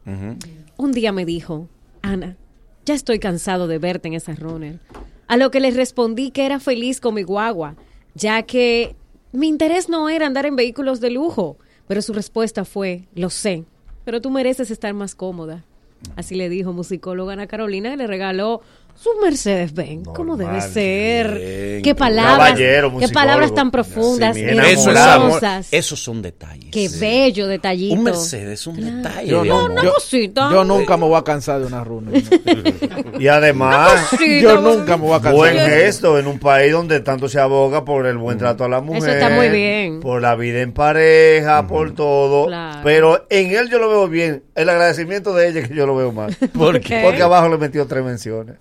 [0.76, 1.68] Un día me dijo,
[2.02, 2.36] Ana,
[2.84, 4.78] ya estoy cansado de verte en esa runner.
[5.26, 7.76] A lo que le respondí que era feliz con mi guagua,
[8.14, 8.94] ya que
[9.32, 11.56] mi interés no era andar en vehículos de lujo.
[11.86, 13.64] Pero su respuesta fue, lo sé,
[14.04, 15.64] pero tú mereces estar más cómoda.
[16.16, 18.62] Así le dijo musicóloga Ana Carolina y le regaló
[18.96, 21.34] su Mercedes Benz, como debe ser.
[21.38, 21.82] bien.
[21.82, 25.24] Qué palabras, Caballero, qué palabras tan profundas, Eso amor.
[25.24, 25.68] hermosas.
[25.70, 26.70] Esos son detalles.
[26.70, 27.94] Qué bello detallito.
[27.94, 29.28] Un Mercedes es un detalle.
[29.28, 30.48] Yo, no, una yo, cosita.
[30.50, 32.12] yo nunca me voy a cansar de una runa.
[33.18, 35.34] Y además, Sí, yo nunca me voy a cansar.
[35.34, 38.80] buen gesto en un país donde tanto se aboga por el buen trato a la
[38.80, 39.08] mujer.
[39.10, 40.00] está muy bien.
[40.00, 42.46] Por la vida en pareja, por todo.
[42.46, 42.80] Claro.
[42.82, 44.42] Pero en él yo lo veo bien.
[44.54, 46.34] El agradecimiento de ella que yo lo veo mal.
[46.52, 47.00] ¿Por qué?
[47.04, 48.56] Porque abajo le metió tres menciones.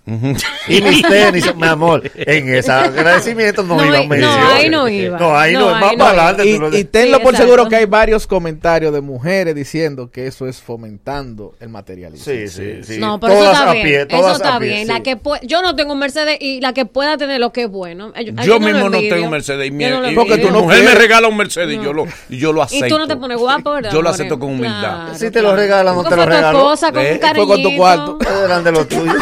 [0.68, 4.52] Y mis tenis, mi amor, en ese agradecimiento no, No, iba no, menciones.
[4.54, 5.18] ahí no iba.
[5.18, 6.46] No, ahí no, No, más no para adelante.
[6.46, 7.52] Y, tú lo- y tenlo Sí, por exacto.
[7.52, 12.24] seguro que hay varios comentarios de mujeres diciendo que eso es fomentando el materialismo.
[12.24, 12.98] Sí, sí, sí.
[12.98, 13.86] No, pero Todas eso está a bien.
[13.86, 14.80] pie, eso todas está a pie, bien.
[14.86, 14.92] sí.
[14.92, 17.70] La que yo no tengo un Mercedes y la que pueda tener lo que es
[17.70, 18.12] bueno.
[18.44, 19.66] Yo, no mismo no tengo un Mercedes.
[19.68, 22.38] Y mi, no y- Porque no mujer me regala un Mercedes y yo lo, y
[22.38, 22.86] yo lo acepto.
[22.86, 23.90] Y tú no te pones guapo, ¿verdad?
[23.92, 25.14] Yo lo acepto con humildad.
[25.14, 27.20] Si te lo regalan, no te lo tu esposa con ¿Eh?
[27.34, 28.18] Fue con tu cuarto.
[28.44, 29.14] Eran de los tuyos.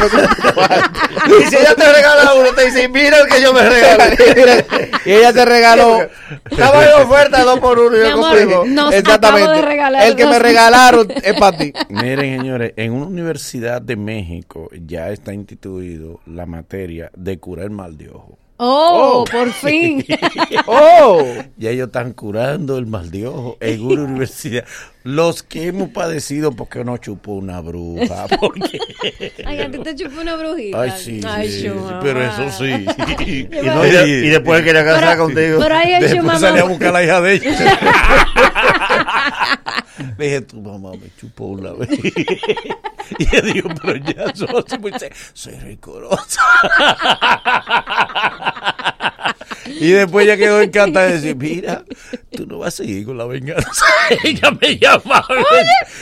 [1.26, 4.66] Y si ella te regala uno, te dice, mira el que yo me regalé.
[5.04, 6.08] y ella te regaló.
[6.50, 8.92] Estaba en oferta dos por uno y yo compré dos.
[8.92, 9.50] Exactamente.
[9.52, 11.72] de regalar el que me regalaron es para ti.
[11.88, 17.70] Miren, señores, en una universidad de México ya está instituido la materia de curar el
[17.70, 18.38] mal de ojo.
[18.64, 20.04] Oh, por fin.
[20.66, 21.24] ¡Oh!
[21.56, 24.64] Ya ellos están curando el mal de ojo en una universidad.
[25.04, 28.26] Los que hemos padecido porque no chupó una bruja.
[28.40, 28.78] Porque...
[29.44, 30.80] Ay, a ti te chupó una brujita.
[30.80, 31.68] Ay, sí, Ay, sí,
[32.00, 32.70] pero eso sí.
[33.26, 35.58] Y, no- y de- y después quería casar Pero- contigo.
[35.60, 37.78] pero ahí Después salí a buscar a la hija de ella.
[40.18, 41.88] Le dije, tu mamá me chupó una vez.
[43.18, 46.40] Y ella dijo, pero ya soy, soy, soy rencorosa.
[49.66, 51.84] Y después ella quedó encantada de decir, mira,
[52.30, 53.70] tú no vas a seguir con la venganza.
[54.24, 55.26] ella me llamaba.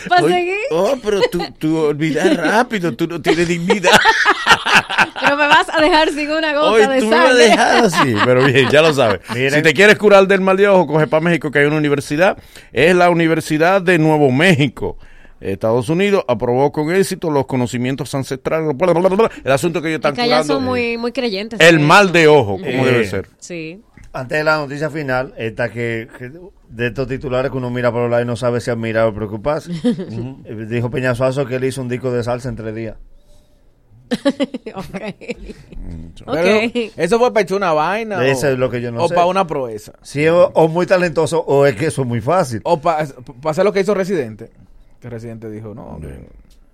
[0.09, 0.55] ¿para Oye, seguir?
[0.71, 3.91] Oh, pero tú, tú olvidas rápido, tú no tienes dignidad.
[5.21, 7.45] Pero me vas a dejar sin una gota Hoy de tú me vas a sangre.
[7.45, 9.21] dejar así, pero bien, ya lo sabes.
[9.35, 9.55] Miren.
[9.55, 12.39] Si te quieres curar del mal de ojo, coge para México, que hay una universidad.
[12.73, 14.97] Es la Universidad de Nuevo México.
[15.41, 18.77] Estados Unidos aprobó con éxito los conocimientos ancestrales.
[18.77, 19.31] bla, bla, bla, bla.
[19.43, 20.55] El asunto que ellos están Es que allá curando.
[20.55, 21.59] son muy, muy creyentes.
[21.61, 23.29] El mal de ojo, como Eh, debe ser.
[23.39, 23.83] Sí.
[24.13, 26.31] Antes de la noticia final, esta que, que
[26.69, 29.15] de estos titulares que uno mira por los lados y no sabe si admirar o
[29.15, 29.71] preocuparse.
[30.45, 32.97] Eh, Dijo Peñazuazo que él hizo un disco de salsa en tres días.
[34.75, 34.85] ok.
[34.93, 35.33] Pero,
[36.27, 36.91] Ok.
[36.97, 38.27] ¿Eso fue para echar una vaina?
[38.27, 39.15] Eso o, es lo que yo no o sé.
[39.15, 39.93] para una proeza.
[40.03, 42.61] Si es o, o muy talentoso o es que eso es muy fácil.
[42.65, 43.07] O para
[43.45, 44.51] hacer lo que hizo Residente.
[45.01, 46.29] Que Residente dijo, no, que-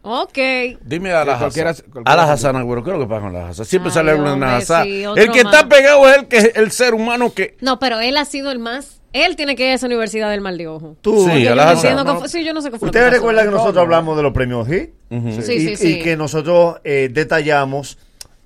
[0.09, 0.78] Ok.
[0.85, 1.86] Dime a la Que cualquiera- Hassan.
[1.90, 3.66] cualquiera A la Hassan, Agüero, ¿qué es lo que pasa con la Hassan?
[3.66, 4.85] Siempre Ay, sale hombre, una Hassan.
[4.85, 5.55] sí, el que más.
[5.55, 7.57] está pegado es el, que, el ser humano que...
[7.61, 9.01] No, pero él ha sido el más.
[9.12, 10.97] Él tiene que ir a esa universidad del mal de ojo.
[11.01, 12.19] Tú, Sí, yo la no Hassan.
[12.19, 14.69] fue- sí, yo no sé qué fue Ustedes recuerdan que nosotros hablamos de los premios
[14.69, 15.98] HIT Sí, y, sí, y sí.
[16.03, 17.98] que nosotros eh, detallamos,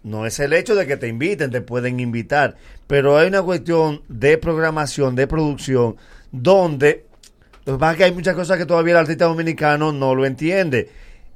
[0.03, 4.01] no es el hecho de que te inviten, te pueden invitar, pero hay una cuestión
[4.09, 5.97] de programación, de producción,
[6.33, 7.05] donde
[7.67, 10.25] lo que pasa es que hay muchas cosas que todavía el artista dominicano no lo
[10.27, 10.89] entiende.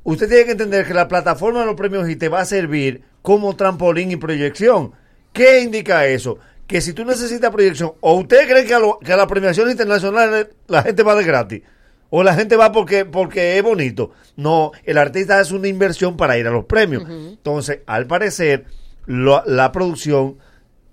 [0.04, 3.02] Usted tiene que entender que la plataforma de los premios HIT te va a servir
[3.22, 4.92] como trampolín y proyección.
[5.32, 6.38] ¿Qué indica eso?
[6.66, 9.70] Que si tú necesitas proyección, o usted cree que a, lo- que a la premiación
[9.70, 11.62] internacional la gente va de gratis,
[12.10, 14.12] o la gente va porque, porque es bonito.
[14.36, 17.04] No, el artista hace una inversión para ir a los premios.
[17.08, 18.64] Entonces, al parecer,
[19.06, 20.36] lo- la producción,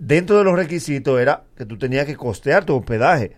[0.04, 3.38] dentro de los requisitos, era que tú tenías que costear tu hospedaje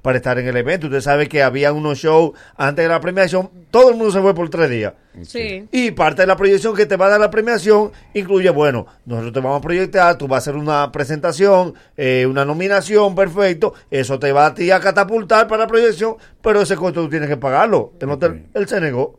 [0.00, 0.86] para estar en el evento.
[0.86, 4.32] Usted sabe que había unos shows antes de la premiación, todo el mundo se fue
[4.32, 4.92] por tres días.
[5.22, 5.66] Sí.
[5.72, 9.32] Y parte de la proyección que te va a dar la premiación incluye, bueno, nosotros
[9.32, 14.18] te vamos a proyectar, tú vas a hacer una presentación, eh, una nominación, perfecto, eso
[14.20, 17.36] te va a ti a catapultar para la proyección, pero ese costo tú tienes que
[17.36, 17.92] pagarlo.
[18.00, 19.18] El hotel- él se negó,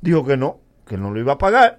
[0.00, 1.78] dijo que no, que no lo iba a pagar.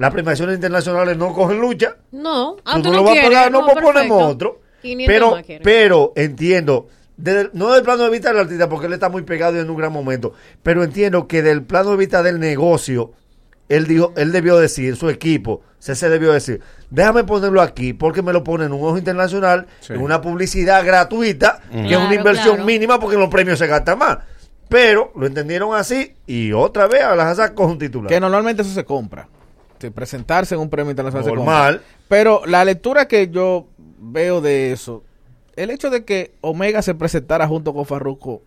[0.00, 1.96] Las premiaciones internacionales no cogen lucha.
[2.12, 3.30] No, ah, tú tú no no lo vas a quieres.
[3.30, 3.92] pagar, no, pues perfecto.
[3.92, 4.60] ponemos otro.
[4.82, 5.64] 500 Pero, quieres.
[5.64, 9.56] pero entiendo, desde- no del plano de vista del artista, porque él está muy pegado
[9.56, 10.32] y en un gran momento,
[10.62, 13.12] pero entiendo que del plano de vista del negocio,
[13.68, 18.32] él dijo, él debió decir, su equipo, CC debió decir, déjame ponerlo aquí, porque me
[18.32, 19.92] lo pone en un ojo internacional, Sí.
[19.92, 22.64] en una publicidad gratuita, que es una inversión claro.
[22.64, 24.18] mínima, porque en los premios se gasta más.
[24.70, 28.08] Pero lo entendieron así, y otra vez a las asas con un titular.
[28.08, 29.28] Que normalmente eso se compra.
[29.80, 31.82] Sí, presentarse en un premio internacional Normal.
[32.08, 33.66] Pero la lectura que yo
[33.98, 35.02] veo de eso,
[35.56, 38.42] el hecho de que Omega se presentara junto con Farruko,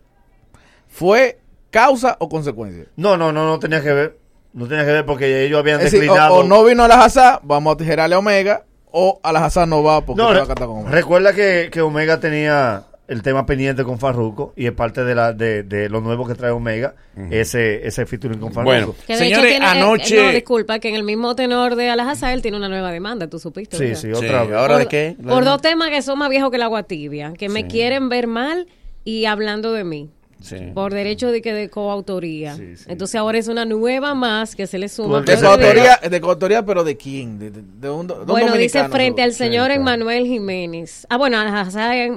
[0.88, 1.40] ¿fue
[1.70, 2.86] causa o consecuencia?
[2.96, 4.18] No, no, no, no tenía que ver.
[4.52, 6.34] No tenía que ver porque ellos habían Es decir, declinado.
[6.36, 9.44] o, o no vino a la Hazá, vamos a tijerarle a Omega, o a la
[9.44, 10.90] Hazá no va porque No, se va a cantar con Omega.
[10.94, 15.32] recuerda que, que Omega tenía el tema pendiente con Farruko y es parte de la
[15.32, 16.94] de, de lo nuevo que trae Omega,
[17.30, 18.70] ese ese featuring con Farruko.
[18.70, 21.90] Bueno, Que de hecho Señores, eh, anoche- no, disculpa, que en el mismo tenor de
[21.90, 23.76] Alajazá él tiene una nueva demanda, tú supiste.
[23.76, 24.00] Sí, ¿verdad?
[24.00, 24.52] sí, otra vez.
[24.56, 25.16] ¿Ahora por, de qué?
[25.22, 28.26] Por dos temas que son más viejos que el agua tibia, que me quieren ver
[28.26, 28.66] mal
[29.04, 30.10] y hablando de mí.
[30.44, 30.56] Sí.
[30.74, 32.54] Por derecho de que de coautoría.
[32.86, 35.22] Entonces ahora es una nueva más que se le suma.
[35.22, 37.38] De coautoría, de coautoría, pero ¿de quién?
[37.38, 41.06] De, de- de un, do- de un Bueno, dice frente al señor Emmanuel Jiménez.
[41.08, 41.38] Ah, bueno,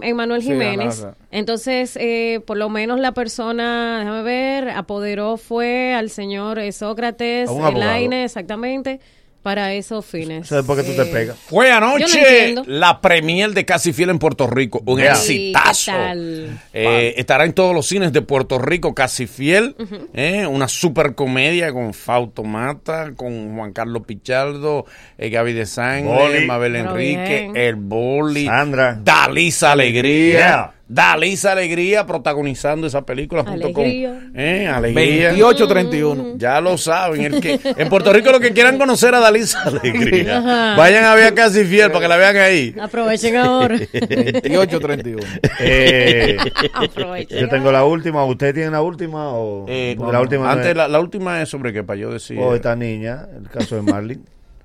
[0.01, 1.07] Emmanuel Sí, Jiménez.
[1.31, 7.49] Entonces, eh, por lo menos la persona, déjame ver, apoderó fue al señor eh, Sócrates,
[7.49, 7.69] A.
[7.69, 8.99] Elaine, exactamente,
[9.47, 10.45] para esos fines.
[10.47, 11.37] Eso es porque tú te Eh, pegas.
[11.47, 14.83] Fue no anoche la premier de Casi Fiel en Puerto Rico.
[14.85, 14.99] Un.
[14.99, 15.05] Sí,
[15.53, 15.91] exitazo.
[15.93, 16.59] ¿qué tal?
[16.73, 19.73] Eh, estará en todos los cines de Puerto Rico, Casi Fiel.
[20.13, 24.85] eh, una super comedia con Fausto Mata, con Juan Carlos Pichardo,
[25.17, 26.45] eh, Gaby de Sangre.
[26.45, 27.55] Mabel Enrique, bien.
[27.55, 28.99] El Boli, Sandra.
[29.01, 30.37] Dalisa Alegría.
[30.37, 30.73] Yeah.
[30.89, 34.09] Dalisa Alegría protagonizando esa película junto Alegría.
[34.09, 35.33] con eh, Alegría.
[35.33, 36.35] 28-31.
[36.37, 37.21] Ya lo saben.
[37.33, 40.37] el que, en Puerto Rico lo que quieran conocer a Dalisa Alegría.
[40.37, 40.75] Ajá.
[40.77, 42.73] Vayan a ver a Casi Fiel para que la vean ahí.
[42.79, 43.75] Aprovechen ahora.
[43.77, 45.25] 28-31.
[45.59, 46.37] Eh,
[46.73, 47.39] Aprovechen.
[47.39, 50.87] yo tengo la última, ¿usted tiene la última o Eh, la última antes es- la,
[50.87, 52.37] la última es sobre qué para yo decir.
[52.39, 54.19] o esta niña, el caso de Marley?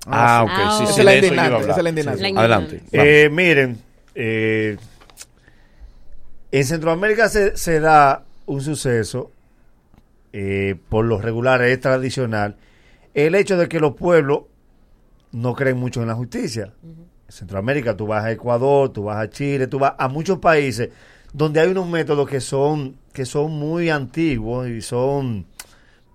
[0.05, 1.69] Ah, ok, sí, Esa sí, es la de eso yo iba a indignancia, hablar.
[1.71, 2.15] esa es la.
[2.27, 2.81] Sí, Adelante.
[2.91, 3.77] Eh, miren,
[4.15, 4.77] eh,
[6.59, 9.31] en Centroamérica se, se da un suceso,
[10.33, 12.57] eh, por lo regular es tradicional,
[13.15, 14.43] el hecho de que los pueblos
[15.31, 16.71] no creen mucho en la justicia.
[16.83, 20.89] En Centroamérica, tú vas a Ecuador, tú vas a Chile, tú vas a muchos países
[21.33, 25.47] donde hay unos métodos que son, que son muy antiguos y son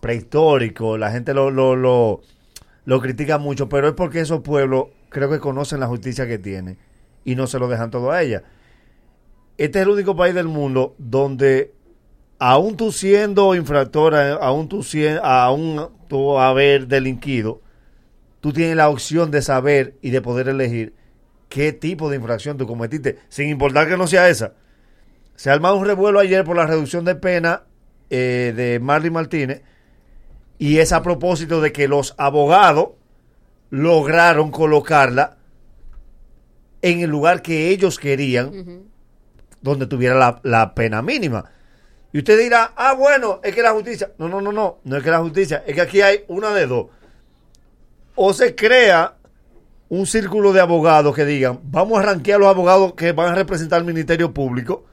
[0.00, 1.00] prehistóricos.
[1.00, 2.20] La gente lo, lo, lo,
[2.84, 6.78] lo critica mucho, pero es porque esos pueblos creo que conocen la justicia que tienen
[7.24, 8.44] y no se lo dejan todo a ella.
[9.58, 11.74] Este es el único país del mundo donde
[12.38, 14.84] aún tú siendo infractora, aún tú
[15.22, 17.60] aún tú haber delinquido,
[18.40, 20.94] tú tienes la opción de saber y de poder elegir
[21.48, 24.54] qué tipo de infracción tú cometiste, sin importar que no sea esa.
[25.34, 27.64] Se ha armado un revuelo ayer por la reducción de pena
[28.10, 29.62] eh, de Marley Martínez
[30.58, 32.90] y es a propósito de que los abogados
[33.70, 35.36] lograron colocarla
[36.80, 38.87] en el lugar que ellos querían,
[39.62, 41.44] donde tuviera la, pena mínima.
[42.12, 44.10] Y usted dirá, ah, bueno, es que la justicia.
[44.18, 46.66] No, no, no, no, no es que la justicia, es que aquí hay una de
[46.66, 46.86] dos.
[48.14, 49.14] O se crea
[49.88, 53.34] un círculo de abogados que digan, vamos a ranquear a los abogados que van a
[53.34, 54.84] representar al Ministerio Público,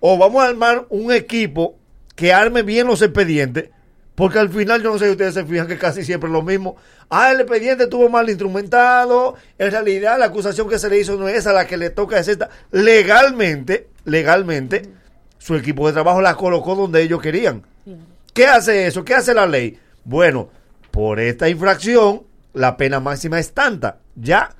[0.00, 1.76] o vamos a armar un equipo
[2.14, 3.70] que arme bien los expedientes,
[4.14, 6.42] porque al final yo no sé si ustedes se fijan que casi siempre es lo
[6.42, 6.76] mismo.
[7.08, 11.28] Ah, el expediente estuvo mal instrumentado, en realidad la acusación que se le hizo no
[11.28, 12.48] es esa, la que le toca es esta.
[12.72, 14.88] Legalmente, legalmente,
[15.36, 17.62] su equipo de trabajo la colocó donde ellos querían.
[18.32, 19.04] ¿Qué hace eso?
[19.04, 19.78] ¿Qué hace la ley?
[20.04, 20.48] Bueno,
[20.90, 22.22] por esta infracción,
[22.54, 23.98] la pena máxima es tanta.
[24.14, 24.54] Ya,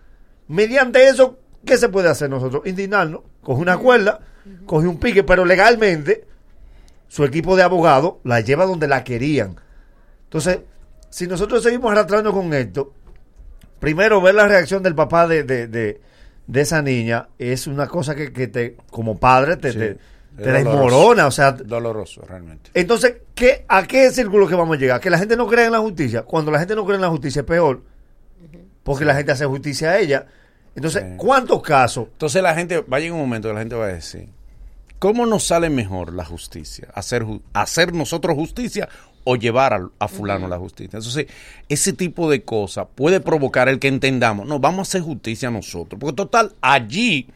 [0.49, 2.67] mediante eso, ¿qué se puede hacer nosotros?
[2.67, 4.21] Indignarnos, coge una cuerda,
[4.67, 6.27] coge un pique, pero legalmente
[7.09, 9.57] su equipo de abogados la lleva donde la querían.
[10.25, 10.61] Entonces,
[11.11, 12.93] si nosotros seguimos arrastrando con esto,
[13.79, 16.01] primero ver la reacción del papá de, de, de,
[16.47, 19.97] de esa niña es una cosa que, que te, como padre, te, Sí, te, es
[20.37, 21.27] te desmorona.
[21.27, 22.71] O sea, Doloroso, realmente.
[22.75, 25.01] entonces, ¿qué, ¿a qué círculo que vamos a llegar?
[25.01, 26.23] Que la gente no cree en la justicia.
[26.23, 27.83] Cuando la gente no cree en la justicia es peor.
[28.83, 30.27] Porque la gente hace justicia a ella.
[30.77, 32.09] Entonces, ¿cuántos casos?
[32.13, 34.29] Entonces la gente, va a llegar un momento que la gente va a decir,
[34.99, 36.89] ¿cómo nos sale mejor la justicia?
[36.95, 37.25] ¿Hacer,
[37.55, 38.89] hacer nosotros justicia
[39.27, 40.97] o llevar a, a fulano la justicia?
[40.97, 41.27] Entonces,
[41.69, 46.01] ese tipo de cosas puede provocar el que entendamos, no, vamos a hacer justicia nosotros,
[46.01, 47.29] porque total, allí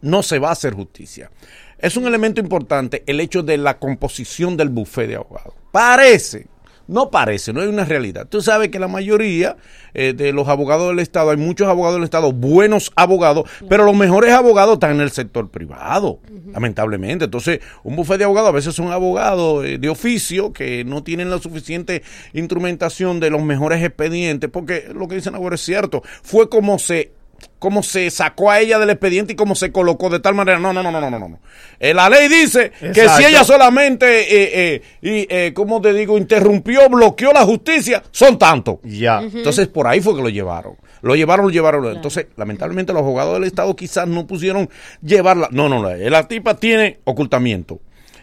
[0.00, 1.30] no se va a hacer justicia.
[1.78, 5.54] Es un elemento importante el hecho de la composición del buffet de abogados.
[5.70, 6.46] Parece,
[6.88, 8.26] no parece, no hay una realidad.
[8.28, 9.56] Tú sabes que la mayoría
[9.94, 13.94] eh, de los abogados del Estado, hay muchos abogados del Estado, buenos abogados, pero los
[13.94, 16.20] mejores abogados están en el sector privado,
[16.52, 17.26] lamentablemente.
[17.26, 21.30] Entonces, un buffet de abogados a veces son abogados eh, de oficio que no tienen
[21.30, 22.02] la suficiente
[22.32, 26.02] instrumentación de los mejores expedientes, porque lo que dicen ahora es cierto.
[26.22, 27.12] Fue como se
[27.58, 30.58] cómo se sacó a ella del expediente y cómo se colocó de tal manera.
[30.58, 31.28] No, no, no, no, no, no.
[31.28, 31.38] no.
[31.80, 36.18] Eh, la ley dice que si ella solamente, eh, eh, y, eh, ¿cómo te digo?,
[36.18, 38.78] interrumpió, bloqueó la justicia, son tantos.
[38.82, 39.20] Ya.
[39.20, 40.76] Entonces, por ahí fue que lo llevaron.
[41.02, 41.86] Lo llevaron, lo llevaron.
[41.94, 44.68] Entonces, lamentablemente, los abogados del Estado quizás no pusieron
[45.02, 45.48] llevarla.
[45.52, 45.94] No, no, no.
[45.94, 47.80] La tipa tiene ocultamiento.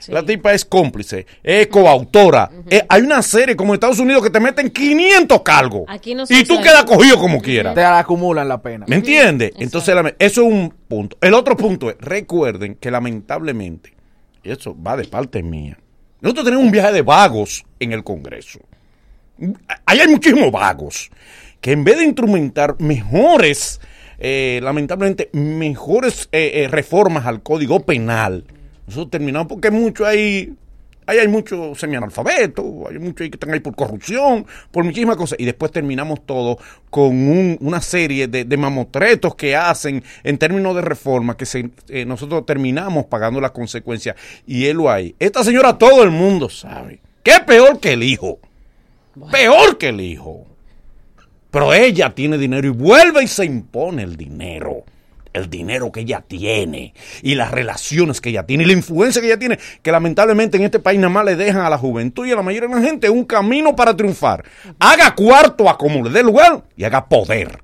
[0.10, 2.50] La tipa es cómplice, es coautora.
[2.70, 5.84] Eh, hay una serie como en Estados Unidos que te meten 500 cargos.
[5.88, 7.76] Aquí no y tú quedas cogido como quieras.
[7.76, 8.86] Te acumulan la pena.
[8.88, 9.52] ¿Me entiendes?
[9.58, 11.18] Entonces, eso es un punto.
[11.22, 13.94] El otro punto es, recuerden que lamentablemente,
[14.44, 15.78] y eso va de parte mía,
[16.22, 18.60] nosotros tenemos un viaje de vagos en el Congreso.
[19.86, 21.12] Ahí hay muchísimos vagos
[21.62, 23.82] que en vez de instrumentar mejores,
[24.18, 28.46] eh, lamentablemente, mejores eh, eh, reformas al Código Penal,
[28.88, 30.54] nosotros terminamos porque mucho ahí...
[31.08, 35.40] Ahí hay muchos semianalfabetos, hay muchos ahí que están ahí por corrupción, por muchísimas cosas.
[35.40, 36.58] Y después terminamos todo
[36.90, 41.70] con un- una serie de, de mamotretos que hacen en términos de reforma que se-
[41.90, 44.16] eh, nosotros terminamos pagando las consecuencias.
[44.48, 45.14] Y él lo hay.
[45.20, 48.40] Esta señora todo el mundo sabe que es peor que el hijo.
[49.32, 50.48] Peor que el hijo.
[51.52, 54.84] Pero ella tiene dinero y vuelve y se impone el dinero.
[55.36, 59.28] El dinero que ella tiene y las relaciones que ella tiene y la influencia que
[59.28, 62.32] ella tiene, que lamentablemente en este país nada más le dejan a la juventud y
[62.32, 64.46] a la mayoría de la gente un camino para triunfar.
[64.80, 67.60] Haga cuarto a como le dé lugar y haga poder.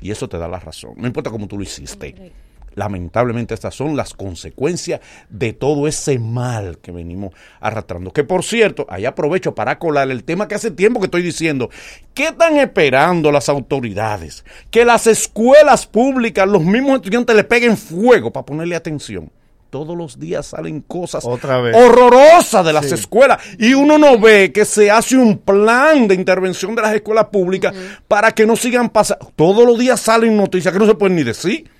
[0.00, 0.94] Y eso te da la razón.
[0.96, 2.32] No importa cómo tú lo hiciste.
[2.74, 8.12] Lamentablemente estas son las consecuencias de todo ese mal que venimos arrastrando.
[8.12, 11.68] Que por cierto, ahí aprovecho para colar el tema que hace tiempo que estoy diciendo.
[12.14, 14.44] ¿Qué están esperando las autoridades?
[14.70, 19.30] Que las escuelas públicas, los mismos estudiantes le peguen fuego para ponerle atención.
[19.70, 21.76] todos los días salen cosas Otra vez.
[21.76, 22.94] horrorosas de las Sí.
[22.94, 23.40] escuelas.
[23.56, 27.72] Y uno no ve que se hace un plan de intervención de las escuelas públicas
[28.08, 29.32] para que no sigan pasando.
[29.36, 31.70] Todos los días salen noticias que no se pueden ni decir.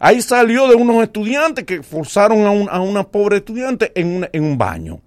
[0.00, 4.28] Ahí salió de unos estudiantes que forzaron a, un- a una pobre estudiante en, un-
[4.32, 5.00] en un baño.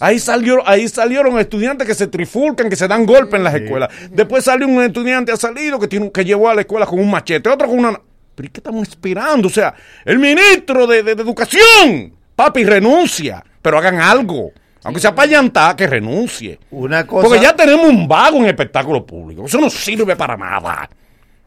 [0.00, 3.88] Ahí, salió, ahí salieron estudiantes que se trifulcan, que se dan golpes en las escuelas.
[4.10, 7.08] Después salió un estudiante, ha salido, que, tiene, que llevó a la escuela con un
[7.08, 7.92] machete, otro con una...
[8.34, 9.46] ¿Pero qué estamos esperando?
[9.46, 9.72] O sea,
[10.04, 14.50] el ministro de, de- de Educación, papi, renuncia, pero hagan algo.
[14.82, 16.58] Aunque sea para que renuncie.
[16.72, 17.28] Una cosa.
[17.28, 19.44] Porque ya tenemos un vago en espectáculo público.
[19.46, 20.90] Eso no sirve para nada.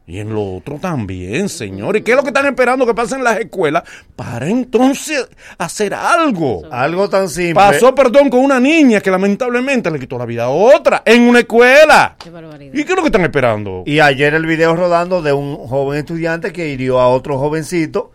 [0.08, 1.98] Y en lo otro también, señor.
[1.98, 3.84] ¿Y qué es lo que están esperando que pase en las escuelas
[4.16, 5.28] para entonces
[5.58, 6.62] hacer algo?
[6.72, 7.56] Algo tan simple.
[7.56, 11.40] Pasó, perdón, con una niña que lamentablemente le quitó la vida a otra en una
[11.40, 12.18] escuela.
[12.24, 12.74] Qué barbaridad.
[12.76, 13.82] ¿Y qué es lo que están esperando?
[13.88, 18.12] Y ayer el video rodando de un joven estudiante que hirió a otro jovencito,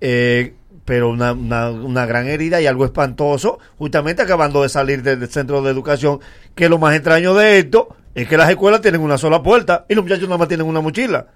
[0.00, 0.54] eh,
[0.84, 5.28] pero una, una, una gran herida y algo espantoso, justamente acabando de salir del, del
[5.28, 6.18] centro de educación,
[6.56, 9.94] que lo más extraño de esto es que las escuelas tienen una sola puerta y
[9.94, 11.26] los muchachos nada más tienen una mochila.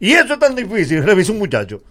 [0.00, 1.82] Y eso es tan difícil, revisa un muchacho.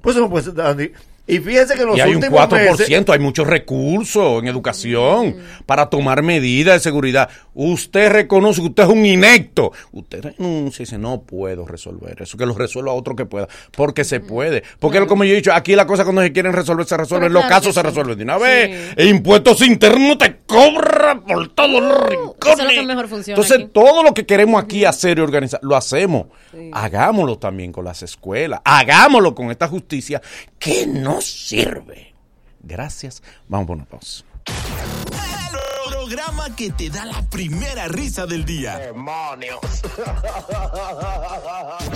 [0.00, 0.92] Pues eso no puede ser tan di-
[1.30, 3.08] Y fíjense que en los Y hay un últimos 4%, meses...
[3.08, 7.30] hay muchos recursos en educación para tomar medidas de seguridad.
[7.54, 9.70] Usted reconoce que usted es un inecto.
[9.92, 13.48] Usted renuncia y dice, no puedo resolver eso, que lo resuelva otro que pueda.
[13.70, 14.64] Porque se puede.
[14.80, 17.32] Porque como yo he dicho, aquí la cosa cuando se quieren resolver, se resuelven.
[17.32, 18.88] Los casos se resuelven de una vez.
[18.88, 18.94] Sí.
[18.96, 22.58] E impuestos internos te cobran por todos los rincones.
[22.58, 23.70] Eso es lo que mejor funciona Entonces, aquí.
[23.72, 26.26] todo lo que queremos aquí hacer y organizar, lo hacemos.
[26.72, 28.60] Hagámoslo también con las escuelas.
[28.64, 30.20] Hagámoslo con esta justicia
[30.58, 32.14] que no sirve.
[32.62, 33.22] Gracias.
[33.48, 34.24] Vamos por una pausa.
[34.46, 38.78] El programa que te da la primera risa del día.
[38.78, 39.60] ¡Demonios!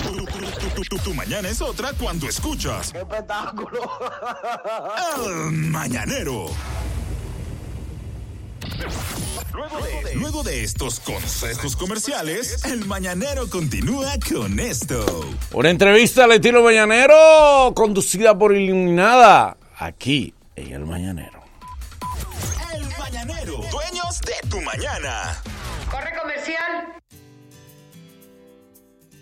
[0.03, 2.91] Tu, tu- tu- tu- tu mañana es otra cuando escuchas.
[2.91, 3.79] ¡Qué espectáculo!
[5.17, 6.47] El Mañanero.
[9.53, 15.05] Luego de, luego de estos consejos comerciales, el Mañanero continúa con esto.
[15.53, 21.41] Una entrevista al estilo mañanero, conducida por Iluminada, aquí en El Mañanero.
[22.73, 25.41] El Mañanero, dueños de tu mañana.
[25.89, 26.95] Corre comercial.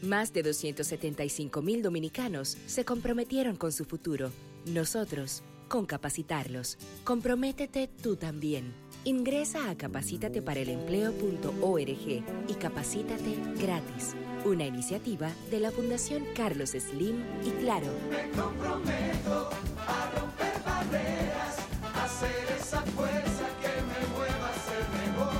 [0.01, 4.31] Más de 275 mil dominicanos se comprometieron con su futuro.
[4.65, 6.77] Nosotros, con capacitarlos.
[7.03, 8.82] Comprométete tú también.
[9.05, 14.15] Ingresa a capacitateparaleempleo.org y capacítate gratis.
[14.45, 17.87] Una iniciativa de la Fundación Carlos Slim y Claro.
[18.09, 19.49] Me comprometo
[19.85, 21.57] a romper barreras,
[21.93, 25.33] a ser esa fuerza que me mueva a ser mejor.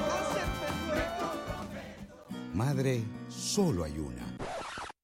[0.94, 2.28] Me comprometo.
[2.54, 4.28] Madre, solo hay una.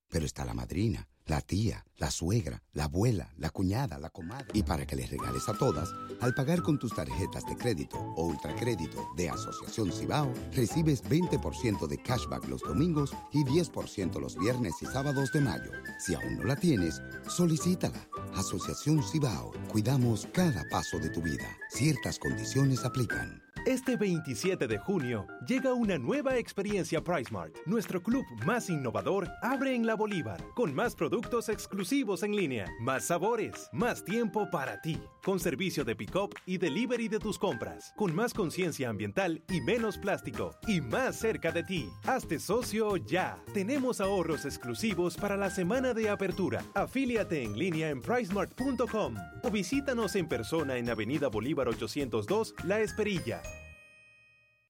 [0.10, 4.47] Pero está la madrina, la tía, la suegra, la abuela, la cuñada, la comadre.
[4.53, 5.89] Y para que les regales a todas,
[6.22, 12.01] al pagar con tus tarjetas de crédito o ultracrédito de Asociación Cibao, recibes 20% de
[12.01, 15.72] cashback los domingos y 10% los viernes y sábados de mayo.
[15.99, 18.10] Si aún no la tienes, solicítala.
[18.35, 21.47] Asociación Cibao, cuidamos cada paso de tu vida.
[21.69, 23.48] Ciertas condiciones aplican.
[23.69, 27.55] Este 27 de junio llega una nueva experiencia PriceMart.
[27.67, 33.05] Nuestro club más innovador abre en la Bolívar, con más productos exclusivos en línea, más
[33.05, 38.15] sabores, más tiempo para ti, con servicio de pick-up y delivery de tus compras, con
[38.15, 41.91] más conciencia ambiental y menos plástico, y más cerca de ti.
[42.07, 43.37] Hazte socio ya.
[43.53, 46.63] Tenemos ahorros exclusivos para la semana de apertura.
[46.73, 49.13] Afíliate en línea en pricemart.com
[49.43, 53.43] o visítanos en persona en Avenida Bolívar 802, La Esperilla.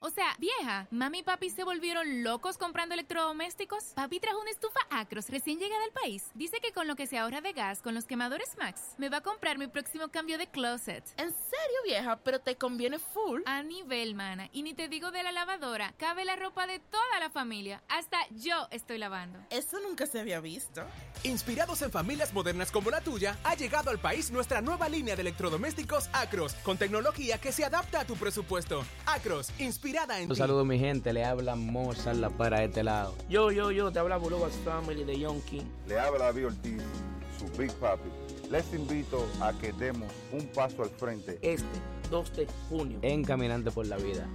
[0.01, 3.84] O sea, vieja, mami y papi se volvieron locos comprando electrodomésticos.
[3.95, 6.31] Papi trajo una estufa Acros recién llegada al país.
[6.35, 9.17] Dice que con lo que se ahorra de gas con los quemadores Max, me va
[9.17, 11.03] a comprar mi próximo cambio de closet.
[11.17, 12.15] ¿En serio, vieja?
[12.23, 13.41] Pero te conviene full.
[13.45, 14.47] A nivel, mana.
[14.53, 15.93] Y ni te digo de la lavadora.
[15.97, 17.84] Cabe la ropa de toda la familia.
[17.89, 19.39] Hasta yo estoy lavando.
[19.49, 20.81] Eso nunca se había visto.
[21.23, 25.23] Inspirados en familias modernas como la tuya, ha llegado al país nuestra nueva línea de
[25.23, 28.85] electrodomésticos Acros, con tecnología que se adapta a tu presupuesto.
[29.05, 29.51] Acros,
[29.90, 30.36] inspirada en Un ti.
[30.36, 33.16] saludo mi gente, le habla Mozart La para este lado.
[33.28, 35.61] Yo, yo, yo, te habla Bulobas Family de Yonki.
[35.88, 36.82] Le habla David Ortiz,
[37.40, 38.10] su Big Papi.
[38.52, 41.40] Les invito a que demos un paso al frente.
[41.41, 41.66] Este
[42.11, 42.99] 2 de junio.
[43.02, 44.28] En Caminante por la Vida.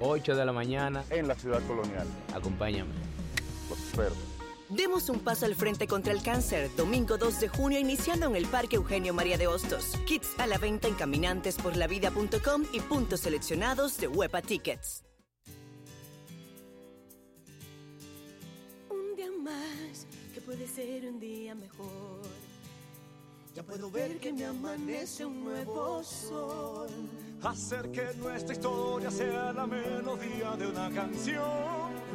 [0.00, 1.04] 8 de la mañana.
[1.10, 2.06] En la ciudad colonial.
[2.34, 2.92] Acompáñame.
[3.68, 4.33] Los espero.
[4.74, 6.68] Demos un paso al frente contra el cáncer.
[6.76, 9.92] Domingo 2 de junio iniciando en el Parque Eugenio María de Hostos.
[10.04, 15.04] Kits a la venta en caminantesporlavida.com y puntos seleccionados de Huepa Tickets.
[18.90, 22.22] Un día más que puede ser un día mejor.
[23.54, 26.88] Ya puedo ver que me amanece un nuevo sol.
[27.42, 31.42] Hacer que nuestra historia sea la melodía de una canción.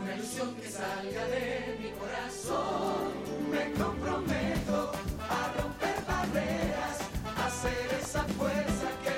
[0.01, 3.13] Una ilusión que salga de mi corazón.
[3.51, 4.91] Me comprometo
[5.29, 6.99] a romper barreras,
[7.37, 9.08] a ser esa fuerza que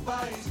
[0.00, 0.50] país.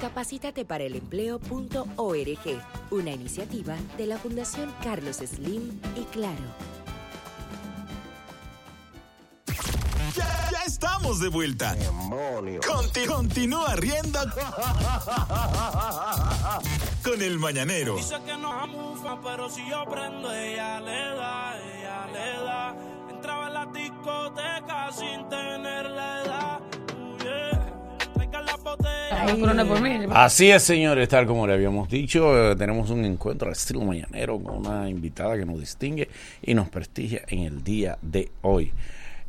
[0.00, 6.73] Capacítate para el empleo.org, una iniciativa de la Fundación Carlos Slim y Claro.
[10.16, 11.76] Ya, ya estamos de vuelta.
[12.66, 14.18] Conti- continúa riendo
[17.02, 17.96] con el mañanero.
[17.96, 22.76] Dice que no amufa, pero si yo prendo, ella le da, ella le da.
[23.10, 26.60] Entraba en la discoteca sin tener la edad.
[28.62, 30.24] Botella.
[30.24, 34.38] Así es, señores, tal como le habíamos dicho, eh, tenemos un encuentro al estilo mañanero
[34.42, 36.08] con una invitada que nos distingue
[36.42, 38.72] y nos prestigia en el día de hoy.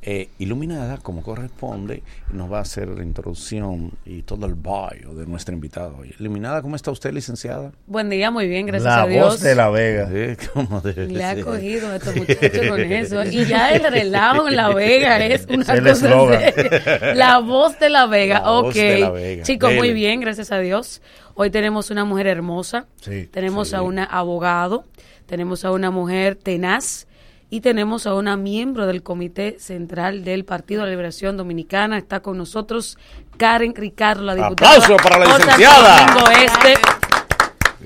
[0.07, 5.25] Eh, iluminada, como corresponde, nos va a hacer la introducción y todo el bio de
[5.25, 6.13] nuestra invitada hoy.
[6.19, 7.71] Iluminada, ¿cómo está usted, licenciada?
[7.87, 9.25] Buen día, muy bien, gracias La a Dios.
[9.25, 10.07] voz de la Vega.
[10.07, 13.23] Sí, ¿cómo debe Le ha cogido a estos muchachos con eso.
[13.25, 17.13] Y ya el relajo en La Vega es una cosa seria.
[17.15, 18.41] La voz de La Vega.
[18.41, 18.75] La ok.
[18.75, 19.41] La.
[19.43, 21.01] Chicos, muy bien, gracias a Dios.
[21.33, 22.85] Hoy tenemos una mujer hermosa.
[23.01, 23.75] Sí, tenemos sí.
[23.75, 24.85] a una abogado.
[25.25, 27.07] Tenemos a una mujer tenaz.
[27.49, 31.97] Y tenemos a una miembro del Comité Central del Partido de la Liberación Dominicana.
[31.97, 32.97] Está con nosotros
[33.37, 34.77] Karen Ricardo, la diputada.
[34.77, 36.07] ¡Aplauso para la licenciada!
[36.43, 36.94] Este.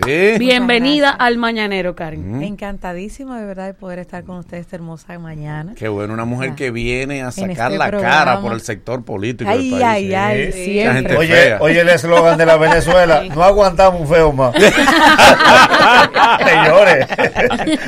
[0.05, 0.35] Sí.
[0.39, 2.41] Bienvenida al Mañanero, Karen.
[2.41, 5.73] Encantadísima de verdad de poder estar con ustedes esta hermosa mañana.
[5.75, 8.15] Qué bueno, una mujer que viene a sacar este la programa.
[8.15, 9.83] cara por el sector político Ay, del país.
[9.83, 10.93] ay, ay, Esa siempre.
[10.93, 11.57] gente Oye, fea.
[11.59, 14.53] oye el eslogan de la Venezuela, no aguantamos un feo más.
[16.45, 17.05] Señores,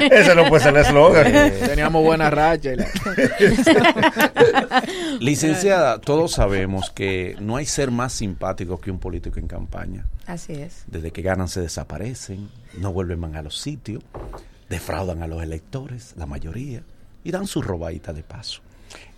[0.11, 1.31] ese no puede ser el eslogan.
[1.65, 2.71] Teníamos buena racha.
[2.73, 2.87] y la-
[5.19, 10.05] Licenciada, todos sabemos que no hay ser más simpático que un político en campaña.
[10.25, 10.83] Así es.
[10.87, 14.03] Desde que ganan se desaparecen, no vuelven más a los sitios,
[14.69, 16.83] defraudan a los electores, la mayoría,
[17.23, 18.61] y dan su robadita de paso.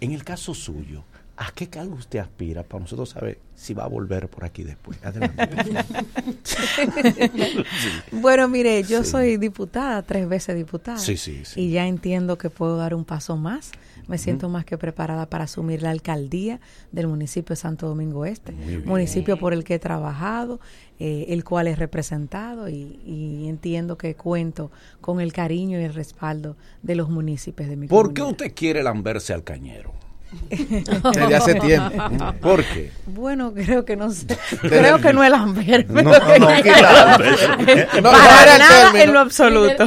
[0.01, 1.03] En el caso suyo,
[1.37, 4.97] ¿a qué cargo usted aspira para nosotros saber si va a volver por aquí después?
[5.03, 5.49] Adelante.
[8.11, 9.11] Bueno, mire, yo Sí.
[9.11, 10.97] soy diputada, tres veces diputada.
[10.97, 11.61] Sí, sí, sí.
[11.61, 13.71] Y ya entiendo que puedo dar un paso más.
[14.07, 16.59] Me siento más que preparada para asumir la alcaldía
[16.91, 18.51] del municipio de Santo Domingo Este,
[18.85, 20.59] municipio por el que he trabajado,
[20.99, 24.71] eh, el cual he representado y, y entiendo que cuento
[25.01, 28.83] con el cariño y el respaldo de los municipios de mi ¿Por qué usted quiere
[28.83, 29.93] lamberse al cañero?
[30.49, 31.91] Desde hace tiempo.
[32.41, 32.91] ¿Por qué?
[33.05, 34.25] Bueno, creo que no sé.
[34.61, 35.87] creo que no es Lambert.
[35.89, 36.11] No, no.
[36.11, 39.03] No, Para no el nada término.
[39.03, 39.85] en lo absoluto.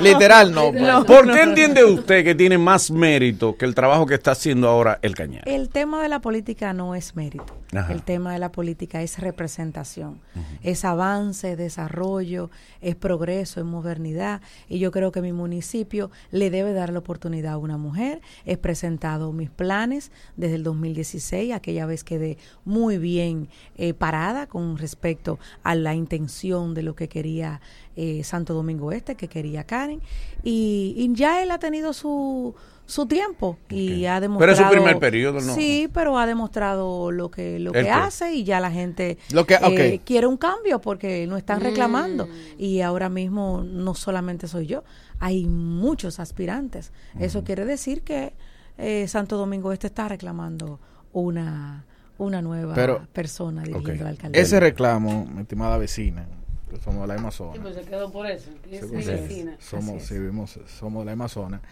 [0.00, 0.70] Literal no.
[0.72, 0.82] pues.
[0.82, 4.68] No, ¿Por qué entiende usted que tiene más mérito que el trabajo que está haciendo
[4.68, 5.42] ahora el cañero?
[5.46, 7.44] El tema de la política no es mérito.
[7.72, 7.92] Ajá.
[7.92, 10.20] El tema de la política es representación,
[10.62, 14.40] es avance, desarrollo, es progreso, es modernidad.
[14.68, 18.22] Y yo creo que mi municipio le debe dar la oportunidad a una mujer.
[18.44, 24.76] He presentado mis planes desde el 2016, aquella vez quedé muy bien eh, parada con
[24.76, 27.60] respecto a la intención de lo que quería
[27.94, 30.00] eh, Santo Domingo Este, que quería Karen.
[30.42, 32.54] Y, y ya él ha tenido su
[32.90, 35.54] su tiempo y ha Pero demostrado es su primer periodo, ¿no?
[35.54, 39.46] Sí, pero ha demostrado lo que lo ¿El que hace y ya la gente Lo
[39.46, 42.30] que- eh, quiere un cambio porque no están reclamando Mm.
[42.58, 44.82] y ahora mismo no solamente soy yo,
[45.20, 46.92] hay muchos aspirantes.
[47.18, 48.32] Eso quiere decir que
[48.78, 50.80] eh, Santo Domingo Este está reclamando
[51.12, 51.84] una
[52.18, 54.00] una nueva Pero- persona dirigiendo Ok.
[54.02, 54.42] la alcaldía.
[54.42, 56.26] Ese reclamo, mi estimada vecina,
[56.68, 57.52] que somos de la misma zona.
[57.54, 58.50] Sí, pues se quedó por eso.
[58.70, 59.44] Sí.
[59.58, 61.62] Somos, Así sí, vivimos- somos de la misma zona.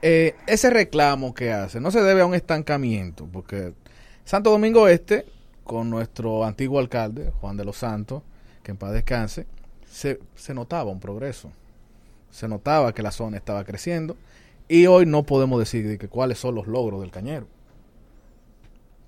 [0.00, 3.74] Eh, ese reclamo que hace no se debe a un estancamiento, porque
[4.24, 5.26] Santo Domingo Este,
[5.64, 8.22] con nuestro antiguo alcalde, Juan de los Santos,
[8.62, 9.46] que en paz descanse,
[9.90, 11.50] se, se notaba un progreso.
[12.30, 14.16] Se notaba que la zona estaba creciendo
[14.68, 17.46] y hoy no podemos decir de cuáles son los logros del cañero.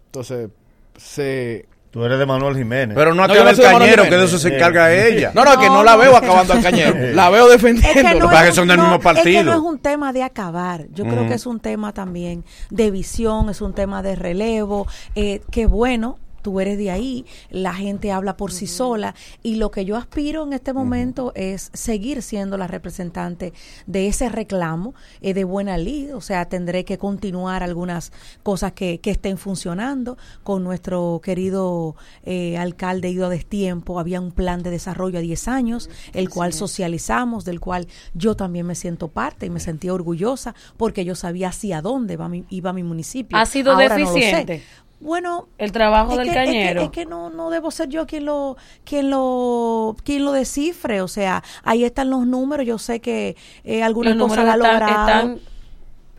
[0.06, 0.50] Entonces,
[0.96, 2.94] se, Tú eres de Manuel Jiménez.
[2.96, 5.32] Pero no No, acaba no el cañero, que de eso se Eh, encarga ella.
[5.34, 6.94] No, no, que no la veo acabando al cañero.
[7.14, 8.26] La veo defendiendo.
[8.26, 9.52] Para que son del mismo Es que no partido.
[9.52, 10.86] es un tema de acabar.
[10.94, 11.28] Yo creo Ujú.
[11.28, 14.86] que es un tema también de visión, es un tema de relevo.
[15.16, 19.70] Eh, que bueno, tú eres de ahí, la gente habla por sí sola y lo
[19.70, 23.52] que yo aspiro en este momento es seguir siendo la representante
[23.86, 26.14] de ese reclamo eh, de buena lid.
[26.14, 28.12] O sea, tendré que continuar algunas
[28.42, 33.98] cosas que, que estén funcionando con nuestro querido eh, alcalde Ido Destiempo.
[34.00, 38.66] Había un plan de desarrollo a 10 años, el cual socializamos, del cual yo también
[38.66, 42.72] me siento parte y me sentía orgullosa porque yo sabía hacia dónde iba mi, iba
[42.72, 43.36] mi municipio.
[43.36, 44.62] ¿Ha sido Ahora no deficiente?
[45.00, 46.82] Bueno, el trabajo es del que- es que- cañero.
[46.82, 51.00] Es que, no, no debo ser yo quien lo, quien lo, quien lo descifre.
[51.00, 52.66] O sea, ahí están los números.
[52.66, 55.08] Yo sé que eh, algunas Los cosas la ha están- logrado.
[55.08, 55.38] están-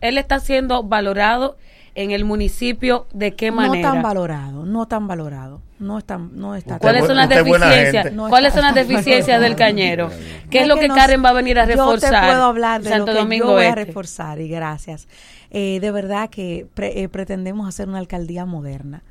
[0.00, 1.56] él está siendo valorado
[1.94, 3.88] en el municipio de qué manera.
[3.88, 5.60] No tan valorado, no tan valorado.
[5.78, 6.78] No está, no está.
[6.78, 8.12] ¿Cuáles son las deficiencias?
[8.28, 10.10] ¿Cuáles son las deficiencias del cañero?
[10.52, 12.12] ¿Qué es lo que Karen va a venir a reforzar?
[12.12, 13.84] Yo te puedo hablar de Santo lo que Domingo yo voy a Este?
[13.86, 15.08] reforzar y gracias.
[15.50, 19.02] Eh, de verdad que pre- eh, pretendemos hacer una alcaldía moderna,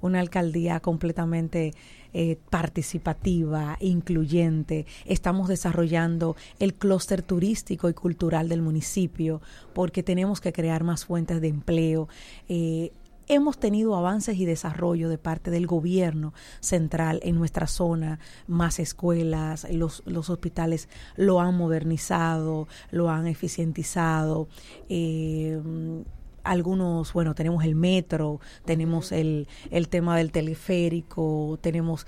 [0.00, 1.72] una alcaldía completamente
[2.14, 4.86] eh, participativa, incluyente.
[5.04, 9.40] Estamos desarrollando el clúster turístico y cultural del municipio
[9.74, 12.08] porque tenemos que crear más fuentes de empleo.
[12.48, 12.92] Eh,
[13.28, 19.66] Hemos tenido avances y desarrollo de parte del gobierno central en nuestra zona, más escuelas,
[19.70, 24.48] los, los hospitales lo han modernizado, lo han eficientizado.
[24.88, 25.60] eh,
[26.50, 32.06] algunos, bueno, tenemos el metro, tenemos el, el tema del teleférico, tenemos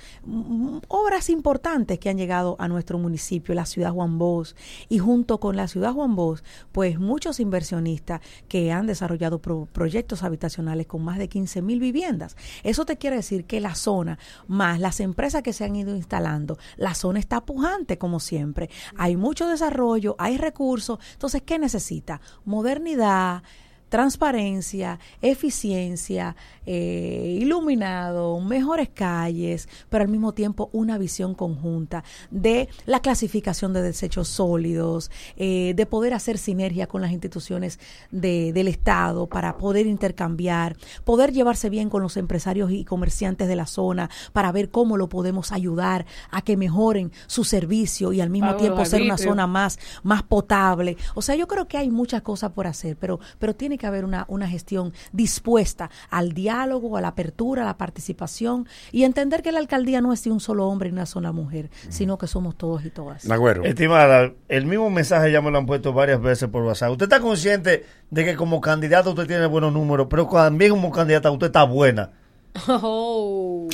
[0.88, 4.54] obras importantes que han llegado a nuestro municipio, la ciudad Juan Bosch,
[4.88, 6.40] y junto con la ciudad Juan Bosch,
[6.72, 12.36] pues muchos inversionistas que han desarrollado pro- proyectos habitacionales con más de 15 mil viviendas.
[12.62, 14.18] Eso te quiere decir que la zona,
[14.48, 18.70] más las empresas que se han ido instalando, la zona está pujante como siempre.
[18.96, 20.98] Hay mucho desarrollo, hay recursos.
[21.12, 22.20] Entonces, ¿qué necesita?
[22.44, 23.42] Modernidad
[23.90, 26.34] transparencia, eficiencia,
[26.72, 33.82] eh, iluminado, mejores calles, pero al mismo tiempo una visión conjunta de la clasificación de
[33.82, 37.80] desechos sólidos, eh, de poder hacer sinergia con las instituciones
[38.12, 43.56] de- del Estado para poder intercambiar, poder llevarse bien con los empresarios y comerciantes de
[43.56, 48.30] la zona para ver cómo lo podemos ayudar a que mejoren su servicio y al
[48.30, 50.96] mismo tiempo ser una zona más, más potable.
[51.16, 54.04] O sea, yo creo que hay muchas cosas por hacer, pero, pero tiene que haber
[54.04, 59.52] una, una gestión dispuesta al diálogo, a la apertura, a la participación y entender que
[59.52, 62.56] la alcaldía no es de un solo hombre y una sola mujer, sino que somos
[62.56, 63.26] todos y todas.
[63.64, 66.92] Estimada, el mismo mensaje ya me lo han puesto varias veces por WhatsApp.
[66.92, 71.30] ¿Usted está consciente de que como candidata usted tiene buenos números, pero también como candidata
[71.30, 72.10] usted está buena?
[72.66, 73.68] Oh.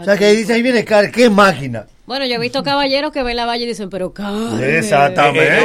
[0.00, 1.86] O sea, que ahí dice, ahí viene Karen, qué máquina.
[2.08, 5.60] Bueno, yo he visto caballeros que ven la valle y dicen, pero Karen, Exactamente.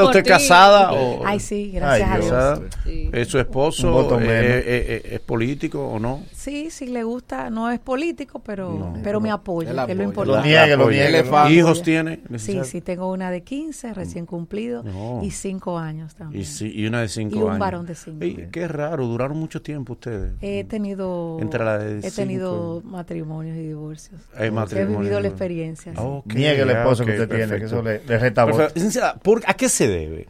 [0.00, 0.28] por ¿usted ti.
[0.28, 1.26] casada o...?
[1.26, 2.30] Ay, sí, gracias Ay, a Dios.
[2.30, 2.60] casada.
[2.84, 3.10] Sí.
[3.12, 3.90] ¿Es su esposo?
[4.20, 4.44] eh, menos.
[4.44, 6.22] eh, eh, ¿Es político o no?
[6.40, 10.38] Sí, sí le gusta, no es político, pero, pero me apoya, que es lo importante.
[10.48, 11.24] Lo niegue, lo niegue.
[11.50, 15.20] ¿Hijos tiene, Sí, sí, tengo una de 15, recién cumplido, No.
[15.22, 16.40] y 5 años también.
[16.40, 17.58] Y, sí, y una de cinco Y un años.
[17.58, 18.24] varón de cinco.
[18.24, 20.32] Ey, qué raro, duraron mucho tiempo ustedes.
[20.40, 24.18] He tenido, Entre la de he tenido matrimonios y divorcios.
[24.34, 25.92] Hay He vivido la experiencia.
[25.92, 25.98] sí.
[26.02, 28.70] Ok, Niegue el esposo que usted tiene, que eso le- le.
[28.74, 30.26] Licenciada, ¿por- ¿a qué se debe?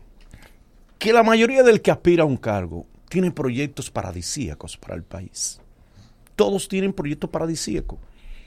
[0.98, 5.60] Que la mayoría del que aspira a un cargo tiene proyectos paradisíacos para el país.
[6.40, 7.98] Todos tienen proyectos paradisíacos.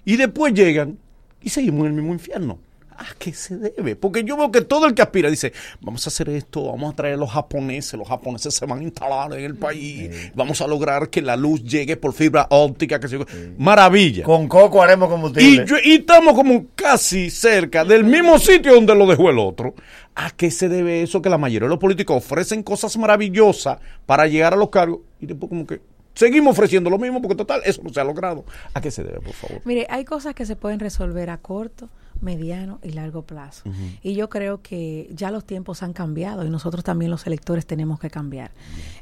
[0.04, 0.98] Y después llegan
[1.44, 2.58] y seguimos en el mismo infierno.
[2.98, 3.96] ¿A qué se debe?
[3.96, 6.96] Porque yo veo que todo el que aspira dice, vamos a hacer esto, vamos a
[6.96, 10.68] traer a los japoneses, los japoneses se van a instalar en el país, vamos a
[10.68, 13.20] lograr que la luz llegue por fibra óptica, que se...
[13.60, 14.24] Maravilla.
[14.24, 15.66] Con coco haremos Y, combustible.
[15.68, 19.76] yo- y estamos como casi cerca del mismo sitio donde lo dejó el otro.
[20.16, 21.22] ¿A qué se debe eso?
[21.22, 25.26] Que la mayoría de los políticos ofrecen cosas maravillosas para llegar a los cargos y
[25.28, 25.82] después como que
[26.14, 28.46] seguimos ofreciendo lo mismo porque total, eso no se ha logrado.
[28.74, 29.62] ¿A qué se debe, por favor?
[29.66, 31.90] Mire, hay cosas que se pueden resolver a corto,
[32.24, 33.64] mediano y largo plazo.
[34.02, 38.00] Y yo creo que ya los tiempos han cambiado y nosotros también los electores tenemos
[38.00, 38.52] que cambiar.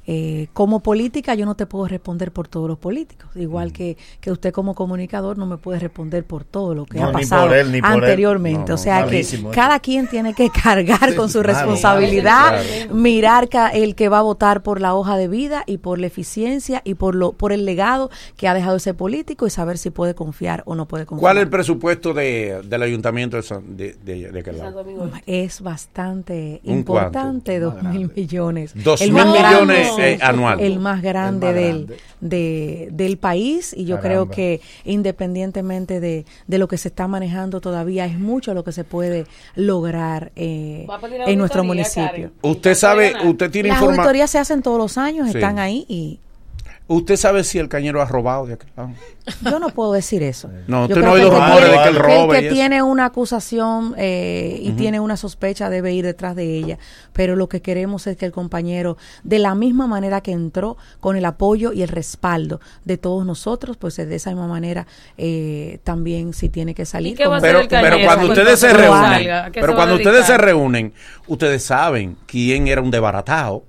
[0.07, 4.31] Eh, como política yo no te puedo responder por todos los políticos, igual que, que
[4.31, 7.48] usted como comunicador no me puede responder por todo lo que No, ha ni pasado
[7.48, 7.95] por él, ni por él.
[8.03, 8.60] anteriormente.
[8.61, 12.95] No, no, o sea malísimo que cada quien tiene que cargar con su responsabilidad, claro.
[12.95, 16.07] mirar ca- el que va a votar por la hoja de vida y por la
[16.07, 19.91] eficiencia y por lo por el legado que ha dejado ese político y saber si
[19.91, 21.22] puede confiar o no puede confiar.
[21.22, 24.84] ¿Cuál es el presupuesto de, del ayuntamiento ayuntamiento de, San- de, de- de aquel lado?
[25.26, 27.82] Es bastante ¿Un importante, cuánto?
[27.82, 28.72] dos mil millones.
[28.76, 30.60] Dos El mil millones, eh, anual.
[30.60, 31.98] El más grande, El más del, grande.
[32.22, 34.02] de- del país y yo Caramba.
[34.26, 38.72] creo que independientemente de, de lo que se está manejando todavía, es mucho lo que
[38.72, 39.26] se puede
[39.56, 40.88] lograr eh,
[41.28, 42.32] en nuestro municipio.
[42.42, 44.00] Usted sabe, usted tiene Las información.
[44.02, 45.38] auditorías se hacen todos los años, Sí.
[45.38, 46.20] están ahí y
[46.88, 48.90] ¿Usted sabe si el cañero ha robado de aquel lado?
[49.49, 50.49] yo no puedo decir eso.
[50.68, 51.95] No, Yo usted no creo ha oído que el que rumores de tiene- que él
[51.95, 52.56] roba El y que eso.
[52.56, 56.80] tiene una acusación eh, y tiene una sospecha debe ir detrás de ella,
[57.14, 61.16] pero lo que queremos es que el compañero, de la misma manera que entró, con
[61.16, 64.86] el apoyo y el respaldo de todos nosotros, pues de esa misma manera
[65.18, 67.16] eh, también si tiene que salir.
[67.16, 69.76] qué va a como- hacer Pero, el cañero pero cuando ustedes se no reúnen, pero
[69.76, 70.94] cuando ustedes se reúnen,
[71.28, 73.64] ustedes saben quién era un desbaratado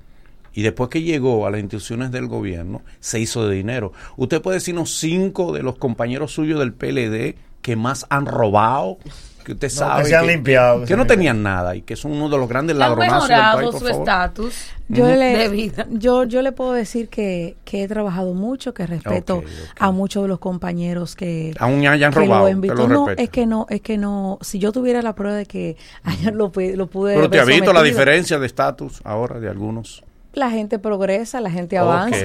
[0.54, 3.92] y después que llegó a las instituciones del gobierno se hizo de dinero.
[4.16, 8.98] Usted puede decirnos cinco de los compañeros suyos del PLD que más han robado,
[9.44, 11.96] que usted No, sabe que se han limpiado, que que no tenían nada y que
[11.96, 14.08] son uno de los grandes ¿Le han ladronazos del mejorado país, su por favor.
[14.08, 14.54] estatus
[14.88, 15.86] Yo de le, vida?
[15.90, 19.44] yo, yo le puedo decir que, que he trabajado mucho, que respeto Ok,
[19.78, 23.46] a muchos de los compañeros que, Aún hayan que robado, lo lo No, es que
[23.46, 27.14] no, es que no, si yo tuviera la prueba de que hayan lo, lo pude
[27.14, 30.04] Pero te ha visto la diferencia de estatus ahora de algunos.
[30.34, 32.16] La gente progresa, la gente avanza,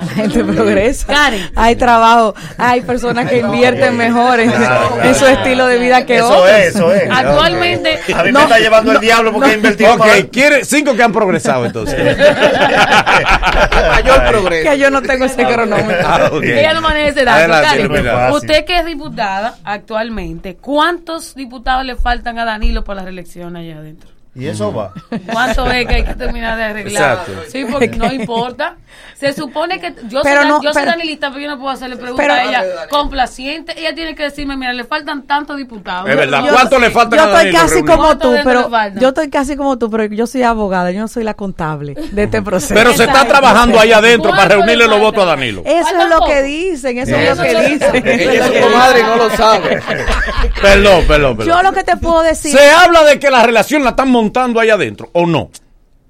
[0.00, 1.06] la gente progresa.
[1.06, 1.50] Karen.
[1.54, 6.16] Hay trabajo, hay personas que invierten mejor en, Claro, en su estilo de vida que
[6.16, 6.48] Eso otros.
[6.50, 7.02] es, eso es.
[7.10, 10.28] Actualmente- A mí No, me está llevando el diablo porque he invertido Ok, mal.
[10.30, 11.98] quiere cinco que han progresado entonces.
[13.88, 14.70] Mayor progreso.
[14.70, 16.08] Que yo no tengo ese cronómetro.
[16.08, 16.30] Ah.
[16.42, 17.38] Ella no maneja ese dato.
[17.52, 23.04] Adelante, Karen, usted que es diputada actualmente, ¿cuántos diputados le faltan a Danilo para la
[23.04, 24.08] reelección allá adentro?
[24.32, 24.92] Y eso va.
[25.32, 27.18] ¿Cuánto es que hay que terminar de arreglar?
[27.18, 27.32] Exacto.
[27.50, 28.76] Sí, porque no importa.
[29.14, 31.96] Se supone que yo, Pero soy, no, yo soy danilista, pero yo no puedo hacerle
[31.96, 33.78] preguntas Pero- a ella complaciente.
[33.78, 36.08] Ella tiene que decirme, mira, le faltan tantos diputados.
[36.08, 36.44] Es verdad.
[36.44, 39.56] Yo- ¿Cuánto le falta Yo a estoy casi como ¿Cuánto tú, pero yo estoy casi
[39.56, 42.72] como tú, pero yo soy abogada, yo no soy la contable de este proceso.
[42.72, 45.62] Pero se está trabajando ahí adentro para ¿Cuánto le reunirle los votos a Danilo.
[45.66, 48.08] Eso es lo que dicen, eso es lo que dicen.
[48.08, 49.06] Eso dicen.
[49.06, 49.82] no lo sabe.
[50.62, 51.56] Perdón, perdón, perdón.
[51.56, 54.29] Yo lo que te puedo decir, ¿Se habla de que la relación la están montando
[54.60, 55.50] ahí adentro o no?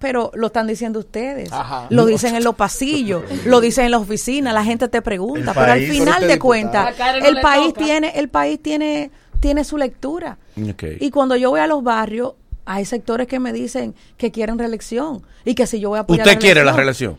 [0.00, 1.86] pero lo están diciendo ustedes, Ajá.
[1.90, 5.54] lo dicen en los pasillos, lo dicen en la oficina, la gente te pregunta, El
[5.54, 7.84] pero al final de cuentas, no el país toca.
[7.84, 9.10] tiene, el país tiene,
[9.40, 10.38] tiene su lectura.
[11.00, 12.32] Y cuando yo voy a los barrios,
[12.64, 16.26] hay sectores que me dicen que quieren reelección y que si yo voy a apoyar
[16.26, 17.16] ¿Usted quiere la reelección?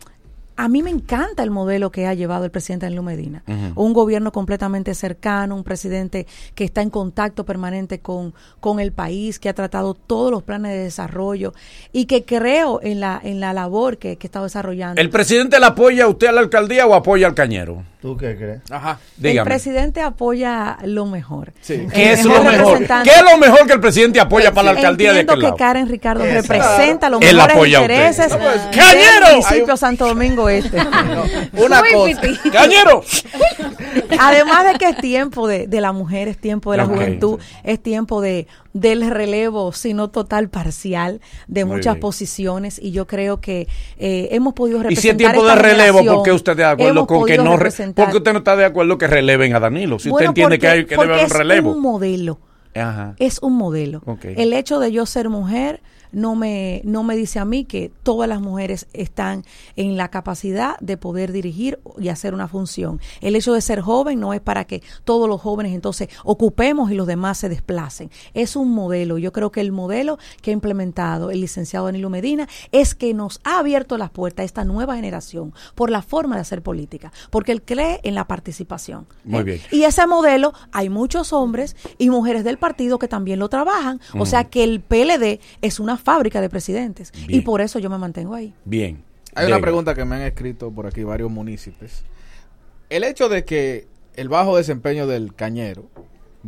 [0.62, 3.42] A mí me encanta el modelo que ha llevado el presidente Danilo Medina.
[3.74, 9.40] Un gobierno completamente cercano, un presidente que está en contacto permanente con, con el país,
[9.40, 11.52] que ha tratado todos los planes de desarrollo
[11.92, 15.00] y que creo en la, en la labor que, que está desarrollando.
[15.00, 17.82] ¿El presidente le apoya a usted a la alcaldía o apoya al cañero?
[18.02, 18.60] ¿Tú qué crees?
[18.68, 18.98] Ajá.
[19.16, 19.48] el Dígame.
[19.48, 21.52] presidente apoya lo mejor.
[21.60, 21.74] Sí.
[21.74, 22.78] El ¿Qué es lo mejor?
[23.04, 25.56] ¿Qué es lo mejor que el presidente apoya para la alcaldía de Entiendo que lado?
[25.56, 26.34] Karen Ricardo Eso.
[26.42, 29.26] representa los Él mejores intereses No, pues, del ¡Cañero!
[29.30, 30.76] municipio Santo Domingo Este.
[31.64, 32.20] Una cosa.
[32.52, 33.02] ¡Cañero!
[34.18, 36.90] Además de que es tiempo de, de la mujer, es tiempo de la Ok.
[36.94, 42.00] juventud, es tiempo de del relevo, sino total parcial, de Muy muchas bien.
[42.00, 43.68] posiciones y yo creo que
[43.98, 46.62] eh, hemos podido Y representar si es tiempo de relevo, generación, ¿por qué usted está
[46.68, 47.64] de acuerdo hemos con que podido no re-
[47.94, 49.98] porque usted no está de acuerdo que releven a Danilo?
[49.98, 51.72] Si Bueno, usted entiende que hay que debe haber un es relevo.
[51.72, 52.38] un modelo.
[52.74, 53.14] Ajá.
[53.18, 54.02] Es un modelo.
[54.22, 55.82] El hecho de yo ser mujer
[56.12, 59.44] no me, no me dice a mí que todas las mujeres están
[59.76, 63.00] en la capacidad de poder dirigir y hacer una función.
[63.20, 66.94] El hecho de ser joven no es para que todos los jóvenes entonces ocupemos y
[66.94, 68.10] los demás se desplacen.
[68.34, 69.18] Es un modelo.
[69.18, 73.40] Yo creo que el modelo que ha implementado el licenciado Danilo Medina es que nos
[73.44, 77.52] ha abierto las puertas a esta nueva generación por la forma de hacer política, porque
[77.52, 79.06] él cree en la participación.
[79.24, 79.44] Muy ¿eh?
[79.44, 79.60] bien.
[79.70, 84.00] Y ese modelo, hay muchos hombres y mujeres del partido que también lo trabajan.
[84.18, 87.12] O sea que el PLD es una fábrica de presidentes.
[87.28, 88.54] Y por eso yo me mantengo ahí.
[88.64, 89.02] Bien.
[89.34, 92.04] Hay una pregunta que me han escrito por aquí varios municipios.
[92.90, 95.88] El hecho de que el bajo desempeño del cañero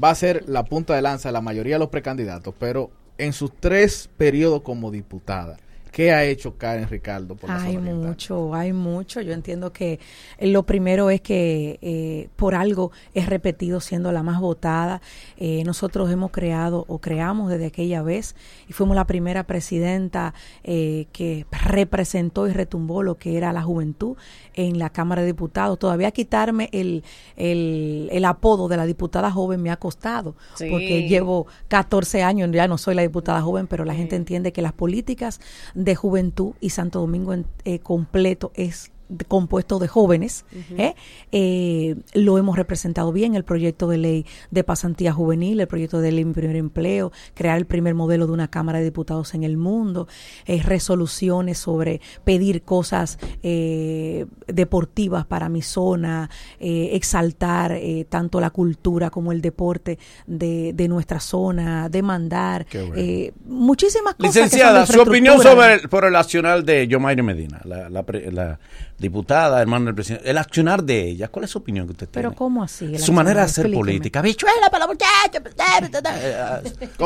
[0.02, 3.32] va a ser la punta de lanza de la mayoría de los precandidatos, pero en
[3.32, 5.56] sus tres periodos como diputada,
[5.94, 9.20] ¿qué ha hecho Karen Ricardo por la Hay zona mucho, hay mucho.
[9.20, 10.00] Yo entiendo que
[10.38, 15.00] eh, lo primero es que eh, por algo es repetido siendo la más votada.
[15.36, 18.34] Eh, nosotros hemos creado o creamos desde aquella vez
[18.68, 20.34] y fuimos la primera presidenta
[20.64, 24.16] eh, que representó y retumbó lo que era la juventud
[24.54, 25.78] en la Cámara de Diputados.
[25.78, 27.04] Todavía quitarme el,
[27.36, 30.68] el, el apodo de la diputada joven me ha costado Sí.
[30.70, 34.60] porque llevo 14 años, ya no soy la diputada joven, pero la gente entiende que
[34.60, 35.40] las políticas
[35.74, 38.93] de juventud y Santo Domingo en- eh, completo es de-
[39.28, 40.44] compuesto de jóvenes.
[40.76, 40.94] ¿eh?
[41.32, 46.12] Eh, lo hemos representado bien, el proyecto de ley de pasantía juvenil, el proyecto de
[46.12, 49.56] ley de primer empleo, crear el primer modelo de una Cámara de Diputados en el
[49.56, 50.08] mundo,
[50.46, 58.50] eh, resoluciones sobre pedir cosas eh, deportivas para mi zona, eh, exaltar eh, tanto la
[58.50, 62.94] cultura como el deporte de, de nuestra zona, demandar bueno.
[62.96, 64.34] eh, muchísimas cosas.
[64.34, 67.88] Licenciada, que su son de opinión sobre el, por el accionar de Yomaire Medina, la,
[67.90, 68.58] la pre- la
[69.04, 72.28] diputada, hermana del presidente, el accionar de ella, ¿cuál es su opinión que usted tiene?
[72.28, 72.98] Pero ¿cómo así?
[72.98, 73.80] Su manera de hacer Explíqueme.
[73.80, 74.22] política.
[74.22, 75.42] Bichuela para los muchachos.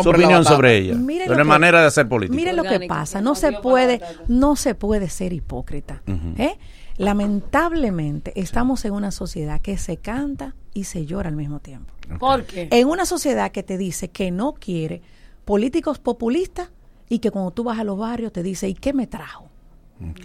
[0.03, 0.95] Su opinión sobre ella.
[0.95, 2.37] Mire lo Sobre la que- manera de hacer política.
[2.37, 6.03] Mire lo que pasa, no se puede, no se puede ser hipócrita.
[6.39, 6.57] ¿eh?
[6.97, 11.93] Lamentablemente estamos en una sociedad que se canta y se llora al mismo tiempo.
[12.19, 12.69] ¿Por qué?
[12.71, 15.03] En una sociedad que te dice que no quiere
[15.45, 16.71] políticos populistas
[17.09, 19.49] y que cuando tú vas a los barrios te dice, ¿y qué me trajo?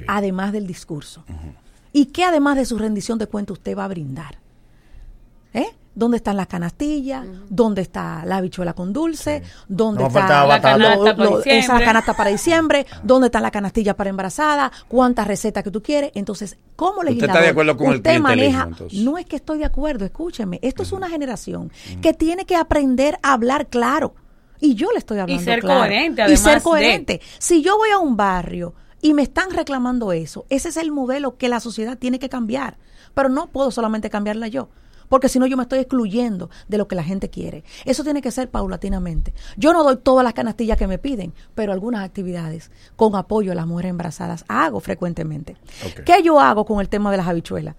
[0.08, 1.24] Además del discurso.
[1.94, 4.40] ¿Y qué además de su rendición de cuentas usted va a brindar?
[5.54, 5.68] ¿Eh?
[5.96, 7.24] ¿Dónde están las canastillas?
[7.50, 9.44] ¿Dónde está la habichuela con dulce?
[9.68, 11.60] ¿Dónde No está la, lo- canasta para lo- diciembre.
[11.60, 12.86] esa canasta para diciembre?
[13.04, 14.72] ¿Dónde está la canastilla para embarazada?
[14.88, 16.10] ¿Cuántas recetas que tú quieres?
[16.16, 18.64] Entonces, ¿cómo ¿Usted legislador está de acuerdo con el usted clientelismo, maneja?
[18.72, 19.00] entonces?
[19.04, 20.58] No es que estoy de acuerdo, escúcheme.
[20.64, 21.72] Esto es una generación
[22.02, 24.16] que tiene que aprender a hablar claro.
[24.60, 25.82] Y yo le estoy hablando ser claro.
[25.82, 27.22] coherente, Y además ser de- coherente.
[27.38, 31.38] Si yo voy a un barrio y me están reclamando eso, ese es el modelo
[31.38, 32.78] que la sociedad tiene que cambiar.
[33.14, 34.70] Pero no puedo solamente cambiarla yo.
[35.10, 37.66] Porque si no, yo me estoy excluyendo de lo que la gente quiere.
[37.84, 39.34] Eso tiene que ser paulatinamente.
[39.58, 43.56] Yo no doy todas las canastillas que me piden, pero algunas actividades con apoyo a
[43.56, 45.58] las mujeres embarazadas hago frecuentemente.
[46.06, 47.76] ¿Qué yo hago con el tema de las habichuelas?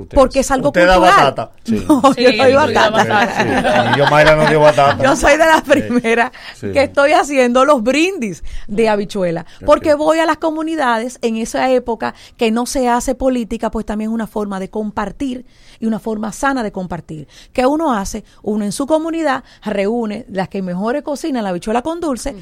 [0.00, 1.24] ¿Qué Porque es algo Usted da cultural.
[1.26, 1.52] batata.
[1.64, 1.84] Sí.
[1.88, 2.90] No, Sí, yo doy batata.
[2.90, 3.92] batata.
[3.94, 5.02] Y yo, Mayra, no dio batata.
[5.04, 6.72] Yo soy de las primeras Sí.
[6.72, 12.14] que estoy haciendo los brindis de habichuela, porque voy a las comunidades en esa época
[12.36, 15.44] que no se hace política, pues también es una forma de compartir
[15.78, 17.28] y una forma sana de compartir.
[17.52, 22.00] Que uno hace, uno en su comunidad reúne las que mejores cocinan la habichuela con
[22.00, 22.34] dulce,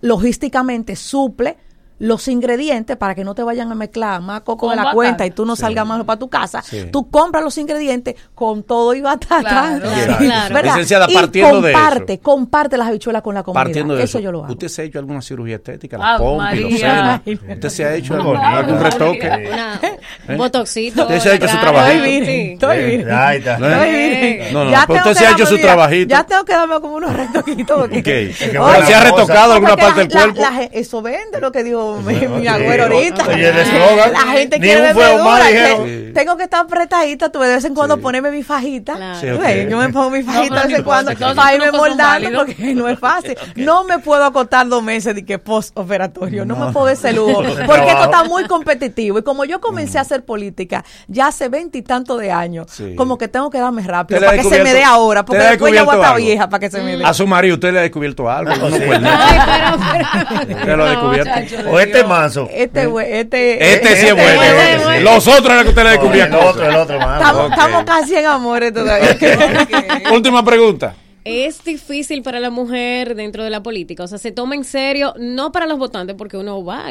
[0.00, 1.56] logísticamente suple
[1.98, 4.94] los ingredientes para que no te vayan a mezclar más coco Con de la batata.
[4.94, 6.60] cuenta y tú no salgas más para tu casa.
[6.62, 6.88] Sí.
[6.92, 9.40] Tú compras los ingredientes con todo y batata.
[9.40, 10.16] Claro, Claro.
[10.18, 10.54] claro.
[10.54, 10.72] ¿verdad?
[10.74, 12.22] Licenciada, Y partiendo de comparte, eso.
[12.22, 13.64] comparte las habichuelas con la comunidad.
[13.64, 14.52] Partiendo de eso, yo lo hago.
[14.52, 15.96] ¿usted se ha hecho alguna cirugía estética?
[15.96, 17.20] La pompa y los senos.
[17.26, 19.48] ¿Usted se ha hecho Muy algún, retoque?
[19.52, 19.98] Una, ¿Eh?
[20.28, 21.02] un botoxito.
[21.02, 21.94] Usted se ha hecho su trabajito.
[22.04, 22.52] Estoy virgen, Sí.
[22.52, 23.08] estoy virgen.
[23.08, 23.30] ¿No?
[23.32, 24.52] Estoy virgen.
[24.52, 26.08] No, no, Ya tengo usted se ha hecho su trabajito.
[26.10, 27.78] Ya tengo que darme como unos retoquitos.
[27.78, 28.06] porque- Ok.
[28.06, 28.34] Oye,
[28.74, 30.42] ¿Pero se ha retocado alguna parte la- del cuerpo?
[30.72, 32.46] eso vende lo que dijo mi, mi Sí.
[32.48, 33.24] agüero ahorita.
[33.26, 37.74] La gente ni quiere más, dura, que Tengo que estar apretadita, tú de vez en
[37.74, 38.00] cuando Sí.
[38.02, 38.94] ponerme mi fajita.
[38.96, 39.20] Claro.
[39.20, 39.26] Sí,
[39.68, 42.88] Yo me pongo mi fajita de vez en no cuando para irme moldando porque no
[42.88, 43.36] es fácil.
[43.56, 46.44] No me puedo acotar dos meses de que post-operatorio.
[46.44, 47.42] No, me puedo ese lujo.
[47.66, 49.18] Porque esto está muy competitivo.
[49.18, 52.94] Y como yo comencé a hacer política ya hace veintitantos de años, Sí.
[52.96, 55.24] como que tengo que darme rápido ¿Usted le ha para que se me dé ahora.
[55.24, 57.04] Porque después ya voy a estar vieja para que se me dé.
[57.04, 58.52] A su marido usted le ha descubierto algo.
[58.58, 59.10] cuernitos.
[59.18, 61.30] Ay, pero, lo ha descubierto.
[61.76, 62.48] O este manso.
[62.52, 64.42] Este, güey, este, Este sí es bueno.
[64.42, 65.10] este es bueno.
[65.12, 66.46] Los otros eran que usted le ha No, el descubierto.
[66.48, 67.48] otro, el otro, mano.
[67.48, 69.16] Estamos, casi en amores todavía.
[70.12, 70.94] Última pregunta.
[71.24, 75.12] Es difícil para la mujer dentro de la política, o sea, se toma en serio,
[75.18, 76.84] no para los votantes, porque uno va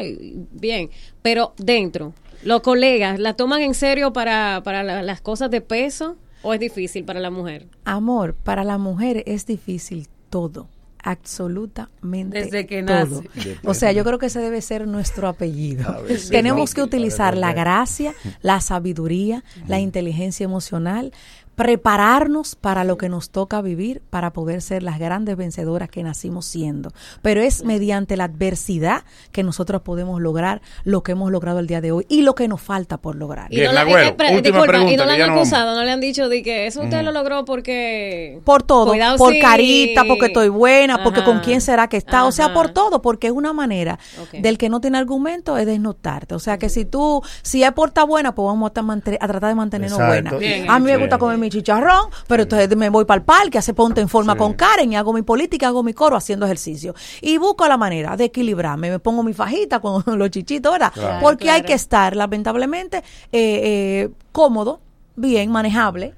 [0.52, 0.90] bien,
[1.22, 6.16] pero dentro, los colegas, ¿la toman en serio para, para la- las cosas de peso
[6.42, 7.66] o es difícil para la mujer?
[7.86, 10.68] Amor, para la mujer es difícil todo.
[11.06, 13.22] Absolutamente Desde que todo.
[13.22, 13.58] nace.
[13.64, 16.02] O sea, yo creo que ese debe ser nuestro apellido.
[16.02, 16.74] Veces Tenemos no.
[16.74, 18.12] que utilizar la gracia,
[18.42, 21.12] la sabiduría, la inteligencia emocional,
[21.56, 26.46] prepararnos para lo que nos toca vivir para poder ser las grandes vencedoras que nacimos
[26.46, 26.92] siendo.
[27.22, 29.02] Pero es mediante la adversidad
[29.32, 32.46] que nosotros podemos lograr lo que hemos logrado el día de hoy y lo que
[32.46, 33.52] nos falta por lograr.
[33.52, 36.00] Y no, la- eh, pre- disculpa, pregunta, y no la han acusado, no le han
[36.00, 38.40] dicho de que eso usted lo logró porque...
[38.44, 42.32] por todo, Cuidado por carita, porque estoy buena, porque con quién será que está, o
[42.32, 43.98] sea, por todo, porque es una manera
[44.32, 47.88] del que no tiene argumento es desnotarte, o sea, que si tú, si es por
[47.88, 50.36] estar buena, pues vamos a, a tratar de mantenernos Exacto.
[50.36, 50.38] buena.
[50.38, 53.58] Bien a mí me gusta comer mi chicharrón, pero entonces me voy para el parque,
[53.58, 54.38] hace ponte en forma Sí.
[54.38, 58.16] con Karen y hago mi política, hago mi coro haciendo ejercicio y busco la manera
[58.16, 60.92] de equilibrarme, me pongo mi fajita con los chichitos, ¿verdad?
[60.92, 61.20] Claro.
[61.22, 63.02] Porque hay que estar, lamentablemente, eh,
[63.32, 64.80] eh, cómodo,
[65.14, 66.14] bien, manejable.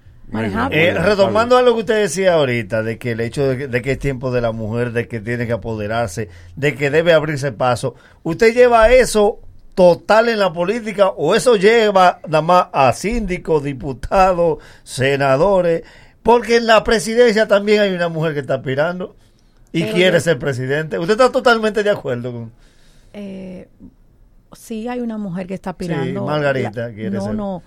[0.71, 3.81] Eh, retomando a lo que usted decía ahorita, de que el hecho de que, de
[3.81, 7.51] que es tiempo de la mujer, de que tiene que apoderarse, de que debe abrirse
[7.53, 7.95] paso,
[8.25, 9.39] ¿usted lleva eso
[9.79, 15.85] total en la política o eso lleva nada más a síndicos, diputados, senadores?
[16.25, 19.15] Porque en la presidencia también hay una mujer que está aspirando
[19.71, 20.99] y Pero quiere yo- ser presidente.
[20.99, 22.53] ¿Usted está totalmente de acuerdo con...?
[23.13, 23.69] Eh,
[24.53, 26.27] sí hay una mujer que está aspirando.
[26.27, 27.35] Margarita La- quiere no, ser.
[27.37, 27.63] no,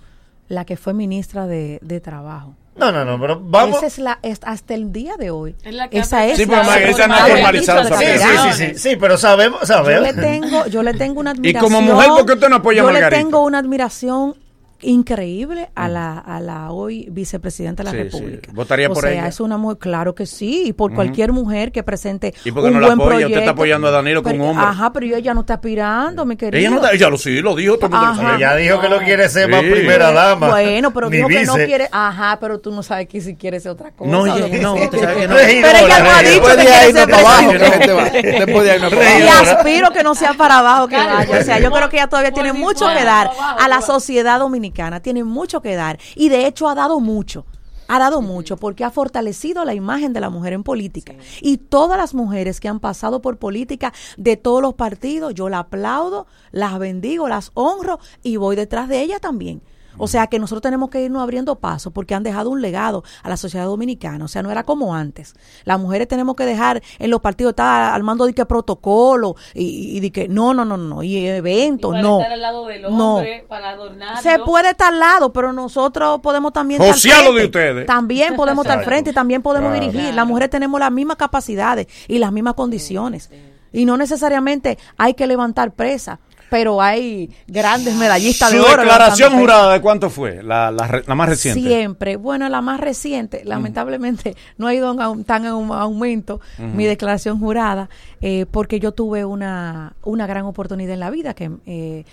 [0.48, 2.54] la que fue ministra de, de Trabajo.
[2.74, 3.76] No, no, no, pero vamos.
[3.78, 5.54] Esa es la, es- hasta el día de hoy.
[5.62, 8.52] Es la que Esa es Sí, la pero Margarita no ha formalizado Sí, sí, sí,
[8.74, 10.02] sí, sí, pero sabemos, Yo sabemos.
[10.02, 11.70] le tengo, yo le tengo una Y admiración.
[11.72, 13.22] como mujer, ¿por qué usted no apoya a Yo le Margarita?
[13.22, 14.36] tengo una admiración
[14.82, 18.18] increíble a la, a la hoy vicepresidenta de la Sí, sí.
[18.18, 18.50] República.
[18.52, 19.26] ¿Votaría o por sea, ella?
[19.28, 20.96] es una mujer, claro que sí, y por Ujú.
[20.96, 23.14] cualquier mujer que presente ¿Y por qué un no la buen apoya?
[23.16, 23.38] Usted proyecto.
[23.40, 24.64] está apoyando a Danilo Pero- hombre.
[24.66, 26.58] Ajá, pero ella no está aspirando, mi querido.
[26.58, 28.22] Ella no está- ella lo sí, lo dijo, todo el mundo lo Ajá.
[28.22, 28.36] sabe.
[28.36, 29.70] Ella dijo que no quiere ser más Sí.
[29.70, 30.48] primera dama.
[30.50, 31.66] Bueno, pero dijo que no vice.
[31.66, 31.88] quiere.
[31.92, 34.10] Ajá, pero tú no sabes que si quiere ser otra cosa.
[34.10, 34.84] No, ella- no, sea.
[34.84, 35.34] usted sabe que no.
[35.36, 39.18] Pero ella no ha dicho que quiere ser no para abajo, presidente.
[39.20, 41.40] Y aspiro que no sea para abajo que vaya.
[41.40, 44.71] O sea, yo creo que ella todavía tiene mucho que dar a la sociedad dominicana.
[45.02, 45.98] Tiene mucho que dar.
[46.14, 47.44] Y de hecho ha dado mucho.
[47.88, 51.14] Ha dado mucho porque ha fortalecido la imagen de la mujer en política.
[51.40, 55.58] Y todas las mujeres que han pasado por política de todos los partidos, yo la
[55.58, 59.62] aplaudo, las bendigo, las honro y voy detrás de ella también.
[59.98, 63.28] O sea que nosotros tenemos que irnos abriendo paso porque han dejado un legado a
[63.28, 64.24] la sociedad dominicana.
[64.24, 65.34] O sea, no era como antes.
[65.64, 70.00] Las mujeres tenemos que dejar en los partidos, estar armando de que protocolo y, y
[70.00, 72.18] de que no, no, no, no, y eventos, para no.
[72.20, 73.16] estar al lado del No.
[73.16, 74.22] hombre, para adornarlo.
[74.22, 76.88] Se puede estar al lado, pero nosotros podemos también al
[77.34, 77.86] de ustedes.
[77.86, 79.86] También podemos estar al frente y también podemos Claro.
[79.86, 80.14] dirigir.
[80.14, 83.30] Las mujeres tenemos las mismas capacidades y las mismas condiciones.
[83.72, 86.18] Y no necesariamente hay que levantar presa,
[86.52, 88.82] pero hay grandes medallistas Su de oro.
[88.82, 90.42] declaración jurada, ¿de cuánto fue?
[90.42, 91.62] La, la, más reciente.
[91.62, 92.16] Siempre.
[92.16, 97.38] Bueno, la más reciente, lamentablemente, no ha ido en tan en un aumento mi declaración
[97.38, 97.88] jurada,
[98.20, 101.50] eh, porque yo tuve una, una gran oportunidad en la vida que...
[101.64, 102.04] eh,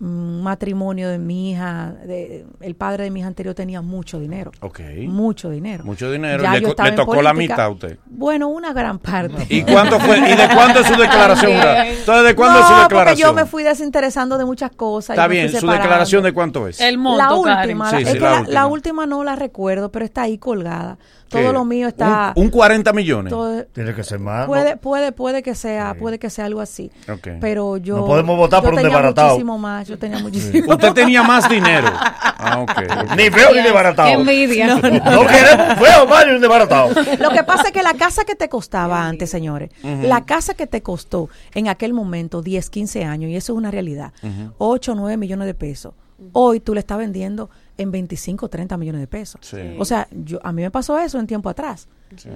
[0.00, 4.52] un matrimonio de mi hija, de, el padre de mi hija anterior tenía mucho dinero.
[4.60, 4.80] Ok.
[5.06, 5.84] Mucho dinero.
[5.84, 6.42] Mucho dinero.
[6.42, 7.98] Ya Le, yo tocó la mitad a usted.
[8.06, 9.46] Bueno, una gran parte.
[9.48, 10.18] ¿Y cuánto fue?
[10.18, 11.52] ¿Y de cuánto es su declaración?
[11.52, 13.28] Entonces, ¿de cuándo no, es su porque declaración?
[13.28, 15.10] yo me fui desinteresando de muchas cosas.
[15.10, 16.80] y Está bien, ¿su declaración de cuánto es?
[16.80, 18.54] El monto, La última, Sí, la, sí, es que la la, última.
[18.54, 20.98] la última no la recuerdo, pero está ahí colgada.
[21.28, 21.42] ¿Qué?
[21.42, 22.32] Todo lo mío está.
[22.36, 23.30] Un, un 40 millones.
[23.30, 24.42] todo- Tiene que ser más.
[24.42, 24.46] ¿no?
[24.46, 26.90] puede, puede, puede que sea, puede que sea algo así.
[27.40, 27.98] Pero yo.
[27.98, 29.28] No podemos votar yo por un tenía desbaratado.
[29.28, 29.86] muchísimo más.
[29.88, 30.72] Yo tenía muchísimo.
[30.72, 31.88] Usted tenía más dinero.
[31.92, 32.64] Ah.
[33.16, 34.08] Ni feo ni desbaratado.
[34.08, 34.74] Qué envidia.
[34.76, 34.80] No
[35.26, 36.88] queremos feo, mal ni desbaratado.
[37.18, 40.66] Lo que pasa es que la casa que te costaba antes, señores, la casa que
[40.66, 44.12] te costó en aquel momento 10, 15 años, y eso es una realidad,
[44.58, 45.94] 8, 9 millones de pesos,
[46.32, 49.40] hoy tú le estás vendiendo en 25, 30 millones de pesos.
[49.42, 49.56] Sí.
[49.78, 51.88] O sea, yo, a mí me pasó eso en tiempo atrás.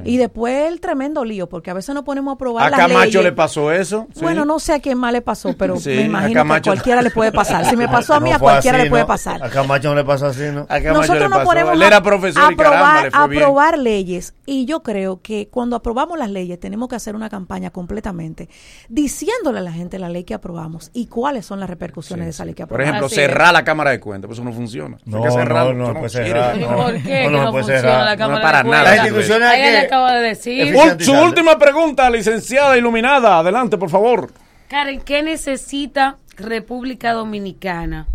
[0.05, 3.05] Y después el tremendo lío, porque a veces no ponemos a probar ¿A las Camacho
[3.07, 3.23] leyes.
[3.25, 4.07] le pasó eso?
[4.15, 4.21] Sí.
[4.21, 6.61] Bueno, no sé a quién más le pasó, pero Sí, me a imagino que a
[6.63, 7.65] cualquiera le puede pasar.
[7.65, 9.07] Si me pasó a mí, No a cualquiera así, le puede ¿no?
[9.09, 9.43] pasar.
[9.43, 10.67] A Camacho no le pasó así, ¿no?
[10.69, 13.11] A Camacho le Nosotros no ponemos Él a- era profesor a y caramba, aprobar, le
[13.11, 13.43] fue bien.
[13.43, 17.71] aprobar leyes y yo creo que cuando aprobamos las leyes tenemos que hacer una campaña
[17.71, 18.51] completamente
[18.91, 22.45] diciéndole a la gente la ley que aprobamos y cuáles son las repercusiones de esa
[22.45, 22.91] ley que Por aprobamos.
[22.91, 23.27] ejemplo, Así es.
[23.27, 24.99] cerrar la cámara de cuentas, pues eso no funciona.
[25.07, 26.77] No, Hay que cerrarlo, no, no eso puede cerrar, ¿Y no.
[26.77, 28.05] por qué No, no no, puede funciona cerrar.
[28.07, 28.83] la Cámara para de nada.
[28.83, 28.97] Cuentas?
[28.97, 30.77] Las instituciones hay Ella le que- acaba de decir.
[31.01, 33.39] Su última pregunta, licenciada iluminada.
[33.39, 34.31] Adelante, por favor.
[34.69, 38.07] Karen, ¿qué necesita República Dominicana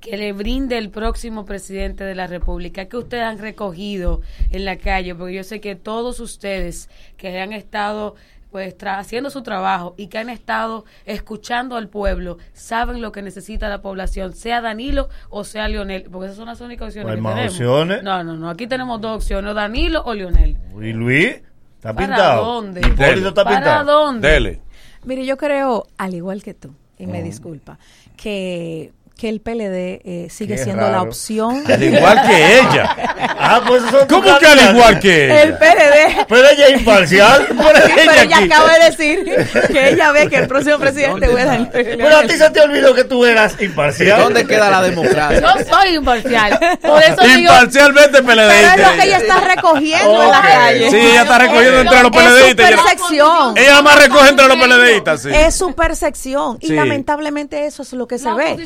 [0.00, 2.86] que le brinde el próximo presidente de la República?
[2.86, 5.14] que ustedes han recogido en la calle?
[5.14, 8.16] Porque yo sé que todos ustedes que han estado
[8.52, 13.22] pues tra- haciendo su trabajo y que han estado escuchando al pueblo, saben lo que
[13.22, 17.16] necesita la población, sea Danilo o sea Lionel, porque esas son las únicas opciones Pues
[17.16, 17.54] que más tenemos.
[17.54, 18.02] opciones.
[18.04, 20.58] No, no, no, aquí tenemos dos opciones, o Danilo o Lionel.
[20.80, 21.40] ¿Y Luis?
[21.76, 22.44] ¿Está ¿Para pintado?
[22.44, 22.80] dónde?
[22.80, 24.04] Está ¿Para pintado.
[24.04, 24.28] dónde?
[24.28, 24.60] Dele.
[25.04, 27.78] Mire, yo creo, al igual que tú, y me disculpa,
[28.16, 31.62] que, que el PLD eh, sigue Qué siendo la opción.
[31.70, 32.96] Al igual que ella.
[33.44, 35.42] Ah, pues eso ¿Cómo que al igual que ella?
[35.42, 36.26] El PLD.
[36.28, 37.46] Pero ella es imparcial.
[37.48, 38.44] Pero ella aquí.
[38.52, 39.24] acaba de decir
[39.72, 41.96] que ella ve que el próximo presidente ¿Dónde fuera el PLD.
[42.02, 44.22] Pero a ti se te olvidó que tú eras imparcial.
[44.22, 45.40] ¿Dónde queda la democracia?
[45.40, 46.58] Yo soy imparcial.
[46.80, 49.04] Por eso digo, Imparcialmente Pero es lo que PLD.
[49.06, 50.90] ella está recogiendo en la calle.
[50.90, 52.70] Sí, ella está recogiendo entre los Es su PLDistas.
[52.70, 53.58] Ella- percepción.
[53.58, 55.28] Ella más recoge entre los PLDistas, sí.
[55.34, 56.58] Es su percepción.
[56.60, 56.74] Y Sí.
[56.74, 58.56] lamentablemente eso es lo que se la ve.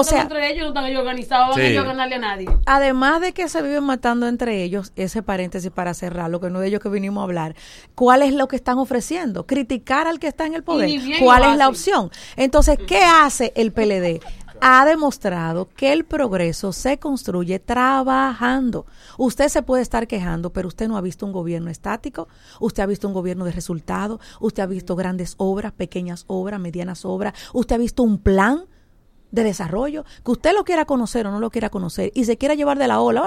[0.00, 1.72] O sea, entre ellos, no están ellos organizados, van Sí.
[1.72, 2.46] ellos a ganarle a nadie.
[2.66, 6.60] además de que se viven matando entre ellos, ese paréntesis para cerrar, lo que no
[6.60, 7.54] de ellos que vinimos a hablar,
[7.94, 9.46] ¿cuál es lo que están ofreciendo?
[9.46, 10.90] Criticar al que está en el poder.
[11.20, 12.10] ¿Cuál es la opción?
[12.36, 14.20] Entonces, ¿qué hace el PLD?
[14.62, 18.86] Ha demostrado que el progreso se construye trabajando.
[19.18, 22.28] Usted se puede estar quejando, pero usted no ha visto un gobierno estático,
[22.60, 27.04] usted ha visto un gobierno de resultados, usted ha visto grandes obras, pequeñas obras, medianas
[27.04, 28.64] obras, usted ha visto un plan
[29.32, 32.54] de desarrollo, que usted lo quiera conocer o no lo quiera conocer y se quiera
[32.54, 33.24] llevar de la ola,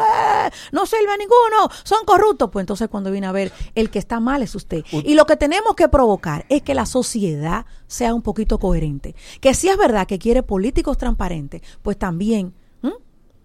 [0.47, 0.51] ¡eh!
[0.71, 4.19] no sirve a ninguno, son corruptos, pues entonces cuando viene a ver, el que está
[4.19, 4.84] mal es usted.
[5.03, 9.53] Y lo que tenemos que provocar es que la sociedad sea un poquito coherente, que
[9.53, 12.53] si es verdad que quiere políticos transparentes, pues también,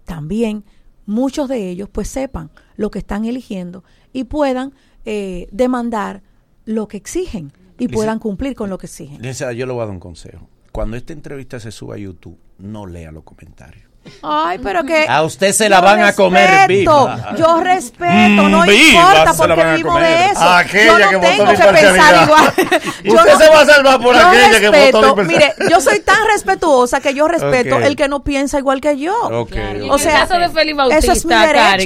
[0.04, 0.64] también
[1.06, 4.74] muchos de ellos pues sepan lo que están eligiendo y puedan
[5.04, 6.22] eh, demandar
[6.64, 9.18] lo que exigen y Lice- puedan cumplir con lo que exigen.
[9.18, 10.48] Licenciada, yo le voy a dar un consejo.
[10.74, 13.84] Cuando esta entrevista se suba a YouTube, no lea los comentarios.
[14.22, 15.06] Ay, pero que.
[15.08, 17.36] A usted se la van a comer respeto, viva.
[17.38, 20.06] Yo respeto, no Mm, viva importa se la porque van a vivo comer.
[20.08, 20.42] de eso.
[20.42, 22.52] Aquella yo no que votó tengo la que pensar igual.
[23.04, 25.24] Yo Usted se va a salvar por aquella que votó respeto.
[25.24, 27.82] Mire, yo soy tan respetuosa que yo respeto Ok.
[27.84, 29.14] el que no piensa igual que yo.
[29.28, 29.54] Ok.
[29.54, 31.34] En O sea, el caso de Félix eso Bautista, es mi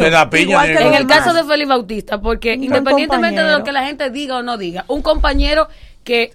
[0.01, 0.37] derecho.
[0.39, 1.19] Igual que en el demás.
[1.25, 3.65] caso de Félix Bautista, porque independientemente de lo compañero.
[3.65, 5.69] que la gente diga o no diga, un compañero
[6.05, 6.35] que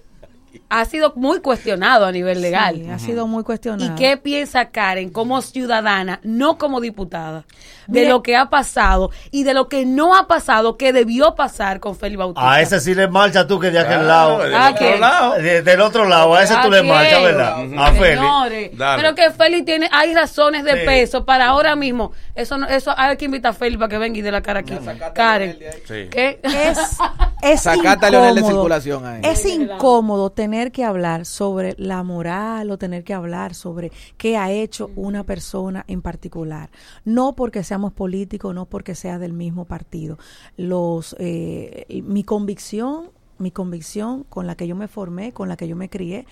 [0.80, 2.76] ha sido muy cuestionado a nivel legal.
[2.76, 3.92] Sí, ha sido muy cuestionado.
[3.92, 7.44] ¿Y qué piensa Karen como ciudadana, no como diputada,
[7.86, 11.34] de Mire- lo que ha pasado y de lo que no ha pasado, que debió
[11.34, 12.52] pasar con Félix Bautista?
[12.52, 14.38] A ese sí le marcha tú que de aquel Claro, lado.
[14.38, 15.00] del ¿A otro quién?
[15.00, 15.34] lado.
[15.34, 17.56] De- del otro lado, a ese tú le marchas, ¿verdad?
[17.78, 18.76] A Félix.
[18.96, 20.86] Pero que Félix tiene, hay razones de Sí.
[20.86, 22.12] peso para ahora mismo.
[22.34, 24.60] Eso no, eso hay que invitar a Félix para que venga y dé la cara
[24.60, 24.74] aquí.
[25.14, 26.08] Karen, Sí.
[26.10, 26.40] ¿qué?
[26.42, 26.78] es,
[27.42, 29.20] es Sacate a Leonel de circulación ahí.
[29.24, 34.50] Es incómodo tener que hablar sobre la moral o tener que hablar sobre qué ha
[34.50, 36.70] hecho una persona en particular.
[37.04, 40.18] No porque seamos políticos, no porque sea del mismo partido.
[40.56, 45.68] Los, eh, mi convicción, mi convicción con la que yo me formé, con la que
[45.68, 46.26] yo me crié,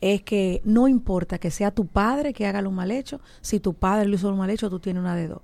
[0.00, 3.74] es que no importa que sea tu padre que haga lo mal hecho, si tu
[3.74, 5.42] padre lo hizo lo mal hecho, tú tienes una de dos.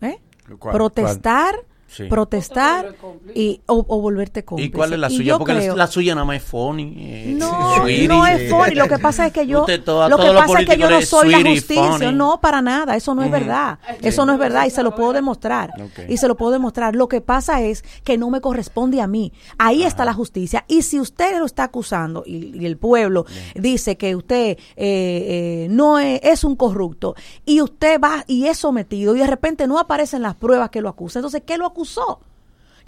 [0.00, 0.18] ¿Eh?
[0.58, 0.74] ¿Cuál?
[0.74, 1.54] protestar,
[1.90, 2.04] Sí.
[2.04, 2.94] protestar
[3.34, 4.68] y o, o volverte cómplice.
[4.68, 5.38] ¿Y cuál es la suya?
[5.38, 6.94] Porque la- creo- la suya nada más es funny.
[6.98, 8.06] eh, no, sweetie.
[8.08, 8.74] no es funny.
[8.76, 11.02] Lo que pasa es que yo, Usted toda- lo que pasa es que yo no
[11.02, 11.92] soy la justicia.
[11.92, 12.12] funny.
[12.12, 12.94] No, para nada.
[12.96, 13.78] Eso no es verdad.
[14.02, 15.72] Eso no es verdad y se lo puedo demostrar.
[16.08, 16.94] Y se lo puedo demostrar.
[16.94, 19.32] Lo que pasa es que no me corresponde a mí.
[19.58, 20.64] Ahí está la justicia.
[20.68, 25.66] Y si usted lo está acusando y, y el pueblo dice que usted eh, eh,
[25.70, 27.14] no es, es un corrupto
[27.44, 30.88] y usted va y es sometido y de repente no aparecen las pruebas que lo
[30.88, 32.20] acusan, entonces ¿qué lo acusó?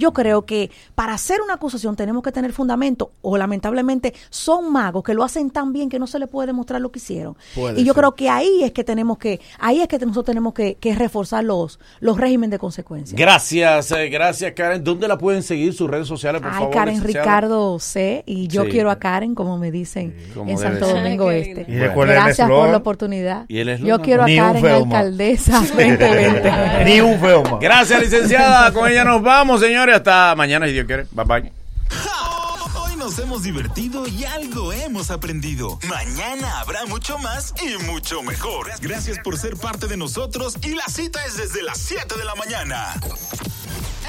[0.03, 5.05] Yo creo que para hacer una acusación tenemos que tener fundamento o lamentablemente son magos
[5.05, 7.37] que lo hacen tan bien que no se le puede demostrar lo que hicieron.
[7.55, 8.01] Puede y yo ser.
[8.01, 11.45] creo que ahí es que tenemos que, ahí es que nosotros tenemos que, que reforzar
[11.45, 13.17] los, los regímenes de consecuencias.
[13.17, 14.83] Gracias, eh, gracias Karen.
[14.83, 16.75] ¿Dónde la pueden seguir sus redes sociales, por Ay, favor?
[16.75, 17.01] Karen?
[17.05, 18.25] Ricardo C.
[18.27, 18.71] Y yo Sí.
[18.71, 20.97] quiero a Karen, como me dicen como en Santo ser.
[20.97, 21.67] Domingo Ay, Este.
[21.71, 23.45] Y recuerden el Gracias por la oportunidad.
[23.47, 26.53] ¿Y el Yo quiero a Ni Karen alcaldesa 2020.
[26.87, 27.61] Ni un feo más.
[27.61, 28.73] Gracias, licenciada.
[28.73, 29.92] Con ella nos vamos, señores.
[29.93, 31.07] Hasta mañana, si Dios quiere.
[31.11, 31.53] Bye bye.
[32.81, 35.79] Hoy nos hemos divertido y algo hemos aprendido.
[35.89, 38.71] Mañana habrá mucho más y mucho mejor.
[38.81, 42.35] Gracias por ser parte de nosotros y la cita es desde las 7 de la
[42.35, 42.95] mañana.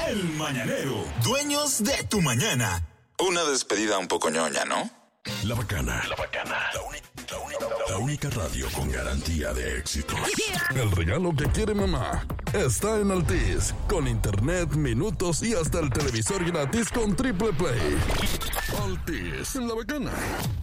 [0.08, 2.86] El Mañanero, dueños de tu mañana.
[3.18, 4.90] Una despedida un poco ñoña, ¿no?
[5.44, 6.02] La bacana.
[6.08, 6.70] La bacana.
[7.88, 10.14] La, única radio con garantía de éxito.
[10.74, 13.74] El regalo que quiere mamá está en Altis.
[13.88, 17.98] Con internet, minutos y hasta el televisor gratis con triple play.
[18.82, 20.12] Altis, la bacana.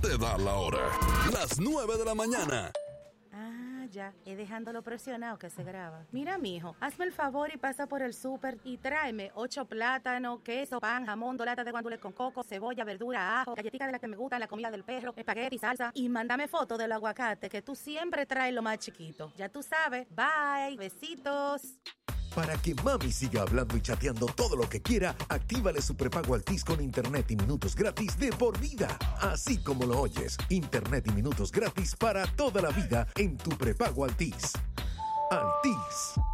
[0.01, 0.89] Te da la hora.
[1.31, 2.71] Las 9 de la mañana.
[3.91, 6.05] Ya, es dejándolo presionado que se graba.
[6.11, 10.79] Mira, mijo, hazme el favor y pasa por el súper y tráeme ocho plátanos, queso,
[10.79, 14.07] pan, jamón, dos latas de guandules con coco, cebolla, verdura, ajo, galletitas de las que
[14.07, 17.75] me gustan, la comida del perro, espagueti, salsa y mándame foto del aguacate que tú
[17.75, 19.33] siempre traes lo más chiquito.
[19.35, 20.07] Ya tú sabes.
[20.09, 21.77] Bye, besitos.
[22.35, 26.63] Para que mami siga hablando y chateando todo lo que quiera, actívale su prepago Altis
[26.63, 28.97] con internet y minutos gratis de por vida.
[29.19, 34.05] Así como lo oyes, internet y minutos gratis para toda la vida en tu prepago
[34.05, 34.53] Altis.
[35.29, 36.30] Altis.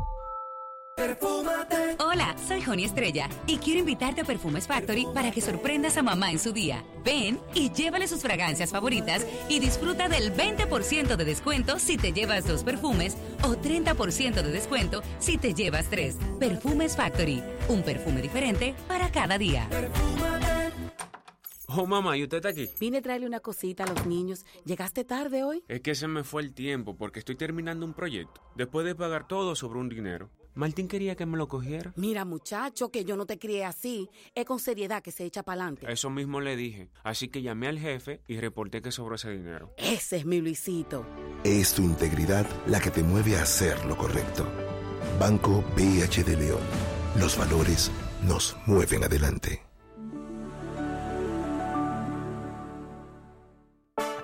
[2.00, 6.32] Hola, soy Joni Estrella y quiero invitarte a Perfumes Factory para que sorprendas a mamá
[6.32, 6.84] en su día.
[7.06, 12.48] Ven y llévale sus fragancias favoritas y disfruta del 20% de descuento si te llevas
[12.48, 16.18] dos perfumes o 30% de descuento si te llevas tres.
[16.40, 19.70] Perfumes Factory, un perfume diferente para cada día.
[21.68, 22.70] Oh, mamá, ¿y usted está aquí?
[22.80, 24.46] Vine a traerle una cosita a los niños.
[24.66, 25.64] ¿Llegaste tarde hoy?
[25.68, 28.42] Es que se me fue el tiempo porque estoy terminando un proyecto.
[28.56, 30.32] Después de pagar todo sobre un dinero.
[30.58, 31.94] Martín quería que me lo cogiera.
[31.96, 34.10] Mira, muchacho, que yo no te crié así.
[34.34, 35.86] Es con seriedad que se echa para adelante.
[35.92, 36.90] Eso mismo le dije.
[37.04, 39.76] Así que llamé al jefe y reporté que sobró ese dinero.
[39.78, 41.06] Ese es mi Luisito.
[41.44, 44.48] Es tu integridad la que te mueve a hacer lo correcto.
[45.20, 46.62] Banco BH de León.
[47.20, 47.92] Los valores
[48.24, 49.67] nos mueven adelante.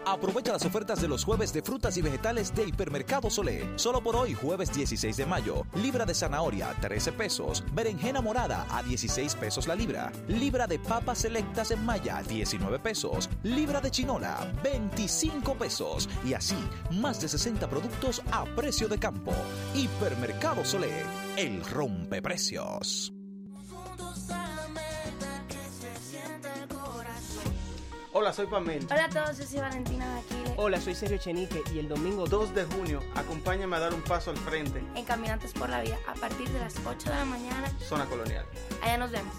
[0.06, 3.68] Aprovecha las ofertas de los jueves de frutas y vegetales de Hipermercado Solé.
[3.78, 5.66] Solo por hoy, jueves 16 de mayo.
[5.76, 7.64] Libra de zanahoria, 13 pesos.
[7.74, 10.12] Berenjena morada, a 16 pesos la libra.
[10.28, 13.30] Libra de papas selectas en malla, 19 pesos.
[13.44, 16.10] Libra de chinola, 25 pesos.
[16.26, 16.58] Y así,
[16.92, 19.34] más de 60 productos a precio de campo.
[19.74, 20.92] Hipermercado Solé,
[21.38, 23.13] el rompeprecios.
[28.16, 28.86] Hola, soy Pamela.
[28.92, 30.54] Hola a todos, yo soy Valentina de Aquiles.
[30.58, 34.30] Hola, soy Sergio Chenique y el domingo 2 de junio acompáñame a dar un paso
[34.30, 34.84] al frente.
[34.94, 37.72] En Caminantes por la Vida, a partir de las 8 de la mañana.
[37.80, 38.46] Zona Colonial.
[38.84, 39.34] Allá nos vemos.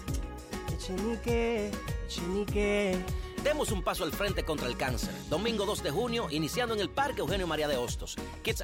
[0.77, 1.71] Chenique,
[2.09, 3.01] Chenique.
[3.45, 5.13] Demos un paso al frente contra el cáncer.
[5.29, 8.15] Domingo 2 de junio, iniciando en el Parque Eugenio María de Hostos.
[8.41, 8.63] Kids a